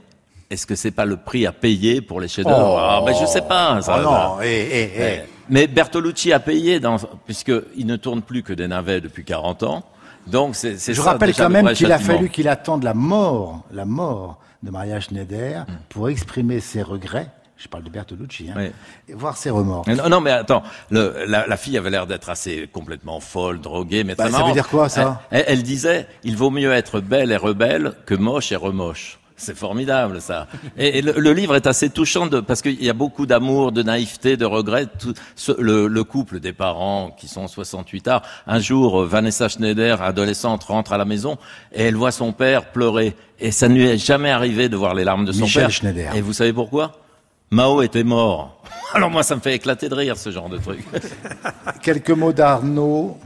est-ce 0.49 0.65
que 0.65 0.75
c'est 0.75 0.91
pas 0.91 1.05
le 1.05 1.17
prix 1.17 1.45
à 1.45 1.51
payer 1.51 2.01
pour 2.01 2.21
les 2.21 2.27
chefs-d'œuvre 2.27 2.75
oh. 2.75 2.79
ah, 2.79 3.03
ben, 3.05 3.13
Je 3.19 3.25
sais 3.25 3.41
pas. 3.41 3.81
Ça, 3.81 3.97
oh 3.99 4.03
non, 4.03 4.41
eh, 4.43 4.67
eh, 4.71 4.91
eh. 4.97 5.19
Mais 5.49 5.67
Bertolucci 5.67 6.33
a 6.33 6.39
payé, 6.39 6.79
dans, 6.79 6.97
puisqu'il 7.25 7.85
ne 7.85 7.95
tourne 7.95 8.21
plus 8.21 8.43
que 8.43 8.53
des 8.53 8.67
navets 8.67 9.01
depuis 9.01 9.23
40 9.23 9.63
ans. 9.63 9.83
Donc 10.27 10.55
c'est 10.55 10.77
Je 10.93 11.01
rappelle 11.01 11.35
quand 11.35 11.49
même 11.49 11.73
qu'il 11.73 11.91
a 11.91 11.99
fallu 11.99 12.29
qu'il 12.29 12.47
attende 12.47 12.83
la 12.83 12.93
mort, 12.93 13.63
la 13.71 13.85
mort 13.85 14.39
de 14.63 14.71
Maria 14.71 14.99
Schneider 14.99 15.61
mm. 15.61 15.73
pour 15.89 16.09
exprimer 16.09 16.59
ses 16.59 16.81
regrets 16.81 17.29
je 17.57 17.69
parle 17.69 17.83
de 17.83 17.89
Bertolucci, 17.89 18.49
hein, 18.53 18.69
et 19.07 19.13
voir 19.13 19.37
ses 19.37 19.49
remords. 19.49 19.85
Non, 19.87 20.09
non 20.09 20.21
mais 20.21 20.31
attends, 20.31 20.61
le, 20.89 21.23
la, 21.25 21.47
la, 21.47 21.57
fille 21.57 21.77
avait 21.77 21.89
l'air 21.89 22.05
d'être 22.05 22.29
assez 22.29 22.67
complètement 22.71 23.21
folle, 23.21 23.61
droguée, 23.61 24.03
mais 24.03 24.13
bah, 24.13 24.29
Ça 24.29 24.43
veut 24.43 24.51
dire 24.51 24.67
quoi, 24.67 24.89
ça 24.89 25.21
elle, 25.31 25.45
elle, 25.47 25.63
disait, 25.63 26.05
il 26.23 26.35
vaut 26.35 26.49
mieux 26.49 26.73
être 26.73 26.99
belle 26.99 27.31
et 27.31 27.37
rebelle 27.37 27.93
que 28.05 28.13
moche 28.13 28.51
et 28.51 28.57
remoche. 28.57 29.19
C'est 29.37 29.55
formidable 29.55 30.21
ça. 30.21 30.47
Et, 30.77 31.01
le, 31.01 31.33
livre 31.33 31.55
est 31.55 31.67
assez 31.67 31.89
touchant 31.89 32.27
de, 32.27 32.39
parce 32.39 32.61
qu'il 32.61 32.81
y 32.81 32.89
a 32.89 32.93
beaucoup 32.93 33.25
d'amour, 33.25 33.73
de 33.73 33.83
naïveté, 33.83 34.37
de 34.37 34.45
regret. 34.45 34.87
Tout, 34.97 35.13
le, 35.57 35.87
le, 35.87 36.03
couple 36.05 36.39
des 36.39 36.53
parents 36.53 37.11
qui 37.17 37.27
sont 37.27 37.47
68 37.47 38.07
ans. 38.07 38.21
Un 38.47 38.59
jour, 38.59 39.03
Vanessa 39.03 39.49
Schneider, 39.49 40.01
adolescente, 40.01 40.63
rentre 40.63 40.93
à 40.93 40.97
la 40.97 41.05
maison 41.05 41.37
et 41.73 41.83
elle 41.83 41.95
voit 41.95 42.11
son 42.11 42.31
père 42.31 42.71
pleurer. 42.71 43.15
Et 43.39 43.51
ça 43.51 43.67
ne 43.67 43.75
lui 43.75 43.87
est 43.87 43.97
jamais 43.97 44.31
arrivé 44.31 44.69
de 44.69 44.77
voir 44.77 44.93
les 44.93 45.03
larmes 45.03 45.25
de 45.25 45.33
son 45.33 45.41
Michel 45.41 45.63
père. 45.63 45.71
Schneider. 45.71 46.15
Et 46.15 46.21
vous 46.21 46.33
savez 46.33 46.53
pourquoi? 46.53 46.93
Mao 47.51 47.81
était 47.81 48.03
mort. 48.03 48.61
Alors 48.93 49.09
moi, 49.09 49.23
ça 49.23 49.35
me 49.35 49.41
fait 49.41 49.55
éclater 49.55 49.89
de 49.89 49.95
rire 49.95 50.17
ce 50.17 50.31
genre 50.31 50.47
de 50.47 50.57
truc. 50.57 50.79
Quelques 51.81 52.11
mots 52.11 52.33
d'Arnaud 52.33 53.17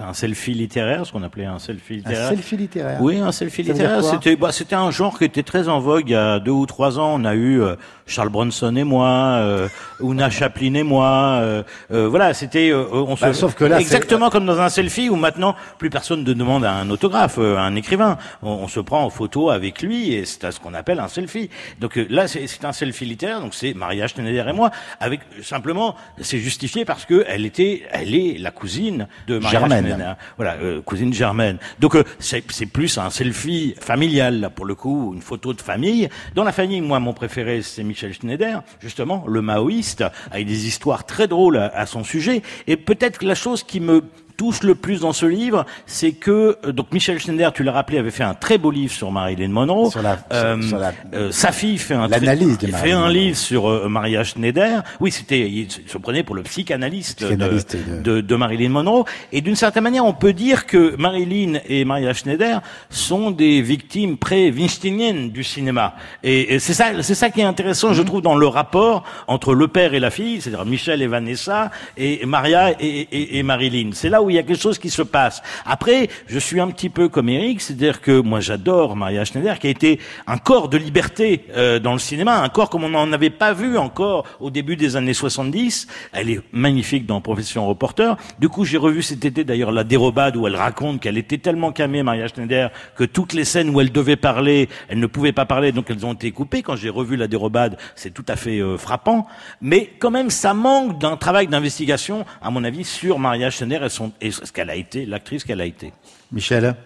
un 0.00 0.12
selfie 0.12 0.54
littéraire, 0.54 1.06
ce 1.06 1.12
qu'on 1.12 1.22
appelait 1.22 1.44
un 1.44 1.58
selfie 1.58 1.96
littéraire. 1.96 2.26
Un 2.26 2.30
selfie 2.30 2.56
littéraire. 2.56 2.98
Oui, 3.00 3.18
un 3.18 3.32
selfie 3.32 3.62
littéraire. 3.62 4.02
C'était, 4.04 4.36
bah, 4.36 4.52
c'était 4.52 4.74
un 4.74 4.90
genre 4.90 5.18
qui 5.18 5.24
était 5.24 5.42
très 5.42 5.68
en 5.68 5.80
vogue 5.80 6.04
il 6.08 6.12
y 6.12 6.16
a 6.16 6.38
deux 6.38 6.50
ou 6.50 6.66
trois 6.66 6.98
ans. 6.98 7.14
On 7.20 7.24
a 7.24 7.34
eu 7.34 7.60
euh, 7.60 7.76
Charles 8.06 8.28
Bronson 8.28 8.74
et 8.76 8.84
moi, 8.84 9.08
euh, 9.40 9.68
Una 10.00 10.30
Chaplin 10.30 10.74
et 10.74 10.82
moi. 10.82 11.38
Euh, 11.40 11.62
euh 11.90 12.08
voilà, 12.08 12.34
c'était. 12.34 12.70
Euh, 12.70 12.86
on 12.92 13.14
bah, 13.14 13.34
sauf 13.34 13.54
que 13.54 13.64
là, 13.64 13.80
exactement 13.80 14.30
comme 14.30 14.46
dans 14.46 14.60
un 14.60 14.68
selfie 14.68 15.08
où 15.08 15.16
maintenant 15.16 15.56
plus 15.78 15.90
personne 15.90 16.22
ne 16.22 16.32
demande 16.32 16.64
à 16.64 16.72
un 16.72 16.88
autographe, 16.90 17.38
à 17.38 17.62
un 17.62 17.74
écrivain. 17.74 18.16
On, 18.42 18.68
se 18.68 18.80
prend 18.80 19.04
en 19.04 19.10
photo 19.10 19.50
avec 19.50 19.82
lui 19.82 20.12
et 20.12 20.24
c'est 20.24 20.50
ce 20.50 20.60
qu'on 20.60 20.74
appelle 20.74 21.00
un 21.00 21.08
selfie. 21.08 21.50
Donc 21.80 21.96
là, 22.08 22.26
c'est, 22.28 22.64
un 22.64 22.72
selfie 22.72 23.04
littéraire. 23.04 23.40
Donc 23.40 23.54
c'est 23.54 23.74
Maria 23.74 24.06
Schneider 24.06 24.48
et 24.48 24.52
moi. 24.52 24.70
Avec 25.00 25.20
simplement, 25.42 25.96
c'est 26.20 26.38
justifié 26.38 26.84
parce 26.84 27.04
que 27.04 27.24
elle 27.28 27.44
était, 27.44 27.84
elle 27.90 28.14
est 28.14 28.38
la 28.38 28.50
cousine 28.50 29.08
de 29.26 29.38
Maria 29.38 29.60
Germaine. 29.60 30.16
Voilà, 30.36 30.54
euh, 30.62 30.82
cousine 30.82 31.12
germaine. 31.12 31.58
Donc 31.80 31.96
euh, 31.96 32.04
c'est 32.18 32.42
plus 32.66 32.98
un 32.98 33.10
selfie 33.10 33.74
familial 33.80 34.40
là, 34.40 34.50
pour 34.50 34.66
le 34.66 34.74
coup, 34.74 35.12
une 35.14 35.22
photo 35.22 35.52
de 35.52 35.60
famille. 35.60 36.08
Dans 36.34 36.44
la 36.44 36.52
famille, 36.52 36.80
moi, 36.80 37.00
mon 37.00 37.12
préféré, 37.12 37.62
c'est 37.62 37.82
Michel 37.82 37.95
Schneider, 37.96 38.62
justement, 38.80 39.24
le 39.26 39.42
maoïste, 39.42 40.04
avec 40.30 40.46
des 40.46 40.66
histoires 40.66 41.06
très 41.06 41.28
drôles 41.28 41.56
à 41.56 41.86
son 41.86 42.04
sujet. 42.04 42.42
Et 42.66 42.76
peut-être 42.76 43.24
la 43.24 43.34
chose 43.34 43.62
qui 43.62 43.80
me 43.80 44.02
touche 44.36 44.62
le 44.62 44.74
plus 44.74 45.00
dans 45.00 45.12
ce 45.12 45.26
livre, 45.26 45.64
c'est 45.86 46.12
que 46.12 46.58
euh, 46.64 46.72
donc 46.72 46.92
Michel 46.92 47.18
Schneider, 47.18 47.52
tu 47.52 47.62
l'as 47.62 47.72
rappelé, 47.72 47.98
avait 47.98 48.10
fait 48.10 48.24
un 48.24 48.34
très 48.34 48.58
beau 48.58 48.70
livre 48.70 48.92
sur 48.92 49.10
Marilyn 49.10 49.48
Monroe. 49.48 49.90
Sur 49.90 50.02
la, 50.02 50.18
euh, 50.32 50.60
sur, 50.62 50.78
la 50.78 50.92
euh, 51.14 51.30
sa 51.30 51.52
fille 51.52 51.78
fait 51.78 51.94
un 51.94 52.08
l'analyse 52.08 52.58
de 52.58 52.66
fait 52.68 52.92
un 52.92 53.08
livre 53.08 53.36
sur 53.36 53.68
euh, 53.68 53.88
Maria 53.88 54.24
Schneider. 54.24 54.82
Oui, 55.00 55.10
c'était 55.10 55.48
il 55.48 55.68
se 55.70 55.98
prenait 55.98 56.22
pour 56.22 56.34
le 56.34 56.42
psychanalyste, 56.42 57.24
de, 57.24 58.02
de, 58.02 58.20
de, 58.20 58.36
Marilyn 58.36 58.70
Monroe. 58.70 59.04
Et 59.32 59.40
d'une 59.40 59.56
certaine 59.56 59.82
manière, 59.82 60.04
on 60.04 60.12
peut 60.12 60.32
dire 60.32 60.66
que 60.66 60.96
Marilyn 60.96 61.60
et 61.68 61.84
Maria 61.84 62.12
Schneider 62.12 62.60
sont 62.90 63.30
des 63.30 63.62
victimes 63.62 64.16
pré-Weinsteiniennes 64.16 65.30
du 65.30 65.44
cinéma. 65.44 65.94
Et, 66.22 66.54
et 66.54 66.58
c'est 66.58 66.74
ça, 66.74 67.02
c'est 67.02 67.14
ça 67.14 67.30
qui 67.30 67.40
est 67.40 67.44
intéressant, 67.44 67.92
je 67.92 68.00
mhm. 68.00 68.06
trouve, 68.06 68.22
dans 68.22 68.36
le 68.36 68.46
rapport 68.46 69.04
entre 69.26 69.54
le 69.54 69.68
père 69.68 69.94
et 69.94 70.00
la 70.00 70.10
fille, 70.10 70.40
c'est-à-dire 70.40 70.64
Michel 70.66 71.02
et 71.02 71.06
Vanessa, 71.06 71.70
et 71.96 72.24
Maria 72.26 72.72
et, 72.72 73.08
et, 73.10 73.38
et 73.38 73.42
Marilyn. 73.42 73.90
C'est 73.92 74.08
là 74.08 74.22
où 74.22 74.25
il 74.30 74.36
y 74.36 74.38
a 74.38 74.42
quelque 74.42 74.60
chose 74.60 74.78
qui 74.78 74.90
se 74.90 75.02
passe. 75.02 75.42
Après, 75.64 76.08
je 76.26 76.38
suis 76.38 76.60
un 76.60 76.68
petit 76.68 76.88
peu 76.88 77.08
comme 77.08 77.28
Eric, 77.28 77.60
c'est-à-dire 77.60 78.00
que 78.00 78.20
moi 78.20 78.40
j'adore 78.40 78.96
Maria 78.96 79.24
Schneider, 79.24 79.58
qui 79.58 79.66
a 79.66 79.70
été 79.70 80.00
un 80.26 80.38
corps 80.38 80.68
de 80.68 80.76
liberté 80.76 81.44
euh, 81.56 81.78
dans 81.78 81.92
le 81.92 81.98
cinéma, 81.98 82.42
un 82.42 82.48
corps 82.48 82.70
comme 82.70 82.84
on 82.84 82.88
n'en 82.88 83.12
avait 83.12 83.30
pas 83.30 83.52
vu 83.52 83.78
encore 83.78 84.24
au 84.40 84.50
début 84.50 84.76
des 84.76 84.96
années 84.96 85.14
70. 85.14 85.86
Elle 86.12 86.30
est 86.30 86.40
magnifique 86.52 87.06
dans 87.06 87.20
Profession 87.20 87.66
Reporter. 87.66 88.16
Du 88.38 88.48
coup, 88.48 88.64
j'ai 88.64 88.78
revu 88.78 89.02
cet 89.02 89.24
été 89.24 89.44
d'ailleurs 89.44 89.72
la 89.72 89.84
dérobade 89.84 90.36
où 90.36 90.46
elle 90.46 90.56
raconte 90.56 91.00
qu'elle 91.00 91.18
était 91.18 91.38
tellement 91.38 91.72
camée, 91.72 92.02
Maria 92.02 92.28
Schneider, 92.28 92.70
que 92.96 93.04
toutes 93.04 93.32
les 93.32 93.44
scènes 93.44 93.70
où 93.70 93.80
elle 93.80 93.92
devait 93.92 94.16
parler, 94.16 94.68
elle 94.88 95.00
ne 95.00 95.06
pouvait 95.06 95.32
pas 95.32 95.46
parler, 95.46 95.72
donc 95.72 95.90
elles 95.90 96.04
ont 96.04 96.14
été 96.14 96.30
coupées. 96.32 96.62
Quand 96.62 96.76
j'ai 96.76 96.90
revu 96.90 97.16
la 97.16 97.28
dérobade, 97.28 97.78
c'est 97.94 98.12
tout 98.12 98.24
à 98.28 98.36
fait 98.36 98.60
euh, 98.60 98.76
frappant. 98.76 99.26
Mais 99.60 99.90
quand 99.98 100.10
même, 100.10 100.30
ça 100.30 100.54
manque 100.54 100.98
d'un 100.98 101.16
travail 101.16 101.46
d'investigation, 101.46 102.24
à 102.42 102.50
mon 102.50 102.64
avis, 102.64 102.84
sur 102.84 103.18
Maria 103.18 103.50
Schneider 103.50 103.84
et 103.84 103.88
son 103.88 104.12
et 104.20 104.30
ce 104.30 104.52
qu'elle 104.52 104.70
a 104.70 104.76
été, 104.76 105.06
l'actrice 105.06 105.44
qu'elle 105.44 105.60
a 105.60 105.66
été. 105.66 105.92
Michel 106.32 106.76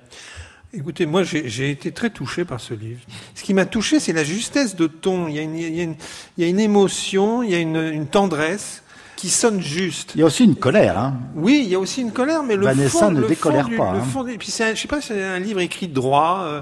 Écoutez, 0.72 1.04
moi 1.04 1.24
j'ai 1.24 1.70
été 1.70 1.90
très 1.90 2.10
touché 2.10 2.44
par 2.44 2.60
ce 2.60 2.74
livre. 2.74 3.00
Ce 3.34 3.42
qui 3.42 3.54
m'a 3.54 3.66
touché, 3.66 3.98
c'est 3.98 4.12
la 4.12 4.22
justesse 4.22 4.76
de 4.76 4.86
ton. 4.86 5.26
Il 5.26 5.34
y 5.34 5.40
a 5.40 5.42
une, 5.42 5.56
il 5.56 5.74
y 5.74 5.80
a 5.80 5.82
une, 5.82 5.96
il 6.38 6.44
y 6.44 6.46
a 6.46 6.48
une 6.48 6.60
émotion, 6.60 7.42
il 7.42 7.50
y 7.50 7.56
a 7.56 7.58
une, 7.58 7.76
une, 7.76 8.06
tendresse 8.06 8.84
qui 9.20 9.28
sonne 9.28 9.60
juste. 9.60 10.12
Il 10.14 10.20
y 10.20 10.22
a 10.22 10.26
aussi 10.26 10.44
une 10.44 10.56
colère. 10.56 10.98
Hein. 10.98 11.14
Oui, 11.34 11.60
il 11.64 11.70
y 11.70 11.74
a 11.74 11.78
aussi 11.78 12.00
une 12.00 12.12
colère, 12.12 12.42
mais 12.42 12.56
le 12.56 12.64
Vanessa 12.64 13.00
fond, 13.00 13.10
ne 13.10 13.20
le 13.20 13.28
décolère 13.28 13.68
fond 13.68 13.76
pas. 13.76 13.92
Le 13.92 13.98
hein. 13.98 14.02
fond, 14.02 14.26
et 14.26 14.38
puis 14.38 14.50
c'est, 14.50 14.74
je 14.74 14.80
sais 14.80 14.88
pas, 14.88 15.02
c'est 15.02 15.22
un 15.22 15.38
livre 15.38 15.60
écrit 15.60 15.88
droit. 15.88 16.40
Euh, 16.44 16.60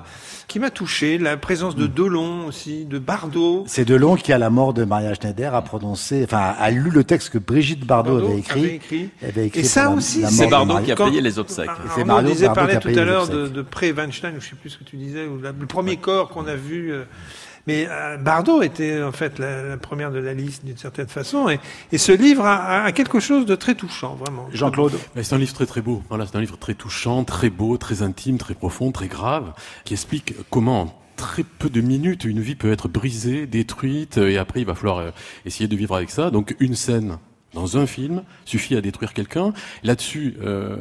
qui 0.49 0.59
m'a 0.59 0.71
touché, 0.71 1.19
la 1.19 1.37
présence 1.37 1.77
de 1.77 1.85
mm. 1.85 1.93
Delon 1.93 2.47
aussi, 2.47 2.87
de 2.87 2.99
Bardot. 2.99 3.65
C'est 3.67 3.85
Delon 3.85 4.17
qui, 4.17 4.33
à 4.33 4.39
la 4.39 4.49
mort 4.49 4.73
de 4.73 4.83
Maria 4.85 5.13
Schneider, 5.13 5.55
a 5.55 5.61
prononcé, 5.61 6.25
enfin, 6.25 6.55
a 6.59 6.71
lu 6.71 6.89
le 6.89 7.05
texte 7.05 7.29
que 7.29 7.39
Brigitte 7.39 7.87
Bardot, 7.87 8.17
avait, 8.17 8.39
écrit, 8.39 8.61
avait, 8.61 8.75
écrit. 8.77 9.11
avait 9.23 9.47
écrit. 9.49 9.61
Et 9.61 9.65
ça 9.65 9.91
aussi, 9.91 10.25
c'est 10.27 10.47
Bardot 10.47 10.79
qui 10.79 10.91
a 10.91 10.97
payé 10.97 11.21
les 11.21 11.39
obsèques. 11.39 11.69
C'est 11.95 12.05
Bardot, 12.05 12.31
disait, 12.31 12.47
parlait 12.47 12.79
tout 12.79 12.89
à 12.89 13.05
l'heure 13.05 13.29
de, 13.29 13.47
de 13.47 13.61
pré-Weinstein, 13.61 14.37
ou 14.39 14.41
je 14.41 14.49
sais 14.49 14.57
plus 14.57 14.71
ce 14.71 14.79
que 14.79 14.85
tu 14.85 14.97
disais, 14.97 15.27
ou 15.27 15.39
le 15.39 15.67
premier 15.67 15.99
corps 15.99 16.31
qu'on 16.31 16.47
a 16.47 16.55
vu. 16.55 16.93
Euh, 16.93 17.05
mais 17.69 17.87
euh, 17.91 18.17
Bardot 18.17 18.63
était 18.63 19.03
en 19.03 19.13
fait 19.13 19.39
la, 19.39 19.63
la 19.63 19.77
première 19.77 20.11
de 20.11 20.19
la 20.19 20.33
liste 20.33 20.65
d'une 20.65 20.79
certaine 20.79 21.07
façon, 21.07 21.51
et, 21.51 21.61
et 21.93 21.99
ce 21.99 22.13
livre 22.13 22.47
a, 22.47 22.85
a, 22.85 22.93
quelque 22.93 23.21
chose 23.21 23.45
de 23.45 23.55
très 23.55 23.75
touchant, 23.75 24.15
vraiment. 24.15 24.49
Jean-Claude. 24.55 24.95
C'est 25.23 25.35
un 25.35 25.39
livre 25.39 25.53
très 25.53 25.67
très 25.67 25.83
beau. 25.83 26.03
Voilà, 26.09 26.25
c'est 26.27 26.37
un 26.37 26.41
livre 26.41 26.57
très 26.57 26.73
touchant, 26.73 27.25
très 27.25 27.51
beau, 27.51 27.77
très 27.77 28.01
intime, 28.01 28.39
très 28.39 28.55
profond, 28.55 28.91
très 28.91 29.09
grave, 29.09 29.53
qui 29.85 29.93
explique 29.93 30.35
comment 30.49 30.99
très 31.17 31.43
peu 31.43 31.69
de 31.69 31.83
minutes, 31.83 32.25
une 32.25 32.41
vie 32.41 32.55
peut 32.55 32.73
être 32.73 32.89
brisée, 32.89 33.47
détruite, 33.47 34.17
et 34.17 34.39
après 34.39 34.61
il 34.61 34.67
va 34.67 34.75
falloir 34.75 34.99
euh, 34.99 35.11
essayer 35.45 35.69
de 35.69 35.77
vivre 35.77 35.95
avec 35.95 36.09
ça. 36.09 36.31
Donc 36.31 36.57
une 36.61 36.75
scène 36.75 37.19
dans 37.55 37.79
un 37.79 37.87
film 37.87 38.23
suffit 38.45 38.77
à 38.77 38.81
détruire 38.81 39.13
quelqu'un. 39.15 39.53
Là-dessus, 39.83 40.37
euh, 40.43 40.77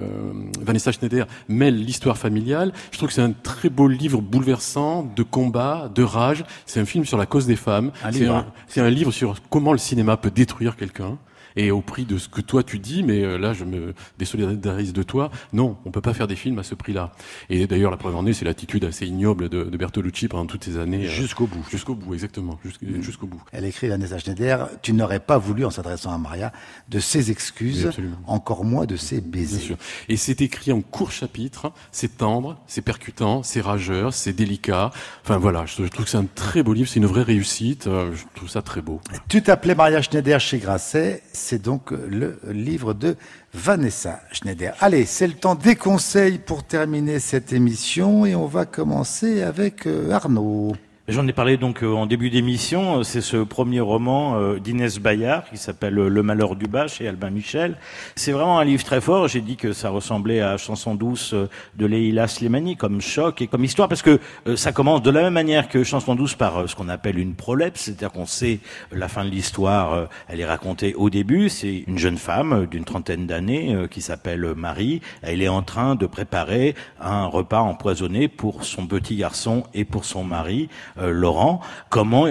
Vanessa 0.61 0.91
Schneider 0.91 1.27
mêle 1.47 1.83
l'histoire 1.83 2.17
familiale. 2.17 2.73
Je 2.91 2.97
trouve 2.97 3.09
que 3.09 3.15
c'est 3.15 3.21
un 3.21 3.31
très 3.31 3.69
beau 3.69 3.87
livre 3.87 4.21
bouleversant 4.21 5.03
de 5.15 5.23
combat, 5.23 5.89
de 5.93 6.03
rage. 6.03 6.43
C'est 6.65 6.79
un 6.79 6.85
film 6.85 7.05
sur 7.05 7.17
la 7.17 7.25
cause 7.25 7.45
des 7.45 7.55
femmes. 7.55 7.91
C'est 8.11 8.27
un, 8.27 8.45
un, 8.77 8.89
livre 8.89 9.11
sur 9.11 9.35
comment 9.49 9.71
le 9.71 9.77
cinéma 9.77 10.17
peut 10.17 10.31
détruire 10.31 10.75
quelqu'un 10.75 11.17
et 11.57 11.71
au 11.71 11.81
prix 11.81 12.05
de 12.05 12.17
ce 12.17 12.29
que 12.29 12.39
toi 12.39 12.63
tu 12.63 12.79
dis, 12.79 13.03
mais 13.03 13.23
euh, 13.23 13.37
là 13.37 13.51
je 13.53 13.65
me 13.65 13.93
désolidarise 14.17 14.93
de 14.93 15.03
toi. 15.03 15.31
Non, 15.51 15.77
on 15.85 15.91
peut 15.91 16.01
pas 16.01 16.13
faire 16.13 16.27
des 16.27 16.35
films 16.35 16.59
à 16.59 16.63
ce 16.63 16.75
prix-là. 16.75 17.11
Et 17.49 17.67
d'ailleurs, 17.67 17.91
la 17.91 17.97
preuve 17.97 18.15
en 18.15 18.25
est, 18.25 18.33
c'est 18.33 18.45
l'attitude 18.45 18.85
assez 18.85 19.05
ignoble 19.05 19.49
de, 19.49 19.63
de, 19.63 19.77
Bertolucci 19.77 20.27
pendant 20.27 20.45
toutes 20.45 20.63
ces 20.63 20.77
années. 20.77 21.05
Euh, 21.05 21.09
jusqu'au 21.09 21.47
bout. 21.47 21.65
Jusqu'au 21.69 21.95
bout, 21.95 22.13
exactement. 22.13 22.59
Mm. 22.81 23.01
Jusqu'au 23.01 23.27
bout. 23.27 23.41
Elle 23.51 23.65
écrit 23.65 23.87
Vanessa 23.87 24.17
Schneider, 24.17 24.69
tu 24.81 24.93
n'aurais 24.93 25.19
pas 25.19 25.37
voulu, 25.37 25.65
en 25.65 25.71
s'adressant 25.71 26.13
à 26.13 26.17
Maria, 26.17 26.53
de 26.89 26.99
ses 26.99 27.31
excuses, 27.31 27.89
encore 28.25 28.63
moins 28.63 28.85
de 28.85 28.95
ses 28.95 29.21
baisers. 29.21 29.57
Bien 29.57 29.67
sûr. 29.67 29.77
Et 30.09 30.17
c'est 30.17 30.41
écrit 30.41 30.71
en 30.71 30.81
court 30.81 31.11
chapitre, 31.11 31.71
c'est 31.91 32.17
tendre, 32.17 32.59
c'est 32.67 32.81
percutant, 32.81 33.43
c'est 33.43 33.61
rageur, 33.61 34.13
c'est 34.13 34.33
délicat. 34.33 34.91
Enfin 35.23 35.37
voilà, 35.37 35.65
je, 35.65 35.83
trouve 35.87 36.05
que 36.05 36.09
c'est 36.09 36.17
un 36.17 36.25
très 36.25 36.63
beau 36.63 36.73
livre, 36.73 36.87
c'est 36.87 36.99
une 36.99 37.05
vraie 37.05 37.23
réussite. 37.23 37.87
Euh, 37.87 38.11
je 38.13 38.23
trouve 38.35 38.49
ça 38.49 38.61
très 38.61 38.81
beau. 38.81 39.01
Tu 39.27 39.41
t'appelais 39.41 39.75
Maria 39.75 40.01
Schneider 40.01 40.39
chez 40.39 40.59
Grasset 40.59 41.23
c'est 41.47 41.61
donc 41.61 41.91
le 41.91 42.37
livre 42.49 42.93
de 42.93 43.15
Vanessa 43.53 44.19
Schneider. 44.33 44.75
Allez, 44.81 45.05
c'est 45.05 45.27
le 45.27 45.33
temps 45.33 45.55
des 45.55 45.77
conseils 45.77 46.39
pour 46.39 46.65
terminer 46.65 47.19
cette 47.19 47.53
émission 47.53 48.25
et 48.25 48.35
on 48.35 48.47
va 48.47 48.65
commencer 48.65 49.43
avec 49.43 49.87
euh, 49.87 50.11
Arnaud. 50.11 50.75
J'en 51.09 51.25
ai 51.25 51.31
parlé 51.31 51.55
donc 51.55 51.83
euh, 51.83 51.93
en 51.93 52.05
début 52.05 52.29
d'émission. 52.29 53.01
C'est 53.03 53.21
ce 53.21 53.37
premier 53.37 53.79
roman 53.79 54.35
euh, 54.35 54.59
d'Inès 54.59 54.99
Bayard 54.99 55.45
qui 55.49 55.55
s'appelle 55.55 55.93
Le 55.93 56.21
Malheur 56.21 56.57
du 56.57 56.67
bas 56.67 56.87
chez 56.87 57.07
Albin 57.07 57.29
Michel. 57.29 57.77
C'est 58.17 58.33
vraiment 58.33 58.59
un 58.59 58.65
livre 58.65 58.83
très 58.83 58.99
fort. 58.99 59.29
J'ai 59.29 59.39
dit 59.39 59.55
que 59.55 59.71
ça 59.71 59.89
ressemblait 59.89 60.41
à 60.41 60.57
Chanson 60.57 60.95
douce 60.95 61.33
euh, 61.33 61.47
de 61.77 61.85
Leila 61.85 62.27
Slimani 62.27 62.75
comme 62.75 62.99
choc 62.99 63.41
et 63.41 63.47
comme 63.47 63.63
histoire 63.63 63.87
parce 63.87 64.01
que 64.01 64.19
ça 64.57 64.73
commence 64.73 65.01
de 65.01 65.09
la 65.09 65.21
même 65.21 65.33
manière 65.33 65.69
que 65.69 65.81
Chanson 65.85 66.13
douce 66.13 66.35
par 66.35 66.67
ce 66.67 66.75
qu'on 66.75 66.89
appelle 66.89 67.17
une 67.17 67.35
prolepse, 67.35 67.83
c'est-à-dire 67.83 68.11
qu'on 68.11 68.25
sait 68.25 68.59
la 68.91 69.07
fin 69.07 69.23
de 69.23 69.29
l'histoire. 69.29 70.09
Elle 70.27 70.41
est 70.41 70.45
racontée 70.45 70.93
au 70.95 71.09
début. 71.09 71.47
C'est 71.47 71.85
une 71.87 71.97
jeune 71.97 72.17
femme 72.17 72.67
d'une 72.69 72.83
trentaine 72.83 73.27
d'années 73.27 73.87
qui 73.89 74.01
s'appelle 74.01 74.53
Marie. 74.57 74.99
Elle 75.21 75.41
est 75.41 75.47
en 75.47 75.61
train 75.61 75.95
de 75.95 76.05
préparer 76.05 76.75
un 76.99 77.27
repas 77.27 77.61
empoisonné 77.61 78.27
pour 78.27 78.65
son 78.65 78.87
petit 78.87 79.15
garçon 79.15 79.63
et 79.73 79.85
pour 79.85 80.03
son 80.03 80.25
mari. 80.25 80.67
Laurent. 81.01 81.61
Comment 81.89 82.27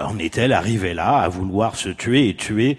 en 0.00 0.18
est-elle 0.18 0.52
arrivée 0.52 0.94
là 0.94 1.18
à 1.18 1.28
vouloir 1.28 1.76
se 1.76 1.88
tuer 1.88 2.28
et 2.28 2.34
tuer 2.34 2.78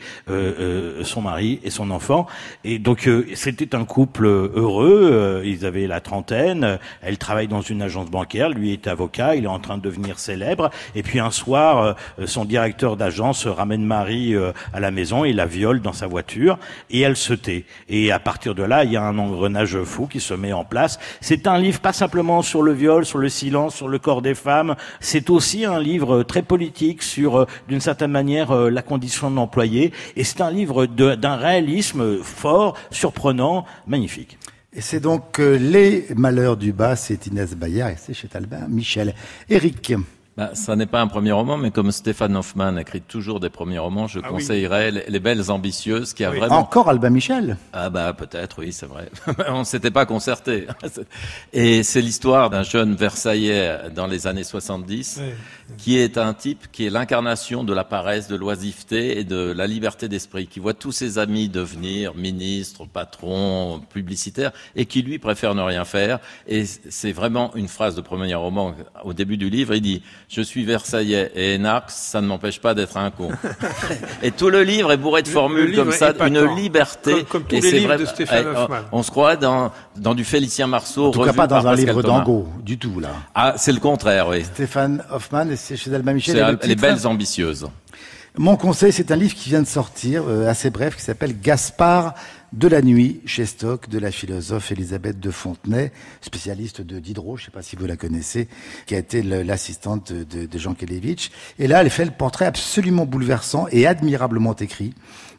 son 1.04 1.22
mari 1.22 1.60
et 1.64 1.70
son 1.70 1.92
enfant? 1.92 2.28
Et 2.64 2.80
donc 2.80 3.10
c'était 3.34 3.76
un 3.76 3.86
couple 3.86 4.26
heureux. 4.26 5.42
ils 5.46 5.66
avaient 5.66 5.88
la 5.88 6.00
trentaine. 6.02 6.80
Elle 7.02 7.18
travaille 7.18 7.48
dans 7.48 7.62
une 7.62 7.82
agence 7.82 8.10
bancaire. 8.10 8.50
Lui 8.50 8.74
est 8.74 8.88
avocat. 8.88 9.36
Il 9.36 9.46
est 9.46 9.48
en 9.48 9.60
train 9.60 9.78
de 9.78 9.84
devenir 9.84 10.20
célèbre. 10.20 10.70
Et 10.96 11.04
puis 11.04 11.20
un 11.20 11.32
soir, 11.32 11.96
son 12.26 12.46
directeur 12.46 12.98
d'agence 12.98 13.48
ramène 13.48 13.86
Marie 13.86 14.36
à 14.74 14.80
la 14.80 14.92
maison 14.92 15.24
et 15.24 15.34
la 15.34 15.46
viole 15.46 15.82
dans 15.82 15.94
sa 15.94 16.08
voiture. 16.08 16.58
Et 16.90 17.02
elle 17.02 17.16
se 17.16 17.34
tait. 17.34 17.66
Et 17.90 18.12
à 18.12 18.20
partir 18.20 18.56
de 18.56 18.64
là, 18.64 18.84
il 18.84 18.92
y 18.92 18.98
a 18.98 19.04
un 19.04 19.18
engrenage 19.18 19.82
fou 19.84 20.08
qui 20.08 20.20
se 20.20 20.34
met 20.34 20.54
en 20.54 20.64
place. 20.64 21.00
C'est 21.20 21.48
un 21.48 21.58
livre 21.58 21.80
pas 21.80 21.94
simplement 21.94 22.42
sur 22.42 22.62
le 22.62 22.74
viol, 22.74 23.06
sur 23.06 23.18
le 23.18 23.30
silence, 23.30 23.76
sur 23.76 23.88
le 23.88 24.00
corps 24.00 24.22
des 24.22 24.36
femmes. 24.36 24.76
C'est 25.00 25.30
aussi 25.32 25.66
un 25.66 25.80
livre 25.80 26.24
très 26.24 26.42
politique 26.42 27.04
sur, 27.04 27.38
euh, 27.38 27.46
d'une 27.68 27.82
certaine 27.82 28.12
manière, 28.12 28.52
euh, 28.52 28.70
la 28.70 28.82
condition 28.82 29.32
de 29.32 29.36
l'employé. 29.36 29.92
Et 30.16 30.24
c'est 30.24 30.42
un 30.42 30.52
livre 30.52 30.86
d'un 30.86 31.36
réalisme 31.36 32.22
fort, 32.22 32.78
surprenant, 32.92 33.66
magnifique. 33.88 34.38
Et 34.74 34.82
c'est 34.82 35.00
donc 35.00 35.40
euh, 35.40 35.58
Les 35.58 36.08
Malheurs 36.16 36.56
du 36.56 36.72
Bas, 36.72 36.96
c'est 36.96 37.28
Inès 37.28 37.56
Bayard 37.56 37.92
et 37.92 37.96
c'est 37.98 38.14
chez 38.14 38.30
Albin 38.34 38.68
Michel. 38.70 39.14
Eric. 39.50 39.94
Bah, 40.38 40.52
ça 40.54 40.78
n'est 40.78 40.86
pas 40.86 41.02
un 41.02 41.08
premier 41.08 41.34
roman, 41.34 41.58
mais 41.58 41.72
comme 41.72 41.92
Stéphane 41.92 42.38
Hoffman 42.38 42.78
écrit 42.78 43.02
toujours 43.02 43.42
des 43.42 43.50
premiers 43.50 43.80
romans, 43.80 44.08
je 44.08 44.22
ah 44.24 44.30
conseillerais 44.30 44.90
les, 44.92 45.20
Belles 45.20 45.52
Ambitieuses, 45.52 46.14
qui 46.14 46.24
a 46.24 46.30
vraiment... 46.30 46.60
Encore 46.60 46.88
Albin 46.88 47.10
Michel. 47.10 47.58
Ah 47.74 47.90
bah 47.90 48.14
peut-être, 48.14 48.60
oui, 48.60 48.72
c'est 48.72 48.86
vrai. 48.86 49.10
On 49.50 49.60
ne 49.60 49.64
s'était 49.66 49.92
pas 49.92 50.06
concerté. 50.06 50.68
Et 51.54 51.84
c'est 51.84 52.02
l'histoire 52.02 52.50
d'un 52.50 52.64
jeune 52.64 52.96
Versaillais 52.96 53.90
dans 53.94 54.08
les 54.08 54.26
années 54.26 54.46
70, 54.46 55.20
qui 55.78 55.98
est 55.98 56.18
un 56.18 56.34
type 56.34 56.72
qui 56.72 56.86
est 56.86 56.90
l'incarnation 56.90 57.64
de 57.64 57.74
la 57.74 57.84
paresse, 57.84 58.28
de 58.28 58.36
l'oisiveté 58.36 59.20
et 59.20 59.24
de 59.24 59.52
la 59.52 59.68
liberté 59.68 60.08
d'esprit, 60.08 60.48
qui 60.48 60.60
voit 60.60 60.74
tous 60.74 60.92
ses 60.92 61.18
amis 61.18 61.50
devenir 61.50 62.16
ministres, 62.16 62.86
patrons, 62.92 63.82
publicitaires, 63.92 64.52
et 64.76 64.86
qui 64.86 65.02
lui 65.02 65.20
préfère 65.20 65.56
ne 65.56 65.62
rien 65.62 65.86
faire. 65.86 66.20
Et 66.48 66.66
c'est 66.66 67.12
vraiment 67.12 67.52
une 67.56 67.68
phrase 67.68 67.96
de 67.96 68.02
premier 68.02 68.34
roman 68.36 68.74
au 69.04 69.14
début 69.14 69.38
du 69.38 69.50
livre, 69.50 69.74
il 69.74 69.82
dit 69.82 70.04
je 70.30 70.42
suis 70.42 70.66
Versaillais 70.66 71.32
et 71.36 71.58
Narx, 71.58 71.94
ça 71.94 72.22
ne 72.22 72.28
m'empêche 72.28 72.60
pas 72.60 72.74
d'être 72.74 72.98
un 72.98 73.12
con. 73.12 73.30
et 74.24 74.32
tout 74.32 74.50
le 74.50 74.64
livre 74.64 74.92
est 74.92 74.98
bourré 74.98 75.24
de 75.24 75.28
formules 75.28 75.76
comme 75.76 75.92
ça, 75.92 76.14
une 76.26 76.56
liberté. 76.56 77.24
Comme, 77.24 77.44
tous 77.44 77.56
les 77.56 77.72
livres 77.72 77.98
de 77.98 78.06
Stéphane 78.06 78.46
eh, 78.48 78.58
Hoffman. 78.58 78.82
On 78.92 79.04
se 79.04 79.12
croit 79.12 79.36
dans, 79.36 79.72
dans 79.98 80.16
du 80.16 80.24
Félicien 80.24 80.68
Marceau. 80.68 81.08
En 81.08 81.12
tout 81.12 81.24
cas 81.24 81.34
pas 81.34 81.48
dans 81.48 81.66
un 81.68 81.76
livre 81.76 82.02
d'Angot, 82.02 82.48
du 82.64 82.78
tout 82.78 83.00
là. 83.00 83.10
Ah, 83.36 83.54
c'est 83.58 83.72
le 83.72 83.80
contraire, 83.80 84.28
oui. 84.30 84.44
Stéphane 84.44 85.04
Hoffman, 85.12 85.50
et 85.50 85.56
c'est 85.62 85.78
chez 85.78 85.94
Albin 85.94 86.14
Michel. 86.14 86.58
C'est 86.62 86.68
Les 86.68 86.76
Belles 86.76 87.06
Ambitieuses. 87.08 87.68
Mon 88.38 88.56
conseil, 88.56 88.94
c'est 88.94 89.12
un 89.12 89.18
livre 89.18 89.36
qui 89.36 89.50
vient 89.50 89.62
de 89.62 89.68
sortir, 89.68 90.24
euh, 90.26 90.48
assez 90.48 90.70
bref, 90.70 90.96
qui 90.96 91.02
s'appelle 91.04 91.40
Gaspard 91.40 92.14
de 92.54 92.68
la 92.68 92.82
nuit 92.82 93.20
chez 93.26 93.46
Stock 93.46 93.90
de 93.90 94.00
la 94.00 94.10
philosophe 94.10 94.72
Elisabeth 94.72 95.20
de 95.20 95.32
Fontenay, 95.32 95.92
spécialiste 96.22 96.82
de 96.82 97.00
Diderot, 97.00 97.36
je 97.36 97.44
ne 97.44 97.46
sais 97.46 97.52
pas 97.52 97.62
si 97.62 97.76
vous 97.76 97.86
la 97.86 97.98
connaissez, 97.98 98.48
qui 98.86 98.96
a 98.96 99.00
été 99.00 99.22
l'assistante 99.22 100.14
de, 100.14 100.46
de, 100.46 100.58
Jean 100.58 100.74
Kelevitch. 100.74 101.30
Et 101.60 101.68
là, 101.68 101.82
elle 101.82 101.90
fait 101.90 102.06
le 102.06 102.12
portrait 102.12 102.46
absolument 102.46 103.06
bouleversant 103.06 103.68
et 103.72 103.86
admirablement 103.86 104.56
écrit 104.56 104.94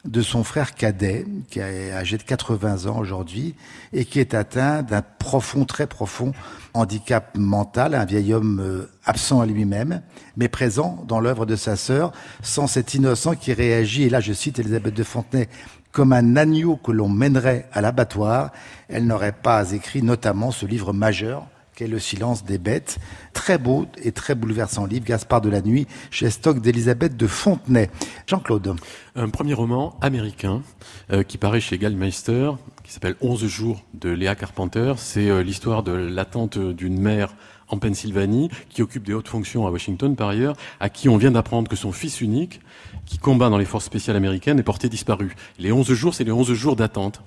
de 0.04 0.20
son 0.20 0.44
frère 0.44 0.74
cadet, 0.74 1.24
qui 1.50 1.60
est 1.60 1.92
âgé 1.92 2.18
de 2.18 2.22
80 2.24 2.86
ans 2.86 2.98
aujourd'hui, 2.98 3.54
et 3.92 4.04
qui 4.04 4.20
est 4.20 4.34
atteint 4.34 4.82
d'un 4.82 5.02
profond, 5.18 5.64
très 5.64 5.86
profond 5.86 6.32
handicap 6.74 7.36
mental, 7.36 7.94
un 7.94 8.04
vieil 8.04 8.32
homme 8.32 8.60
euh, 8.60 8.90
absent 9.04 9.40
à 9.40 9.46
lui-même, 9.46 10.02
mais 10.36 10.48
présent 10.48 11.04
dans 11.06 11.20
l'œuvre 11.20 11.46
de 11.46 11.56
sa 11.56 11.76
sœur, 11.76 12.12
sans 12.42 12.66
cet 12.66 12.94
innocent 12.94 13.34
qui 13.34 13.52
réagit, 13.52 14.04
et 14.04 14.10
là 14.10 14.20
je 14.20 14.32
cite 14.32 14.58
Elisabeth 14.58 14.94
de 14.94 15.02
Fontenay, 15.02 15.48
comme 15.90 16.12
un 16.12 16.36
agneau 16.36 16.76
que 16.76 16.90
l'on 16.90 17.08
mènerait 17.08 17.68
à 17.72 17.80
l'abattoir, 17.80 18.50
elle 18.88 19.06
n'aurait 19.06 19.32
pas 19.32 19.72
écrit 19.72 20.02
notamment 20.02 20.50
ce 20.50 20.66
livre 20.66 20.92
majeur 20.92 21.46
qu'est 21.74 21.86
Le 21.86 21.98
silence 21.98 22.44
des 22.44 22.58
bêtes. 22.58 22.98
Très 23.32 23.58
beau 23.58 23.86
et 24.02 24.12
très 24.12 24.34
bouleversant 24.34 24.86
livre, 24.86 25.06
Gaspard 25.06 25.40
de 25.40 25.48
la 25.48 25.62
nuit, 25.62 25.86
chez 26.10 26.30
Stock 26.30 26.60
d'Elisabeth 26.60 27.16
de 27.16 27.26
Fontenay. 27.26 27.90
Jean-Claude. 28.26 28.76
Un 29.16 29.28
premier 29.30 29.54
roman 29.54 29.96
américain 30.00 30.62
euh, 31.10 31.22
qui 31.22 31.38
paraît 31.38 31.60
chez 31.60 31.78
Gallmeister, 31.78 32.50
qui 32.92 32.96
s'appelle 32.96 33.16
11 33.22 33.46
jours 33.46 33.80
de 33.94 34.10
Léa 34.10 34.34
Carpenter. 34.34 34.92
C'est 34.98 35.30
euh, 35.30 35.42
l'histoire 35.42 35.82
de 35.82 35.92
l'attente 35.92 36.58
d'une 36.58 37.00
mère 37.00 37.34
en 37.68 37.78
Pennsylvanie, 37.78 38.50
qui 38.68 38.82
occupe 38.82 39.04
des 39.04 39.14
hautes 39.14 39.28
fonctions 39.28 39.66
à 39.66 39.70
Washington 39.70 40.14
par 40.14 40.28
ailleurs, 40.28 40.56
à 40.78 40.90
qui 40.90 41.08
on 41.08 41.16
vient 41.16 41.30
d'apprendre 41.30 41.70
que 41.70 41.76
son 41.76 41.90
fils 41.90 42.20
unique, 42.20 42.60
qui 43.06 43.16
combat 43.16 43.48
dans 43.48 43.56
les 43.56 43.64
forces 43.64 43.86
spéciales 43.86 44.16
américaines, 44.16 44.58
est 44.58 44.62
porté 44.62 44.90
disparu. 44.90 45.34
Les 45.58 45.72
11 45.72 45.90
jours, 45.94 46.12
c'est 46.12 46.24
les 46.24 46.32
11 46.32 46.52
jours 46.52 46.76
d'attente. 46.76 47.22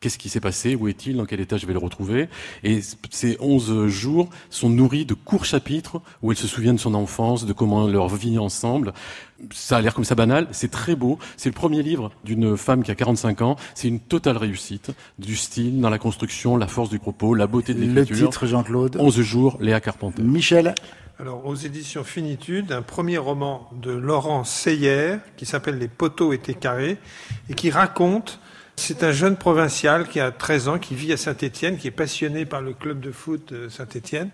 Qu'est-ce 0.00 0.16
qui 0.16 0.30
s'est 0.30 0.40
passé? 0.40 0.76
Où 0.76 0.88
est-il? 0.88 1.18
Dans 1.18 1.26
quel 1.26 1.40
état 1.40 1.58
je 1.58 1.66
vais 1.66 1.74
le 1.74 1.78
retrouver? 1.78 2.30
Et 2.64 2.80
ces 3.10 3.36
11 3.38 3.88
jours 3.88 4.30
sont 4.48 4.70
nourris 4.70 5.04
de 5.04 5.12
courts 5.12 5.44
chapitres 5.44 6.00
où 6.22 6.32
elle 6.32 6.38
se 6.38 6.46
souvient 6.46 6.72
de 6.72 6.78
son 6.78 6.94
enfance, 6.94 7.44
de 7.44 7.52
comment 7.52 7.86
leur 7.86 8.08
vie 8.08 8.38
ensemble. 8.38 8.94
Ça 9.52 9.76
a 9.76 9.82
l'air 9.82 9.92
comme 9.92 10.04
ça 10.04 10.14
banal, 10.14 10.48
c'est 10.52 10.70
très 10.70 10.96
beau. 10.96 11.18
C'est 11.36 11.50
le 11.50 11.54
premier 11.54 11.82
livre 11.82 12.10
d'une 12.24 12.56
femme 12.56 12.82
qui 12.82 12.90
a 12.90 12.94
45 12.94 13.42
ans. 13.42 13.56
C'est 13.74 13.88
une 13.88 14.00
totale 14.00 14.38
réussite 14.38 14.92
du 15.18 15.36
style, 15.36 15.82
dans 15.82 15.90
la 15.90 15.98
construction, 15.98 16.56
la 16.56 16.66
force 16.66 16.88
du 16.88 16.98
propos, 16.98 17.34
la 17.34 17.46
beauté 17.46 17.74
de 17.74 17.80
l'écriture. 17.80 18.24
Le 18.24 18.32
titre, 18.32 18.46
Jean-Claude? 18.46 18.96
11 18.98 19.20
jours, 19.20 19.58
Léa 19.60 19.82
Carpenter. 19.82 20.22
Michel? 20.22 20.74
Alors, 21.18 21.44
aux 21.44 21.56
éditions 21.56 22.04
Finitude, 22.04 22.72
un 22.72 22.80
premier 22.80 23.18
roman 23.18 23.68
de 23.82 23.90
Laurent 23.90 24.44
Seyer 24.44 25.16
qui 25.36 25.44
s'appelle 25.44 25.76
Les 25.76 25.88
poteaux 25.88 26.32
étaient 26.32 26.54
carrés 26.54 26.96
et 27.50 27.54
qui 27.54 27.70
raconte 27.70 28.40
c'est 28.76 29.02
un 29.02 29.12
jeune 29.12 29.36
provincial 29.36 30.08
qui 30.08 30.20
a 30.20 30.30
13 30.30 30.68
ans, 30.68 30.78
qui 30.78 30.94
vit 30.94 31.12
à 31.12 31.16
Saint-Étienne, 31.16 31.76
qui 31.76 31.88
est 31.88 31.92
passionné 31.92 32.46
par 32.46 32.62
le 32.62 32.72
club 32.72 33.00
de 33.00 33.12
foot 33.12 33.52
Saint-Étienne 33.68 34.30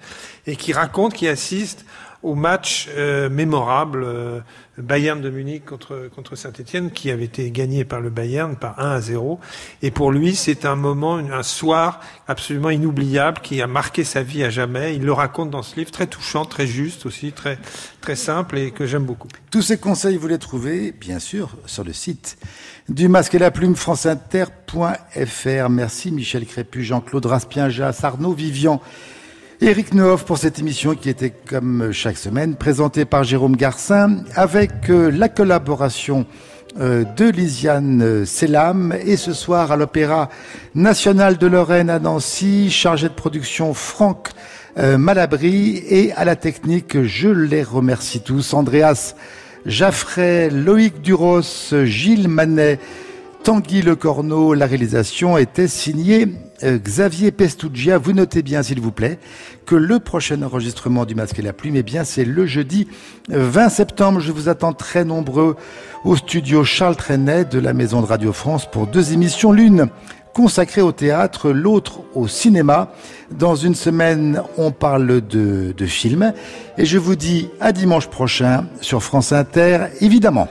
et 0.47 0.57
qui 0.57 0.73
raconte, 0.73 1.15
qui 1.15 1.29
assiste 1.29 1.85
au 2.27 2.35
match 2.35 2.89
euh, 2.97 3.31
mémorable 3.31 4.03
euh, 4.05 4.41
Bayern 4.79 5.21
de 5.21 5.31
Munich 5.31 5.65
contre, 5.65 6.11
contre 6.13 6.35
Saint-Etienne, 6.35 6.91
qui 6.91 7.13
avait 7.13 7.25
été 7.25 7.53
gagné 7.53 7.85
par 7.85 8.01
le 8.01 8.11
Bayern 8.11 8.57
par 8.57 8.81
1 8.81 8.91
à 8.97 9.01
0. 9.01 9.39
Et 9.83 9.93
pour 9.93 10.11
lui, 10.11 10.35
c'est 10.35 10.65
un 10.65 10.75
moment, 10.75 11.19
un 11.19 11.45
soir 11.45 12.01
absolument 12.27 12.71
inoubliable 12.71 13.39
qui 13.43 13.63
a 13.63 13.69
marqué 13.69 14.03
sa 14.03 14.25
vie 14.25 14.43
à 14.43 14.51
jamais. 14.51 14.97
Il 14.97 15.05
le 15.05 15.13
raconte 15.13 15.51
dans 15.51 15.63
ce 15.63 15.77
livre, 15.77 15.93
très 15.93 16.09
touchant, 16.09 16.45
très 16.45 16.67
juste 16.67 17.07
aussi, 17.07 17.31
très, 17.31 17.59
très 18.01 18.17
simple 18.17 18.59
et 18.59 18.73
que 18.73 18.87
j'aime 18.87 19.05
beaucoup. 19.05 19.29
Tous 19.53 19.63
ces 19.63 19.79
conseils, 19.79 20.17
vous 20.17 20.27
les 20.29 20.39
trouvez, 20.39 20.91
bien 20.91 21.21
sûr, 21.21 21.51
sur 21.67 21.85
le 21.85 21.93
site 21.93 22.39
du 22.89 23.07
masque 23.09 23.37
et 23.37 23.39
la 23.39 23.53
plume 23.53 23.77
franceinter.fr. 23.77 25.69
Merci 25.71 26.11
Michel 26.11 26.45
Crépu, 26.45 26.83
Jean-Claude 26.83 27.27
Raspien, 27.27 27.69
Jas, 27.69 28.01
Arnaud 28.03 28.33
Vivian. 28.33 28.83
Éric 29.63 29.95
Nehoff 29.95 30.27
pour 30.27 30.37
cette 30.37 30.59
émission 30.59 30.95
qui 30.95 31.09
était 31.09 31.31
comme 31.31 31.91
chaque 31.91 32.19
semaine 32.19 32.57
présentée 32.57 33.07
par 33.07 33.25
Jérôme 33.25 33.57
Garcin 33.57 34.19
avec 34.35 34.91
euh, 34.91 35.11
la 35.11 35.31
collaboration 35.31 36.27
euh, 36.79 37.05
de 37.17 37.25
Lisiane 37.25 38.03
euh, 38.03 38.25
Selam 38.27 38.95
et 39.03 39.17
ce 39.17 39.33
soir 39.33 39.73
à 39.73 39.77
l'Opéra 39.77 40.29
National 40.75 41.39
de 41.39 41.47
Lorraine 41.47 41.89
à 41.89 41.99
Nancy, 41.99 42.71
chargé 42.71 43.09
de 43.09 43.15
production 43.15 43.73
Franck 43.73 44.29
Malabry 44.77 45.83
et 45.89 46.13
à 46.13 46.27
la 46.27 46.37
technique, 46.37 47.03
je 47.03 47.31
les 47.31 47.63
remercie 47.63 48.21
tous, 48.21 48.53
Andreas 48.53 49.15
Jaffray, 49.65 50.51
Loïc 50.51 51.01
Duros, 51.01 51.41
Gilles 51.85 52.29
Manet, 52.29 52.79
Tanguy 53.43 53.81
Le 53.81 53.97
Corneau, 53.97 54.53
la 54.53 54.67
réalisation 54.67 55.39
était 55.39 55.67
signée 55.67 56.29
euh, 56.63 56.79
Xavier 56.79 57.31
Pestugia. 57.31 57.99
Vous 57.99 58.13
notez 58.13 58.43
bien, 58.43 58.63
s'il 58.63 58.81
vous 58.81 58.93
plaît, 58.93 59.19
que 59.67 59.75
le 59.75 59.99
prochain 59.99 60.43
enregistrement 60.43 61.05
du 61.05 61.15
Masque 61.15 61.39
et 61.39 61.43
la 61.43 61.53
Plume, 61.53 61.77
eh 61.77 61.83
bien, 61.83 62.05
c'est 62.05 62.25
le 62.25 62.47
jeudi 62.47 62.89
20 63.29 63.69
septembre. 63.69 64.21
Je 64.21 64.33
vous 64.33 64.49
attends 64.49 64.73
très 64.73 65.05
nombreux 65.05 65.57
au 66.05 66.17
studio 66.17 66.65
Charles 66.65 66.97
Trenet 66.97 67.45
de 67.45 67.59
la 67.59 67.73
Maison 67.73 68.01
de 68.01 68.07
Radio 68.07 68.33
France 68.33 68.69
pour 68.71 68.87
deux 68.87 69.13
émissions. 69.13 69.53
L'une 69.53 69.89
consacrée 70.37 70.83
au 70.83 70.93
théâtre, 70.93 71.51
l'autre 71.51 72.01
au 72.15 72.29
cinéma. 72.29 72.93
Dans 73.31 73.55
une 73.55 73.75
semaine, 73.75 74.43
on 74.59 74.71
parle 74.71 75.27
de, 75.27 75.73
de 75.75 75.87
films. 75.87 76.35
Et 76.77 76.85
je 76.85 76.99
vous 76.99 77.17
dis 77.17 77.49
à 77.59 77.73
dimanche 77.73 78.09
prochain 78.09 78.67
sur 78.83 79.03
France 79.03 79.33
Inter, 79.33 79.87
évidemment. 80.03 80.49